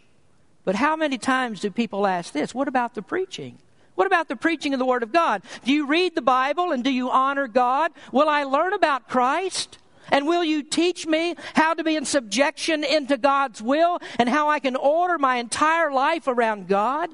But 0.64 0.76
how 0.76 0.96
many 0.96 1.18
times 1.18 1.60
do 1.60 1.70
people 1.70 2.06
ask 2.06 2.32
this? 2.32 2.54
What 2.54 2.68
about 2.68 2.94
the 2.94 3.02
preaching? 3.02 3.58
What 3.94 4.06
about 4.06 4.28
the 4.28 4.36
preaching 4.36 4.72
of 4.72 4.78
the 4.78 4.84
Word 4.84 5.02
of 5.02 5.12
God? 5.12 5.42
Do 5.64 5.72
you 5.72 5.86
read 5.86 6.14
the 6.14 6.22
Bible 6.22 6.72
and 6.72 6.82
do 6.82 6.90
you 6.90 7.10
honor 7.10 7.46
God? 7.46 7.92
Will 8.12 8.28
I 8.28 8.44
learn 8.44 8.72
about 8.72 9.08
Christ? 9.08 9.78
And 10.10 10.26
will 10.26 10.44
you 10.44 10.62
teach 10.62 11.06
me 11.06 11.34
how 11.54 11.74
to 11.74 11.84
be 11.84 11.96
in 11.96 12.04
subjection 12.04 12.84
into 12.84 13.16
God's 13.16 13.62
will 13.62 14.00
and 14.18 14.28
how 14.28 14.48
I 14.48 14.58
can 14.58 14.76
order 14.76 15.18
my 15.18 15.36
entire 15.36 15.92
life 15.92 16.26
around 16.26 16.68
God? 16.68 17.10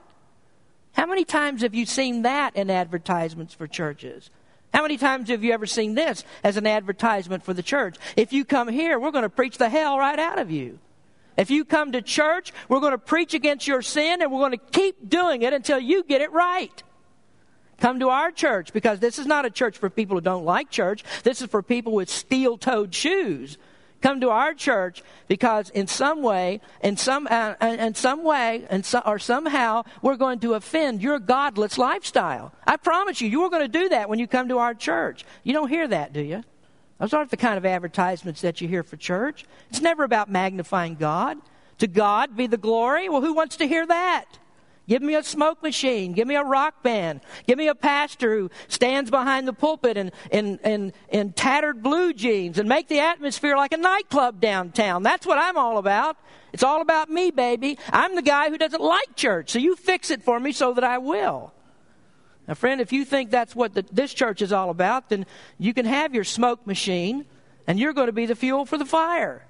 How 0.92 1.06
many 1.06 1.24
times 1.24 1.62
have 1.62 1.74
you 1.74 1.86
seen 1.86 2.22
that 2.22 2.56
in 2.56 2.68
advertisements 2.68 3.54
for 3.54 3.66
churches? 3.66 4.30
How 4.72 4.82
many 4.82 4.96
times 4.96 5.28
have 5.28 5.44
you 5.44 5.52
ever 5.52 5.66
seen 5.66 5.94
this 5.94 6.24
as 6.42 6.56
an 6.56 6.66
advertisement 6.66 7.44
for 7.44 7.54
the 7.54 7.62
church? 7.62 7.96
If 8.16 8.32
you 8.32 8.44
come 8.44 8.68
here, 8.68 8.98
we're 8.98 9.10
going 9.10 9.22
to 9.22 9.28
preach 9.28 9.58
the 9.58 9.68
hell 9.68 9.98
right 9.98 10.18
out 10.18 10.38
of 10.38 10.50
you. 10.50 10.78
If 11.40 11.50
you 11.50 11.64
come 11.64 11.92
to 11.92 12.03
church, 12.03 12.53
we're 12.68 12.81
going 12.81 12.92
to 12.92 12.98
preach 12.98 13.33
against 13.33 13.66
your 13.66 13.81
sin 13.81 14.20
and 14.20 14.31
we're 14.31 14.40
going 14.40 14.59
to 14.59 14.59
keep 14.59 15.09
doing 15.09 15.40
it 15.40 15.55
until 15.55 15.79
you 15.79 16.05
get 16.05 16.20
it 16.20 16.31
right. 16.33 16.83
Come 17.79 18.00
to 18.00 18.11
our 18.11 18.31
church 18.31 18.74
because 18.74 19.00
this 19.00 19.18
is 19.18 19.26
not 19.26 19.46
a 19.46 19.50
church 19.50 19.79
for 19.79 19.88
people 19.88 20.18
who 20.18 20.20
don't 20.20 20.44
like 20.44 20.68
church. 20.68 21.03
This 21.22 21.40
is 21.40 21.48
for 21.48 21.62
people 21.62 21.94
with 21.94 22.11
steel 22.11 22.59
toed 22.59 22.94
shoes 22.94 23.57
come 24.03 24.20
to 24.20 24.31
our 24.31 24.55
church 24.55 25.03
because 25.29 25.70
in 25.70 25.87
some 25.87 26.22
way, 26.22 26.61
in 26.83 26.96
some, 26.96 27.26
uh, 27.31 27.55
in 27.61 27.94
some 27.94 28.22
way, 28.22 28.66
and 28.70 28.85
so, 28.85 29.03
or 29.05 29.18
somehow, 29.18 29.83
we're 30.03 30.16
going 30.16 30.40
to 30.40 30.55
offend 30.55 31.03
your 31.03 31.18
godless 31.18 31.79
lifestyle. 31.79 32.53
I 32.66 32.76
promise 32.76 33.20
you, 33.20 33.29
you 33.29 33.42
are 33.42 33.50
going 33.50 33.62
to 33.62 33.79
do 33.79 33.88
that 33.90 34.09
when 34.09 34.18
you 34.18 34.26
come 34.26 34.48
to 34.48 34.59
our 34.59 34.74
church. 34.74 35.24
You 35.42 35.53
don't 35.53 35.68
hear 35.68 35.87
that, 35.88 36.12
do 36.12 36.20
you? 36.20 36.44
Those 37.00 37.14
aren't 37.14 37.30
the 37.30 37.36
kind 37.38 37.56
of 37.56 37.64
advertisements 37.64 38.42
that 38.42 38.60
you 38.60 38.68
hear 38.68 38.82
for 38.82 38.96
church. 38.96 39.46
It's 39.70 39.80
never 39.80 40.04
about 40.04 40.30
magnifying 40.30 40.96
God. 40.96 41.38
To 41.78 41.86
God 41.86 42.36
be 42.36 42.46
the 42.46 42.58
glory. 42.58 43.08
Well, 43.08 43.22
who 43.22 43.32
wants 43.32 43.56
to 43.56 43.66
hear 43.66 43.86
that? 43.86 44.26
Give 44.86 45.00
me 45.00 45.14
a 45.14 45.22
smoke 45.22 45.62
machine. 45.62 46.12
Give 46.12 46.28
me 46.28 46.34
a 46.34 46.42
rock 46.42 46.82
band. 46.82 47.20
Give 47.46 47.56
me 47.56 47.68
a 47.68 47.74
pastor 47.74 48.36
who 48.36 48.50
stands 48.68 49.10
behind 49.10 49.48
the 49.48 49.52
pulpit 49.52 49.96
in, 49.96 50.12
in, 50.30 50.58
in, 50.58 50.92
in 51.08 51.32
tattered 51.32 51.82
blue 51.82 52.12
jeans 52.12 52.58
and 52.58 52.68
make 52.68 52.88
the 52.88 52.98
atmosphere 52.98 53.56
like 53.56 53.72
a 53.72 53.78
nightclub 53.78 54.40
downtown. 54.40 55.02
That's 55.02 55.26
what 55.26 55.38
I'm 55.38 55.56
all 55.56 55.78
about. 55.78 56.18
It's 56.52 56.64
all 56.64 56.82
about 56.82 57.08
me, 57.08 57.30
baby. 57.30 57.78
I'm 57.92 58.14
the 58.14 58.22
guy 58.22 58.50
who 58.50 58.58
doesn't 58.58 58.82
like 58.82 59.14
church, 59.16 59.50
so 59.50 59.58
you 59.58 59.76
fix 59.76 60.10
it 60.10 60.22
for 60.22 60.38
me 60.38 60.52
so 60.52 60.74
that 60.74 60.84
I 60.84 60.98
will. 60.98 61.54
Now, 62.50 62.54
friend, 62.54 62.80
if 62.80 62.92
you 62.92 63.04
think 63.04 63.30
that's 63.30 63.54
what 63.54 63.74
the, 63.74 63.84
this 63.92 64.12
church 64.12 64.42
is 64.42 64.52
all 64.52 64.70
about, 64.70 65.08
then 65.08 65.24
you 65.56 65.72
can 65.72 65.86
have 65.86 66.16
your 66.16 66.24
smoke 66.24 66.66
machine 66.66 67.24
and 67.68 67.78
you're 67.78 67.92
going 67.92 68.08
to 68.08 68.12
be 68.12 68.26
the 68.26 68.34
fuel 68.34 68.66
for 68.66 68.76
the 68.76 68.84
fire. 68.84 69.46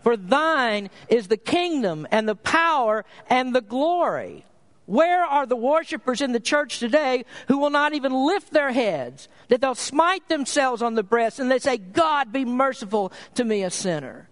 For 0.00 0.16
thine 0.16 0.90
is 1.08 1.28
the 1.28 1.36
kingdom 1.36 2.04
and 2.10 2.28
the 2.28 2.34
power 2.34 3.04
and 3.30 3.54
the 3.54 3.60
glory. 3.60 4.44
Where 4.86 5.22
are 5.22 5.46
the 5.46 5.54
worshipers 5.54 6.20
in 6.20 6.32
the 6.32 6.40
church 6.40 6.80
today 6.80 7.26
who 7.46 7.58
will 7.58 7.70
not 7.70 7.94
even 7.94 8.12
lift 8.12 8.52
their 8.52 8.72
heads? 8.72 9.28
That 9.46 9.60
they'll 9.60 9.76
smite 9.76 10.28
themselves 10.28 10.82
on 10.82 10.94
the 10.96 11.04
breast 11.04 11.38
and 11.38 11.48
they 11.48 11.60
say, 11.60 11.78
God, 11.78 12.32
be 12.32 12.44
merciful 12.44 13.12
to 13.36 13.44
me, 13.44 13.62
a 13.62 13.70
sinner. 13.70 14.28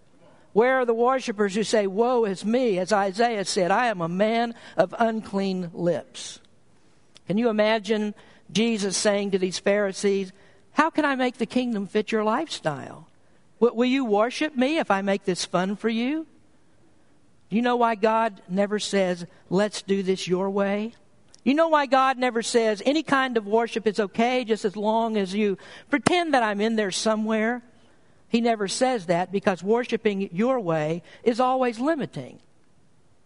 Where 0.52 0.80
are 0.80 0.84
the 0.84 0.94
worshipers 0.94 1.54
who 1.54 1.62
say, 1.62 1.86
Woe 1.86 2.24
is 2.24 2.44
me, 2.44 2.80
as 2.80 2.92
Isaiah 2.92 3.44
said, 3.44 3.70
I 3.70 3.86
am 3.86 4.00
a 4.00 4.08
man 4.08 4.56
of 4.76 4.96
unclean 4.98 5.70
lips? 5.72 6.40
Can 7.30 7.38
you 7.38 7.48
imagine 7.48 8.12
Jesus 8.50 8.96
saying 8.96 9.30
to 9.30 9.38
these 9.38 9.60
Pharisees, 9.60 10.32
How 10.72 10.90
can 10.90 11.04
I 11.04 11.14
make 11.14 11.38
the 11.38 11.46
kingdom 11.46 11.86
fit 11.86 12.10
your 12.10 12.24
lifestyle? 12.24 13.06
Will 13.60 13.84
you 13.84 14.04
worship 14.04 14.56
me 14.56 14.78
if 14.78 14.90
I 14.90 15.00
make 15.02 15.22
this 15.22 15.44
fun 15.44 15.76
for 15.76 15.88
you? 15.88 16.26
Do 17.48 17.54
you 17.54 17.62
know 17.62 17.76
why 17.76 17.94
God 17.94 18.42
never 18.48 18.80
says, 18.80 19.26
let's 19.48 19.80
do 19.82 20.02
this 20.02 20.26
your 20.26 20.50
way? 20.50 20.94
You 21.44 21.54
know 21.54 21.68
why 21.68 21.86
God 21.86 22.18
never 22.18 22.42
says 22.42 22.82
any 22.84 23.04
kind 23.04 23.36
of 23.36 23.46
worship 23.46 23.86
is 23.86 24.00
okay 24.00 24.42
just 24.42 24.64
as 24.64 24.74
long 24.74 25.16
as 25.16 25.32
you 25.32 25.56
pretend 25.88 26.34
that 26.34 26.42
I'm 26.42 26.60
in 26.60 26.74
there 26.74 26.90
somewhere? 26.90 27.62
He 28.26 28.40
never 28.40 28.66
says 28.66 29.06
that 29.06 29.30
because 29.30 29.62
worshiping 29.62 30.30
your 30.32 30.58
way 30.58 31.04
is 31.22 31.38
always 31.38 31.78
limiting. 31.78 32.40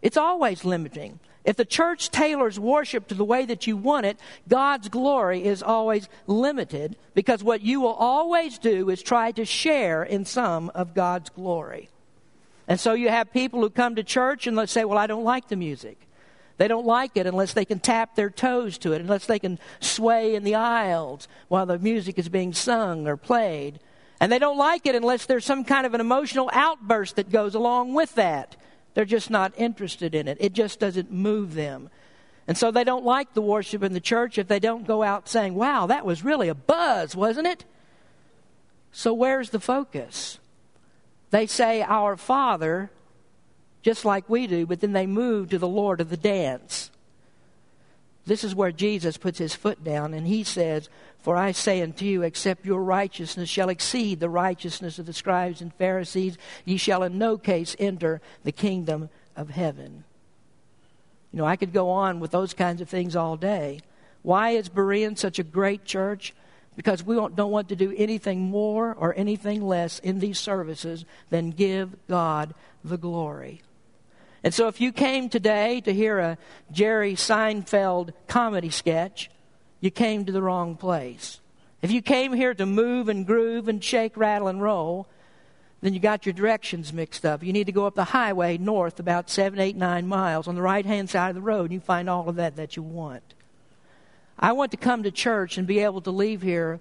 It's 0.02 0.18
always 0.18 0.62
limiting. 0.62 1.20
If 1.44 1.56
the 1.56 1.64
church 1.64 2.10
tailors 2.10 2.58
worship 2.58 3.06
to 3.08 3.14
the 3.14 3.24
way 3.24 3.44
that 3.44 3.66
you 3.66 3.76
want 3.76 4.06
it, 4.06 4.18
God's 4.48 4.88
glory 4.88 5.44
is 5.44 5.62
always 5.62 6.08
limited 6.26 6.96
because 7.14 7.44
what 7.44 7.60
you 7.60 7.80
will 7.80 7.92
always 7.92 8.58
do 8.58 8.88
is 8.88 9.02
try 9.02 9.30
to 9.32 9.44
share 9.44 10.02
in 10.02 10.24
some 10.24 10.70
of 10.74 10.94
God's 10.94 11.28
glory. 11.28 11.90
And 12.66 12.80
so 12.80 12.94
you 12.94 13.10
have 13.10 13.30
people 13.32 13.60
who 13.60 13.68
come 13.68 13.96
to 13.96 14.02
church 14.02 14.46
and 14.46 14.56
let's 14.56 14.72
say, 14.72 14.86
well, 14.86 14.96
I 14.96 15.06
don't 15.06 15.24
like 15.24 15.48
the 15.48 15.56
music. 15.56 15.98
They 16.56 16.68
don't 16.68 16.86
like 16.86 17.16
it 17.16 17.26
unless 17.26 17.52
they 17.52 17.64
can 17.64 17.80
tap 17.80 18.14
their 18.14 18.30
toes 18.30 18.78
to 18.78 18.92
it, 18.92 19.00
unless 19.00 19.26
they 19.26 19.38
can 19.38 19.58
sway 19.80 20.34
in 20.34 20.44
the 20.44 20.54
aisles 20.54 21.28
while 21.48 21.66
the 21.66 21.78
music 21.78 22.18
is 22.18 22.28
being 22.28 22.54
sung 22.54 23.06
or 23.06 23.16
played. 23.16 23.80
And 24.20 24.30
they 24.32 24.38
don't 24.38 24.56
like 24.56 24.86
it 24.86 24.94
unless 24.94 25.26
there's 25.26 25.44
some 25.44 25.64
kind 25.64 25.84
of 25.84 25.92
an 25.92 26.00
emotional 26.00 26.48
outburst 26.52 27.16
that 27.16 27.30
goes 27.30 27.54
along 27.54 27.92
with 27.92 28.14
that. 28.14 28.56
They're 28.94 29.04
just 29.04 29.30
not 29.30 29.52
interested 29.56 30.14
in 30.14 30.28
it. 30.28 30.38
It 30.40 30.52
just 30.52 30.80
doesn't 30.80 31.12
move 31.12 31.54
them. 31.54 31.90
And 32.46 32.56
so 32.56 32.70
they 32.70 32.84
don't 32.84 33.04
like 33.04 33.34
the 33.34 33.42
worship 33.42 33.82
in 33.82 33.92
the 33.92 34.00
church 34.00 34.38
if 34.38 34.48
they 34.48 34.60
don't 34.60 34.86
go 34.86 35.02
out 35.02 35.28
saying, 35.28 35.54
wow, 35.54 35.86
that 35.86 36.06
was 36.06 36.24
really 36.24 36.48
a 36.48 36.54
buzz, 36.54 37.16
wasn't 37.16 37.46
it? 37.46 37.64
So 38.92 39.12
where's 39.12 39.50
the 39.50 39.60
focus? 39.60 40.38
They 41.30 41.48
say, 41.48 41.82
Our 41.82 42.16
Father, 42.16 42.92
just 43.82 44.04
like 44.04 44.30
we 44.30 44.46
do, 44.46 44.66
but 44.66 44.80
then 44.80 44.92
they 44.92 45.04
move 45.06 45.50
to 45.50 45.58
the 45.58 45.66
Lord 45.66 46.00
of 46.00 46.08
the 46.08 46.16
dance. 46.16 46.92
This 48.26 48.44
is 48.44 48.54
where 48.54 48.72
Jesus 48.72 49.16
puts 49.16 49.38
his 49.38 49.54
foot 49.54 49.84
down 49.84 50.14
and 50.14 50.26
he 50.26 50.44
says, 50.44 50.88
For 51.18 51.36
I 51.36 51.52
say 51.52 51.82
unto 51.82 52.04
you, 52.04 52.22
except 52.22 52.64
your 52.64 52.82
righteousness 52.82 53.48
shall 53.48 53.68
exceed 53.68 54.20
the 54.20 54.30
righteousness 54.30 54.98
of 54.98 55.06
the 55.06 55.12
scribes 55.12 55.60
and 55.60 55.74
Pharisees, 55.74 56.38
ye 56.64 56.76
shall 56.76 57.02
in 57.02 57.18
no 57.18 57.36
case 57.36 57.76
enter 57.78 58.20
the 58.42 58.52
kingdom 58.52 59.10
of 59.36 59.50
heaven. 59.50 60.04
You 61.32 61.38
know, 61.38 61.46
I 61.46 61.56
could 61.56 61.72
go 61.72 61.90
on 61.90 62.20
with 62.20 62.30
those 62.30 62.54
kinds 62.54 62.80
of 62.80 62.88
things 62.88 63.14
all 63.14 63.36
day. 63.36 63.80
Why 64.22 64.50
is 64.50 64.68
Berean 64.68 65.18
such 65.18 65.38
a 65.38 65.44
great 65.44 65.84
church? 65.84 66.32
because 66.76 67.04
we 67.04 67.14
don't 67.14 67.50
want 67.50 67.68
to 67.68 67.76
do 67.76 67.94
anything 67.96 68.40
more 68.40 68.94
or 68.94 69.14
anything 69.16 69.62
less 69.62 69.98
in 70.00 70.18
these 70.18 70.38
services 70.38 71.04
than 71.30 71.50
give 71.50 71.94
God 72.08 72.54
the 72.82 72.98
glory. 72.98 73.62
And 74.44 74.52
so 74.52 74.68
if 74.68 74.78
you 74.78 74.92
came 74.92 75.30
today 75.30 75.80
to 75.80 75.92
hear 75.92 76.18
a 76.18 76.38
Jerry 76.70 77.14
Seinfeld 77.14 78.12
comedy 78.28 78.68
sketch, 78.68 79.30
you 79.80 79.90
came 79.90 80.26
to 80.26 80.32
the 80.32 80.42
wrong 80.42 80.76
place. 80.76 81.40
If 81.80 81.90
you 81.90 82.02
came 82.02 82.34
here 82.34 82.52
to 82.52 82.66
move 82.66 83.08
and 83.08 83.26
groove 83.26 83.68
and 83.68 83.82
shake, 83.82 84.18
rattle, 84.18 84.48
and 84.48 84.60
roll, 84.60 85.06
then 85.80 85.94
you 85.94 86.00
got 86.00 86.26
your 86.26 86.34
directions 86.34 86.92
mixed 86.92 87.24
up. 87.24 87.42
You 87.42 87.54
need 87.54 87.66
to 87.66 87.72
go 87.72 87.86
up 87.86 87.94
the 87.94 88.04
highway 88.04 88.58
north 88.58 89.00
about 89.00 89.30
seven, 89.30 89.58
eight, 89.58 89.76
nine 89.76 90.06
miles 90.06 90.46
on 90.46 90.56
the 90.56 90.62
right 90.62 90.84
hand 90.84 91.08
side 91.08 91.30
of 91.30 91.34
the 91.34 91.40
road, 91.40 91.64
and 91.64 91.72
you 91.72 91.80
find 91.80 92.08
all 92.08 92.28
of 92.28 92.36
that 92.36 92.56
that 92.56 92.76
you 92.76 92.82
want. 92.82 93.34
I 94.38 94.52
want 94.52 94.72
to 94.72 94.76
come 94.76 95.04
to 95.04 95.10
church 95.10 95.56
and 95.56 95.66
be 95.66 95.78
able 95.78 96.02
to 96.02 96.10
leave 96.10 96.42
here 96.42 96.80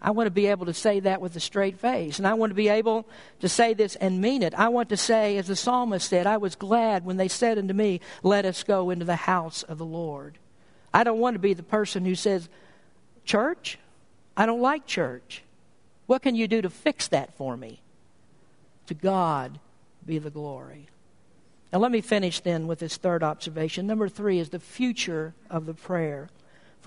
I 0.00 0.10
want 0.10 0.26
to 0.26 0.30
be 0.30 0.46
able 0.46 0.66
to 0.66 0.74
say 0.74 1.00
that 1.00 1.20
with 1.20 1.34
a 1.36 1.40
straight 1.40 1.78
face. 1.78 2.18
And 2.18 2.26
I 2.26 2.34
want 2.34 2.50
to 2.50 2.54
be 2.54 2.68
able 2.68 3.06
to 3.40 3.48
say 3.48 3.74
this 3.74 3.96
and 3.96 4.20
mean 4.20 4.42
it. 4.42 4.54
I 4.54 4.68
want 4.68 4.90
to 4.90 4.96
say, 4.96 5.36
as 5.38 5.46
the 5.46 5.56
psalmist 5.56 6.08
said, 6.08 6.26
I 6.26 6.36
was 6.36 6.54
glad 6.54 7.04
when 7.04 7.16
they 7.16 7.28
said 7.28 7.58
unto 7.58 7.74
me, 7.74 8.00
Let 8.22 8.44
us 8.44 8.62
go 8.62 8.90
into 8.90 9.04
the 9.04 9.16
house 9.16 9.62
of 9.62 9.78
the 9.78 9.86
Lord. 9.86 10.38
I 10.92 11.02
don't 11.04 11.18
want 11.18 11.34
to 11.34 11.40
be 11.40 11.54
the 11.54 11.62
person 11.62 12.04
who 12.04 12.14
says, 12.14 12.48
Church? 13.24 13.78
I 14.36 14.46
don't 14.46 14.60
like 14.60 14.86
church. 14.86 15.42
What 16.06 16.22
can 16.22 16.34
you 16.34 16.46
do 16.46 16.62
to 16.62 16.70
fix 16.70 17.08
that 17.08 17.36
for 17.36 17.56
me? 17.56 17.80
To 18.88 18.94
God 18.94 19.58
be 20.04 20.18
the 20.18 20.30
glory. 20.30 20.88
Now, 21.72 21.80
let 21.80 21.90
me 21.90 22.00
finish 22.00 22.40
then 22.40 22.66
with 22.66 22.78
this 22.78 22.96
third 22.96 23.22
observation. 23.22 23.86
Number 23.86 24.08
three 24.08 24.38
is 24.38 24.50
the 24.50 24.60
future 24.60 25.34
of 25.50 25.66
the 25.66 25.74
prayer. 25.74 26.28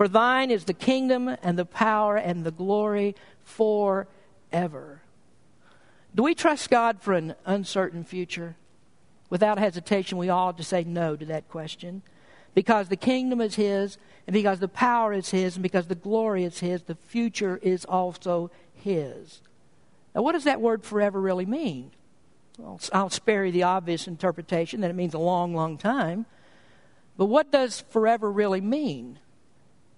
For 0.00 0.08
thine 0.08 0.50
is 0.50 0.64
the 0.64 0.72
kingdom 0.72 1.28
and 1.42 1.58
the 1.58 1.66
power 1.66 2.16
and 2.16 2.42
the 2.42 2.50
glory 2.50 3.14
forever. 3.44 5.02
Do 6.14 6.22
we 6.22 6.34
trust 6.34 6.70
God 6.70 7.02
for 7.02 7.12
an 7.12 7.34
uncertain 7.44 8.04
future? 8.04 8.56
Without 9.28 9.58
hesitation, 9.58 10.16
we 10.16 10.30
all 10.30 10.46
have 10.46 10.56
to 10.56 10.64
say 10.64 10.84
no 10.84 11.16
to 11.16 11.26
that 11.26 11.50
question. 11.50 12.00
Because 12.54 12.88
the 12.88 12.96
kingdom 12.96 13.42
is 13.42 13.56
His, 13.56 13.98
and 14.26 14.32
because 14.32 14.58
the 14.58 14.68
power 14.68 15.12
is 15.12 15.32
His, 15.32 15.56
and 15.56 15.62
because 15.62 15.88
the 15.88 15.94
glory 15.94 16.44
is 16.44 16.60
His, 16.60 16.84
the 16.84 16.94
future 16.94 17.58
is 17.58 17.84
also 17.84 18.50
His. 18.72 19.42
Now, 20.14 20.22
what 20.22 20.32
does 20.32 20.44
that 20.44 20.62
word 20.62 20.82
forever 20.82 21.20
really 21.20 21.44
mean? 21.44 21.90
Well, 22.56 22.80
I'll 22.94 23.10
spare 23.10 23.44
you 23.44 23.52
the 23.52 23.64
obvious 23.64 24.08
interpretation 24.08 24.80
that 24.80 24.90
it 24.90 24.96
means 24.96 25.12
a 25.12 25.18
long, 25.18 25.54
long 25.54 25.76
time. 25.76 26.24
But 27.18 27.26
what 27.26 27.52
does 27.52 27.82
forever 27.90 28.32
really 28.32 28.62
mean? 28.62 29.18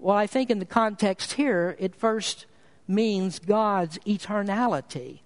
Well, 0.02 0.16
I 0.16 0.26
think 0.26 0.50
in 0.50 0.58
the 0.58 0.64
context 0.64 1.34
here, 1.34 1.76
it 1.78 1.94
first 1.94 2.46
means 2.88 3.38
God's 3.38 3.98
eternality. 3.98 5.20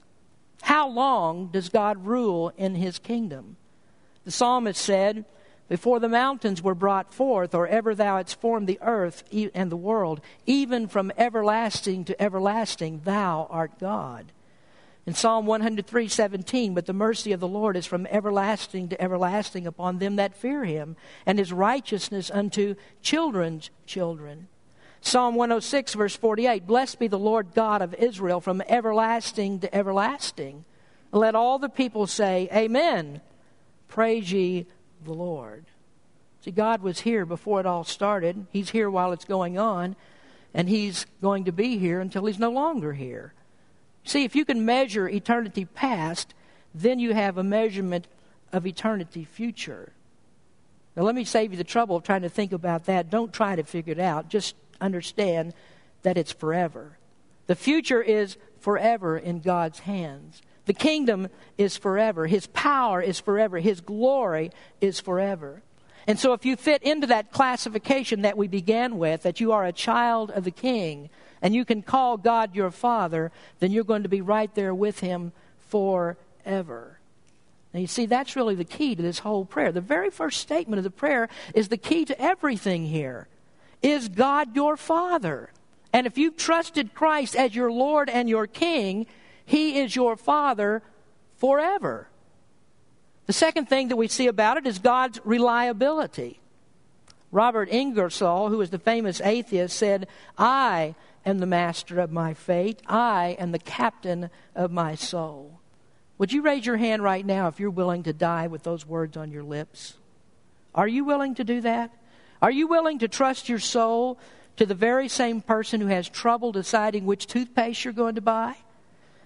How 0.60 0.86
long 0.86 1.46
does 1.46 1.70
God 1.70 2.04
rule 2.04 2.52
in 2.58 2.74
his 2.74 2.98
kingdom? 2.98 3.56
The 4.24 4.30
psalmist 4.30 4.78
said, 4.78 5.24
Before 5.70 5.98
the 5.98 6.10
mountains 6.10 6.60
were 6.60 6.74
brought 6.74 7.14
forth, 7.14 7.54
or 7.54 7.66
ever 7.66 7.94
thou 7.94 8.18
hadst 8.18 8.38
formed 8.38 8.66
the 8.66 8.78
earth 8.82 9.24
and 9.54 9.72
the 9.72 9.78
world, 9.78 10.20
even 10.44 10.88
from 10.88 11.10
everlasting 11.16 12.04
to 12.04 12.22
everlasting, 12.22 13.00
thou 13.04 13.46
art 13.48 13.78
God. 13.78 14.30
In 15.06 15.14
Psalm 15.14 15.46
103 15.46 16.06
17, 16.06 16.74
but 16.74 16.84
the 16.84 16.92
mercy 16.92 17.32
of 17.32 17.40
the 17.40 17.48
Lord 17.48 17.78
is 17.78 17.86
from 17.86 18.06
everlasting 18.08 18.90
to 18.90 19.00
everlasting 19.00 19.66
upon 19.66 20.00
them 20.00 20.16
that 20.16 20.36
fear 20.36 20.64
him, 20.64 20.96
and 21.24 21.38
his 21.38 21.50
righteousness 21.50 22.30
unto 22.30 22.74
children's 23.00 23.70
children. 23.86 24.48
Psalm 25.00 25.34
106, 25.34 25.94
verse 25.94 26.16
48 26.16 26.66
Blessed 26.66 26.98
be 26.98 27.08
the 27.08 27.18
Lord 27.18 27.54
God 27.54 27.82
of 27.82 27.94
Israel 27.94 28.40
from 28.40 28.62
everlasting 28.68 29.60
to 29.60 29.74
everlasting. 29.74 30.64
Let 31.12 31.34
all 31.34 31.58
the 31.58 31.68
people 31.68 32.06
say, 32.06 32.48
Amen. 32.52 33.20
Praise 33.88 34.32
ye 34.32 34.66
the 35.04 35.12
Lord. 35.12 35.64
See, 36.44 36.50
God 36.50 36.82
was 36.82 37.00
here 37.00 37.24
before 37.24 37.60
it 37.60 37.66
all 37.66 37.84
started. 37.84 38.46
He's 38.50 38.70
here 38.70 38.90
while 38.90 39.12
it's 39.12 39.24
going 39.24 39.58
on, 39.58 39.96
and 40.54 40.68
He's 40.68 41.06
going 41.20 41.44
to 41.44 41.52
be 41.52 41.78
here 41.78 42.00
until 42.00 42.26
He's 42.26 42.38
no 42.38 42.50
longer 42.50 42.92
here. 42.92 43.32
See, 44.04 44.24
if 44.24 44.36
you 44.36 44.44
can 44.44 44.64
measure 44.64 45.08
eternity 45.08 45.64
past, 45.64 46.34
then 46.74 46.98
you 46.98 47.14
have 47.14 47.38
a 47.38 47.42
measurement 47.42 48.06
of 48.52 48.66
eternity 48.66 49.24
future. 49.24 49.92
Now, 50.94 51.02
let 51.02 51.14
me 51.14 51.24
save 51.24 51.50
you 51.50 51.58
the 51.58 51.64
trouble 51.64 51.96
of 51.96 52.04
trying 52.04 52.22
to 52.22 52.28
think 52.28 52.52
about 52.52 52.84
that. 52.86 53.10
Don't 53.10 53.32
try 53.32 53.56
to 53.56 53.64
figure 53.64 53.92
it 53.92 53.98
out. 53.98 54.28
Just 54.28 54.54
understand 54.80 55.54
that 56.02 56.16
it's 56.16 56.32
forever. 56.32 56.98
The 57.46 57.54
future 57.54 58.02
is 58.02 58.36
forever 58.60 59.16
in 59.16 59.40
God's 59.40 59.80
hands. 59.80 60.42
The 60.66 60.72
kingdom 60.72 61.28
is 61.56 61.76
forever. 61.76 62.26
His 62.26 62.48
power 62.48 63.00
is 63.00 63.20
forever. 63.20 63.58
His 63.58 63.80
glory 63.80 64.50
is 64.80 65.00
forever. 65.00 65.62
And 66.08 66.18
so, 66.18 66.32
if 66.32 66.44
you 66.44 66.56
fit 66.56 66.82
into 66.82 67.08
that 67.08 67.32
classification 67.32 68.22
that 68.22 68.36
we 68.36 68.46
began 68.46 68.98
with, 68.98 69.22
that 69.22 69.40
you 69.40 69.52
are 69.52 69.64
a 69.64 69.72
child 69.72 70.30
of 70.30 70.44
the 70.44 70.50
king, 70.52 71.10
and 71.42 71.54
you 71.54 71.64
can 71.64 71.82
call 71.82 72.16
God 72.16 72.54
your 72.54 72.70
Father, 72.70 73.32
then 73.58 73.72
you're 73.72 73.84
going 73.84 74.04
to 74.04 74.08
be 74.08 74.20
right 74.20 74.52
there 74.54 74.74
with 74.74 75.00
Him 75.00 75.32
forever. 75.68 76.98
Now, 77.74 77.80
you 77.80 77.86
see, 77.86 78.06
that's 78.06 78.36
really 78.36 78.54
the 78.54 78.64
key 78.64 78.94
to 78.94 79.02
this 79.02 79.18
whole 79.20 79.44
prayer. 79.44 79.72
The 79.72 79.80
very 79.80 80.10
first 80.10 80.40
statement 80.40 80.78
of 80.78 80.84
the 80.84 80.90
prayer 80.90 81.28
is 81.54 81.68
the 81.68 81.76
key 81.76 82.04
to 82.06 82.20
everything 82.20 82.86
here. 82.86 83.26
Is 83.82 84.08
God 84.08 84.56
your 84.56 84.76
Father? 84.76 85.50
And 85.92 86.06
if 86.06 86.18
you've 86.18 86.36
trusted 86.36 86.94
Christ 86.94 87.36
as 87.36 87.54
your 87.54 87.70
Lord 87.70 88.10
and 88.10 88.28
your 88.28 88.46
King, 88.46 89.06
He 89.44 89.78
is 89.78 89.96
your 89.96 90.16
Father 90.16 90.82
forever. 91.36 92.08
The 93.26 93.32
second 93.32 93.68
thing 93.68 93.88
that 93.88 93.96
we 93.96 94.08
see 94.08 94.26
about 94.26 94.56
it 94.56 94.66
is 94.66 94.78
God's 94.78 95.20
reliability. 95.24 96.40
Robert 97.32 97.68
Ingersoll, 97.70 98.48
who 98.48 98.58
was 98.58 98.70
the 98.70 98.78
famous 98.78 99.20
atheist, 99.20 99.76
said, 99.76 100.06
I 100.38 100.94
am 101.24 101.38
the 101.38 101.46
master 101.46 101.98
of 101.98 102.12
my 102.12 102.34
fate. 102.34 102.80
I 102.86 103.36
am 103.38 103.52
the 103.52 103.58
captain 103.58 104.30
of 104.54 104.70
my 104.70 104.94
soul. 104.94 105.60
Would 106.18 106.32
you 106.32 106.40
raise 106.40 106.64
your 106.64 106.76
hand 106.76 107.02
right 107.02 107.26
now 107.26 107.48
if 107.48 107.60
you're 107.60 107.68
willing 107.68 108.04
to 108.04 108.12
die 108.12 108.46
with 108.46 108.62
those 108.62 108.86
words 108.86 109.16
on 109.16 109.30
your 109.30 109.42
lips? 109.42 109.94
Are 110.74 110.88
you 110.88 111.04
willing 111.04 111.34
to 111.34 111.44
do 111.44 111.60
that? 111.62 111.90
Are 112.42 112.50
you 112.50 112.66
willing 112.66 112.98
to 113.00 113.08
trust 113.08 113.48
your 113.48 113.58
soul 113.58 114.18
to 114.56 114.66
the 114.66 114.74
very 114.74 115.08
same 115.08 115.40
person 115.40 115.80
who 115.80 115.88
has 115.88 116.08
trouble 116.08 116.52
deciding 116.52 117.04
which 117.06 117.26
toothpaste 117.26 117.84
you're 117.84 117.92
going 117.92 118.14
to 118.16 118.20
buy? 118.20 118.54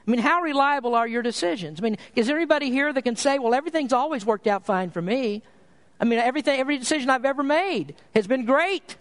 I 0.06 0.10
mean, 0.10 0.20
how 0.20 0.40
reliable 0.40 0.94
are 0.94 1.06
your 1.06 1.22
decisions? 1.22 1.80
I 1.80 1.82
mean, 1.82 1.98
is 2.16 2.26
there 2.26 2.36
anybody 2.36 2.70
here 2.70 2.92
that 2.92 3.02
can 3.02 3.16
say, 3.16 3.38
well, 3.38 3.54
everything's 3.54 3.92
always 3.92 4.24
worked 4.24 4.46
out 4.46 4.64
fine 4.64 4.90
for 4.90 5.02
me? 5.02 5.42
I 6.00 6.04
mean, 6.04 6.18
everything, 6.18 6.58
every 6.58 6.78
decision 6.78 7.10
I've 7.10 7.24
ever 7.24 7.42
made 7.42 7.94
has 8.14 8.26
been 8.26 8.44
great. 8.44 8.96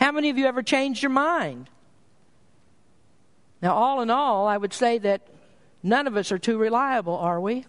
How 0.00 0.10
many 0.12 0.30
of 0.30 0.38
you 0.38 0.46
ever 0.46 0.62
changed 0.62 1.02
your 1.02 1.10
mind? 1.10 1.68
Now, 3.60 3.74
all 3.74 4.00
in 4.00 4.10
all, 4.10 4.46
I 4.46 4.56
would 4.56 4.72
say 4.72 4.98
that 4.98 5.20
none 5.82 6.06
of 6.06 6.16
us 6.16 6.32
are 6.32 6.38
too 6.38 6.58
reliable, 6.58 7.16
are 7.16 7.40
we? 7.40 7.66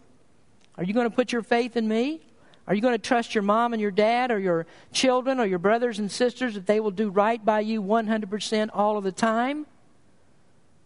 Are 0.78 0.84
you 0.84 0.94
going 0.94 1.10
to 1.10 1.16
put 1.16 1.32
your 1.32 1.42
faith 1.42 1.76
in 1.76 1.88
me? 1.88 2.22
Are 2.70 2.76
you 2.76 2.82
going 2.82 2.94
to 2.94 3.00
trust 3.00 3.34
your 3.34 3.42
mom 3.42 3.74
and 3.74 3.82
your 3.82 3.90
dad 3.90 4.30
or 4.30 4.38
your 4.38 4.68
children 4.94 5.40
or 5.40 5.46
your 5.48 5.58
brothers 5.58 5.98
and 5.98 6.10
sisters 6.10 6.54
that 6.54 6.68
they 6.68 6.80
will 6.80 6.92
do 6.92 7.10
right 7.10 7.44
by 7.44 7.62
you 7.62 7.82
100% 7.82 8.70
all 8.72 8.96
of 8.96 9.04
the 9.04 9.12
time? 9.12 9.66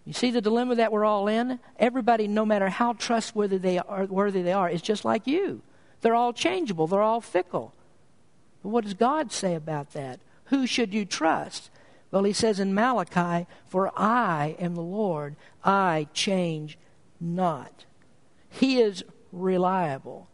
You 0.05 0.13
see 0.13 0.31
the 0.31 0.39
dilemma 0.39 0.75
that 0.75 0.93
we're 0.93 1.03
all 1.03 1.27
in? 1.27 1.59
Everybody, 1.77 2.29
no 2.29 2.45
matter 2.45 2.69
how 2.69 2.93
trustworthy 2.93 3.57
they 3.57 3.79
are, 3.79 4.05
worthy 4.05 4.41
they 4.41 4.53
are, 4.53 4.69
is 4.69 4.81
just 4.81 5.03
like 5.03 5.27
you. 5.27 5.61
They're 5.99 6.15
all 6.15 6.31
changeable, 6.31 6.87
they're 6.87 7.01
all 7.01 7.21
fickle. 7.21 7.73
But 8.61 8.69
what 8.69 8.85
does 8.85 8.93
God 8.93 9.33
say 9.33 9.53
about 9.53 9.91
that? 9.91 10.21
Who 10.45 10.65
should 10.65 10.93
you 10.93 11.03
trust? 11.03 11.69
Well, 12.11 12.23
he 12.23 12.33
says 12.33 12.61
in 12.61 12.73
Malachi, 12.73 13.45
For 13.67 13.91
I 13.97 14.55
am 14.57 14.75
the 14.75 14.81
Lord, 14.81 15.35
I 15.65 16.07
change 16.13 16.77
not. 17.19 17.83
He 18.49 18.79
is 18.79 19.03
reliable. 19.33 20.29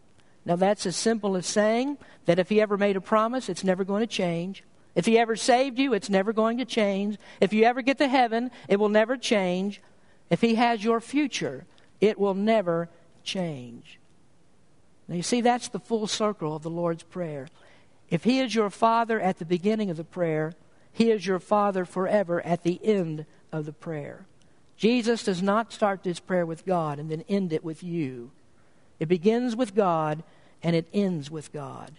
Now, 0.50 0.56
that's 0.56 0.88
as 0.88 0.96
simple 0.96 1.38
as 1.38 1.46
saying 1.46 2.00
that 2.26 2.40
if 2.40 2.50
he 2.50 2.60
ever 2.60 2.76
made 2.76 2.96
a 2.96 3.02
promise, 3.02 3.50
it's 3.50 3.64
never 3.64 3.84
going 3.84 4.02
to 4.02 4.08
change. 4.08 4.64
If 4.96 5.06
he 5.06 5.20
ever 5.20 5.36
saved 5.36 5.78
you, 5.78 5.94
it's 5.94 6.10
never 6.10 6.34
going 6.34 6.58
to 6.58 6.66
change. 6.66 7.20
If 7.40 7.54
you 7.54 7.66
ever 7.66 7.84
get 7.84 8.00
to 8.00 8.08
heaven, 8.08 8.50
it 8.68 8.80
will 8.80 8.90
never 8.90 9.16
change. 9.16 9.80
If 10.32 10.42
he 10.42 10.56
has 10.56 10.84
your 10.84 11.02
future, 11.02 11.66
it 12.02 12.18
will 12.18 12.34
never 12.34 12.90
change. 13.24 14.00
Now, 15.08 15.18
you 15.18 15.22
see, 15.22 15.42
that's 15.42 15.68
the 15.68 15.80
full 15.80 16.08
circle 16.08 16.56
of 16.56 16.64
the 16.64 16.72
Lord's 16.72 17.04
Prayer. 17.04 17.48
If 18.10 18.24
He 18.24 18.40
is 18.40 18.56
your 18.56 18.72
Father 18.72 19.20
at 19.20 19.38
the 19.38 19.46
beginning 19.46 19.92
of 19.92 19.98
the 19.98 20.04
prayer, 20.04 20.54
He 20.92 21.12
is 21.12 21.28
your 21.28 21.40
Father 21.40 21.86
forever 21.86 22.44
at 22.44 22.64
the 22.64 22.80
end 22.84 23.28
of 23.52 23.68
the 23.68 23.74
prayer. 23.74 24.26
Jesus 24.78 25.24
does 25.24 25.44
not 25.44 25.74
start 25.74 26.02
this 26.02 26.20
prayer 26.20 26.46
with 26.48 26.66
God 26.66 26.98
and 26.98 27.12
then 27.12 27.24
end 27.30 27.54
it 27.54 27.64
with 27.64 27.84
you. 27.84 28.32
It 29.00 29.08
begins 29.08 29.56
with 29.56 29.76
God 29.76 30.24
and 30.64 30.76
it 30.76 30.88
ends 30.94 31.32
with 31.32 31.52
God. 31.52 31.92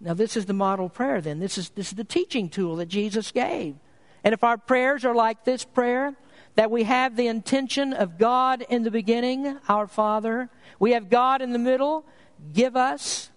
Now, 0.00 0.14
this 0.14 0.36
is 0.36 0.46
the 0.46 0.52
model 0.52 0.88
prayer, 0.88 1.20
then. 1.20 1.38
This 1.38 1.56
is, 1.56 1.70
this 1.70 1.88
is 1.88 1.94
the 1.94 2.04
teaching 2.04 2.48
tool 2.48 2.76
that 2.76 2.86
Jesus 2.86 3.32
gave. 3.32 3.76
And 4.22 4.34
if 4.34 4.44
our 4.44 4.58
prayers 4.58 5.04
are 5.04 5.14
like 5.14 5.44
this 5.44 5.64
prayer, 5.64 6.14
that 6.56 6.70
we 6.70 6.84
have 6.84 7.16
the 7.16 7.28
intention 7.28 7.92
of 7.92 8.18
God 8.18 8.64
in 8.68 8.82
the 8.82 8.90
beginning, 8.90 9.58
our 9.68 9.86
Father, 9.86 10.50
we 10.78 10.92
have 10.92 11.08
God 11.08 11.40
in 11.42 11.52
the 11.52 11.58
middle, 11.58 12.04
give 12.52 12.76
us, 12.76 13.30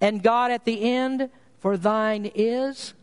and 0.00 0.22
God 0.22 0.50
at 0.50 0.64
the 0.64 0.82
end, 0.82 1.30
for 1.60 1.76
thine 1.76 2.30
is, 2.34 2.94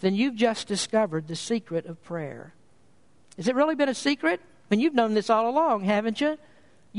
then 0.00 0.14
you've 0.14 0.34
just 0.34 0.68
discovered 0.68 1.26
the 1.26 1.36
secret 1.36 1.86
of 1.86 2.02
prayer. 2.04 2.52
Has 3.36 3.48
it 3.48 3.54
really 3.54 3.74
been 3.74 3.88
a 3.88 3.94
secret? 3.94 4.40
I 4.42 4.74
mean, 4.74 4.80
you've 4.80 4.94
known 4.94 5.14
this 5.14 5.30
all 5.30 5.48
along, 5.48 5.84
haven't 5.84 6.20
you? 6.20 6.36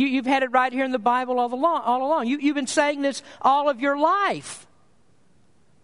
You 0.06 0.18
have 0.18 0.28
had 0.28 0.44
it 0.44 0.52
right 0.52 0.72
here 0.72 0.86
in 0.86 0.92
the 0.92 1.00
Bible 1.00 1.40
all 1.40 1.52
along. 1.52 1.82
All 1.82 2.06
along. 2.06 2.28
You, 2.28 2.38
you've 2.38 2.56
been 2.56 2.68
saying 2.68 3.02
this 3.02 3.24
all 3.42 3.68
of 3.68 3.80
your 3.80 3.98
life. 3.98 4.68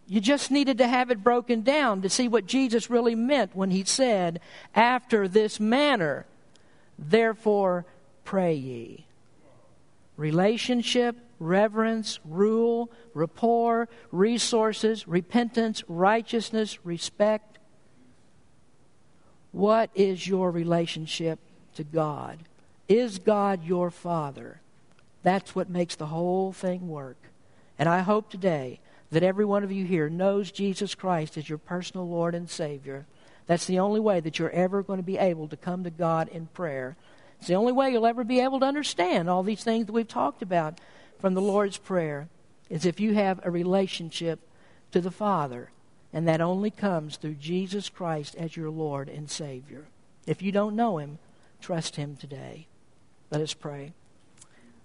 You 0.08 0.22
just 0.22 0.52
needed 0.52 0.78
to 0.78 0.88
have 0.88 1.10
it 1.10 1.24
broken 1.24 1.62
down 1.62 2.02
to 2.02 2.10
see 2.10 2.28
what 2.28 2.46
Jesus 2.46 2.90
really 2.90 3.16
meant 3.16 3.56
when 3.56 3.72
he 3.72 3.84
said, 3.84 4.40
After 4.76 5.28
this 5.28 5.60
manner, 5.60 6.26
therefore 7.00 7.86
pray 8.24 8.54
ye. 8.54 9.06
Relationship, 10.18 11.16
reverence, 11.40 12.20
rule, 12.24 12.92
rapport, 13.14 13.90
resources, 14.12 15.08
repentance, 15.08 15.84
righteousness, 15.88 16.86
respect. 16.86 17.58
What 19.52 19.90
is 19.96 20.28
your 20.28 20.52
relationship 20.52 21.40
to 21.76 21.84
God? 21.84 22.40
Is 22.88 23.20
God 23.20 23.64
your 23.64 23.90
Father? 23.90 24.60
That's 25.24 25.56
what 25.56 25.70
makes 25.70 25.96
the 25.96 26.08
whole 26.08 26.52
thing 26.52 26.90
work. 26.90 27.18
And 27.80 27.88
I 27.88 28.00
hope 28.00 28.30
today 28.30 28.80
that 29.12 29.24
every 29.24 29.46
one 29.46 29.64
of 29.64 29.72
you 29.72 29.86
here 29.86 30.10
knows 30.10 30.52
Jesus 30.52 30.96
Christ 30.96 31.38
as 31.38 31.48
your 31.48 31.58
personal 31.58 32.08
Lord 32.08 32.36
and 32.36 32.50
Savior. 32.50 33.06
That's 33.46 33.66
the 33.66 33.80
only 33.80 34.00
way 34.00 34.20
that 34.20 34.38
you're 34.38 34.50
ever 34.50 34.84
going 34.84 34.98
to 34.98 35.04
be 35.04 35.18
able 35.18 35.48
to 35.48 35.58
come 35.58 35.84
to 35.84 35.90
God 35.90 36.28
in 36.30 36.48
prayer. 36.48 36.96
It's 37.38 37.48
the 37.48 37.56
only 37.56 37.72
way 37.72 37.92
you'll 37.92 38.06
ever 38.06 38.24
be 38.24 38.40
able 38.40 38.60
to 38.60 38.66
understand 38.66 39.30
all 39.30 39.44
these 39.44 39.64
things 39.64 39.86
that 39.86 39.94
we've 39.94 40.08
talked 40.08 40.42
about 40.42 40.80
from 41.20 41.34
the 41.34 41.42
Lord's 41.42 41.78
Prayer, 41.78 42.28
is 42.70 42.86
if 42.86 43.00
you 43.00 43.14
have 43.14 43.40
a 43.44 43.52
relationship 43.52 44.40
to 44.92 45.00
the 45.00 45.12
Father. 45.12 45.70
And 46.12 46.28
that 46.28 46.42
only 46.42 46.70
comes 46.70 47.16
through 47.16 47.36
Jesus 47.36 47.90
Christ 47.90 48.36
as 48.36 48.56
your 48.56 48.70
Lord 48.70 49.10
and 49.10 49.30
Savior. 49.30 49.86
If 50.28 50.42
you 50.42 50.52
don't 50.52 50.76
know 50.76 50.98
Him, 50.98 51.18
trust 51.60 51.96
Him 51.96 52.16
today. 52.16 52.68
Let 53.34 53.42
us 53.42 53.56
pray. 53.56 53.94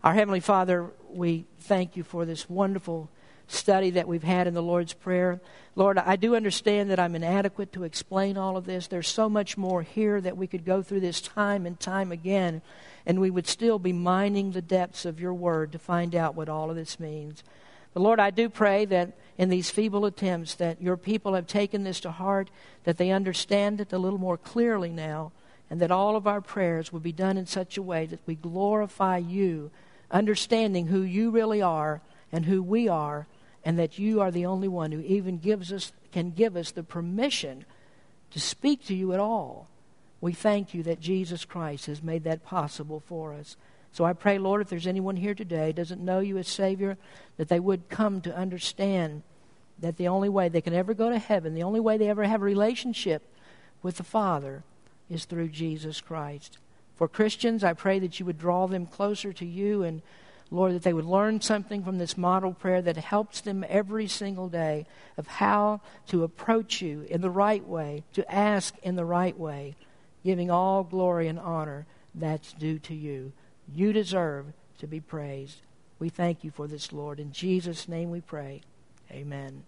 Our 0.03 0.15
Heavenly 0.15 0.41
Father, 0.41 0.89
we 1.11 1.45
thank 1.61 1.99
you 1.99 2.03
for 2.03 2.25
this 2.25 2.49
wonderful 2.49 3.11
study 3.47 3.91
that 3.91 4.09
we've 4.09 4.23
had 4.23 4.47
in 4.47 4.55
the 4.55 4.63
Lord's 4.63 4.95
Prayer. 4.95 5.43
Lord, 5.77 5.99
I 5.99 6.17
do 6.17 6.35
understand 6.35 6.89
that 6.89 6.99
I'm 6.99 7.15
inadequate 7.15 7.75
to 7.75 7.85
explain 7.85 8.39
all 8.39 8.57
of 8.57 8.65
this. 8.65 8.87
There's 8.87 9.07
so 9.07 9.29
much 9.29 9.59
more 9.59 9.83
here 9.83 10.19
that 10.23 10.39
we 10.39 10.47
could 10.47 10.65
go 10.65 10.81
through 10.81 11.01
this 11.01 11.21
time 11.21 11.67
and 11.67 11.79
time 11.79 12.11
again, 12.11 12.63
and 13.05 13.21
we 13.21 13.29
would 13.29 13.47
still 13.47 13.79
be 13.79 13.93
mining 13.93 14.53
the 14.53 14.63
depths 14.63 15.05
of 15.05 15.21
your 15.21 15.35
word 15.35 15.71
to 15.73 15.79
find 15.79 16.15
out 16.15 16.35
what 16.35 16.49
all 16.49 16.71
of 16.71 16.77
this 16.77 16.99
means. 16.99 17.45
But 17.93 18.01
Lord, 18.01 18.19
I 18.19 18.31
do 18.31 18.49
pray 18.49 18.87
that 18.87 19.13
in 19.37 19.51
these 19.51 19.69
feeble 19.69 20.07
attempts 20.07 20.55
that 20.55 20.81
your 20.81 20.97
people 20.97 21.35
have 21.35 21.47
taken 21.47 21.85
this 21.85 22.01
to 22.01 22.13
heart, 22.13 22.49
that 22.85 22.97
they 22.97 23.11
understand 23.11 23.79
it 23.83 23.93
a 23.93 23.99
little 23.99 24.19
more 24.19 24.39
clearly 24.39 24.89
now, 24.89 25.33
and 25.71 25.81
that 25.81 25.91
all 25.91 26.17
of 26.17 26.27
our 26.27 26.41
prayers 26.41 26.93
will 26.93 27.01
be 27.01 27.13
done 27.13 27.37
in 27.37 27.47
such 27.47 27.77
a 27.77 27.83
way 27.83 28.07
that 28.07 28.21
we 28.27 28.35
glorify 28.35 29.19
you 29.19 29.71
understanding 30.11 30.87
who 30.87 31.03
you 31.03 31.31
really 31.31 31.61
are 31.61 32.01
and 32.33 32.47
who 32.47 32.63
we 32.63 32.89
are, 32.89 33.27
and 33.65 33.79
that 33.79 33.99
you 33.99 34.21
are 34.21 34.31
the 34.31 34.47
only 34.47 34.69
one 34.69 34.93
who 34.93 35.01
even 35.01 35.39
gives 35.39 35.73
us 35.73 35.93
can 36.13 36.31
give 36.31 36.57
us 36.57 36.71
the 36.71 36.83
permission 36.83 37.65
to 38.31 38.41
speak 38.41 38.85
to 38.87 38.95
you 38.95 39.13
at 39.13 39.21
all. 39.21 39.69
We 40.21 40.33
thank 40.33 40.75
you 40.75 40.83
that 40.85 41.01
Jesus 41.01 41.45
Christ 41.45 41.87
has 41.87 42.03
made 42.03 42.25
that 42.25 42.45
possible 42.45 43.01
for 43.01 43.35
us. 43.35 43.57
So 43.93 44.05
I 44.05 44.13
pray, 44.13 44.39
Lord, 44.39 44.61
if 44.61 44.69
there's 44.69 44.87
anyone 44.87 45.17
here 45.17 45.35
today 45.35 45.73
doesn't 45.73 46.01
know 46.01 46.21
you 46.21 46.39
as 46.39 46.49
Savior, 46.49 46.97
that 47.37 47.49
they 47.49 47.61
would 47.61 47.89
come 47.89 48.21
to 48.23 48.37
understand 48.37 49.23
that 49.79 49.97
the 49.97 50.09
only 50.09 50.29
way 50.29 50.49
they 50.49 50.61
can 50.61 50.75
ever 50.75 50.93
go 50.93 51.09
to 51.09 51.19
heaven, 51.19 51.55
the 51.55 51.63
only 51.63 51.81
way 51.81 51.97
they 51.97 52.09
ever 52.09 52.25
have 52.25 52.43
a 52.43 52.45
relationship 52.45 53.23
with 53.83 53.97
the 53.97 54.03
Father, 54.03 54.65
is 55.11 55.25
through 55.25 55.49
Jesus 55.49 56.01
Christ. 56.01 56.59
For 56.97 57.09
Christians, 57.09 57.63
I 57.63 57.75
pray 57.75 57.99
that 58.01 58.19
you 58.19 58.27
would 58.27 58.39
draw 58.39 58.67
them 58.67 58.87
closer 58.87 59.33
to 59.33 59.47
you 59.47 59.83
and, 59.83 60.03
Lord, 60.51 60.75
that 60.75 60.83
they 60.83 60.93
would 60.93 61.05
learn 61.05 61.41
something 61.41 61.85
from 61.85 61.99
this 61.99 62.19
model 62.19 62.53
prayer 62.53 62.83
that 62.83 62.97
helps 62.97 63.41
them 63.41 63.65
every 63.69 64.09
single 64.09 64.49
day 64.49 64.87
of 65.17 65.27
how 65.27 65.81
to 66.09 66.25
approach 66.25 66.83
you 66.83 67.07
in 67.09 67.21
the 67.21 67.31
right 67.31 67.65
way, 67.67 68.03
to 68.15 68.33
ask 68.33 68.75
in 68.83 68.97
the 68.97 69.05
right 69.05 69.39
way, 69.39 69.77
giving 70.25 70.51
all 70.51 70.83
glory 70.83 71.29
and 71.29 71.39
honor 71.39 71.87
that's 72.15 72.53
due 72.53 72.79
to 72.81 72.95
you. 72.95 73.33
You 73.73 73.93
deserve 73.93 74.47
to 74.79 74.87
be 74.87 75.01
praised. 75.01 75.63
We 75.99 76.09
thank 76.09 76.43
you 76.43 76.51
for 76.51 76.67
this, 76.67 76.93
Lord. 76.93 77.21
In 77.21 77.33
Jesus' 77.33 77.89
name 77.89 78.11
we 78.11 78.21
pray. 78.21 78.63
Amen. 79.11 79.65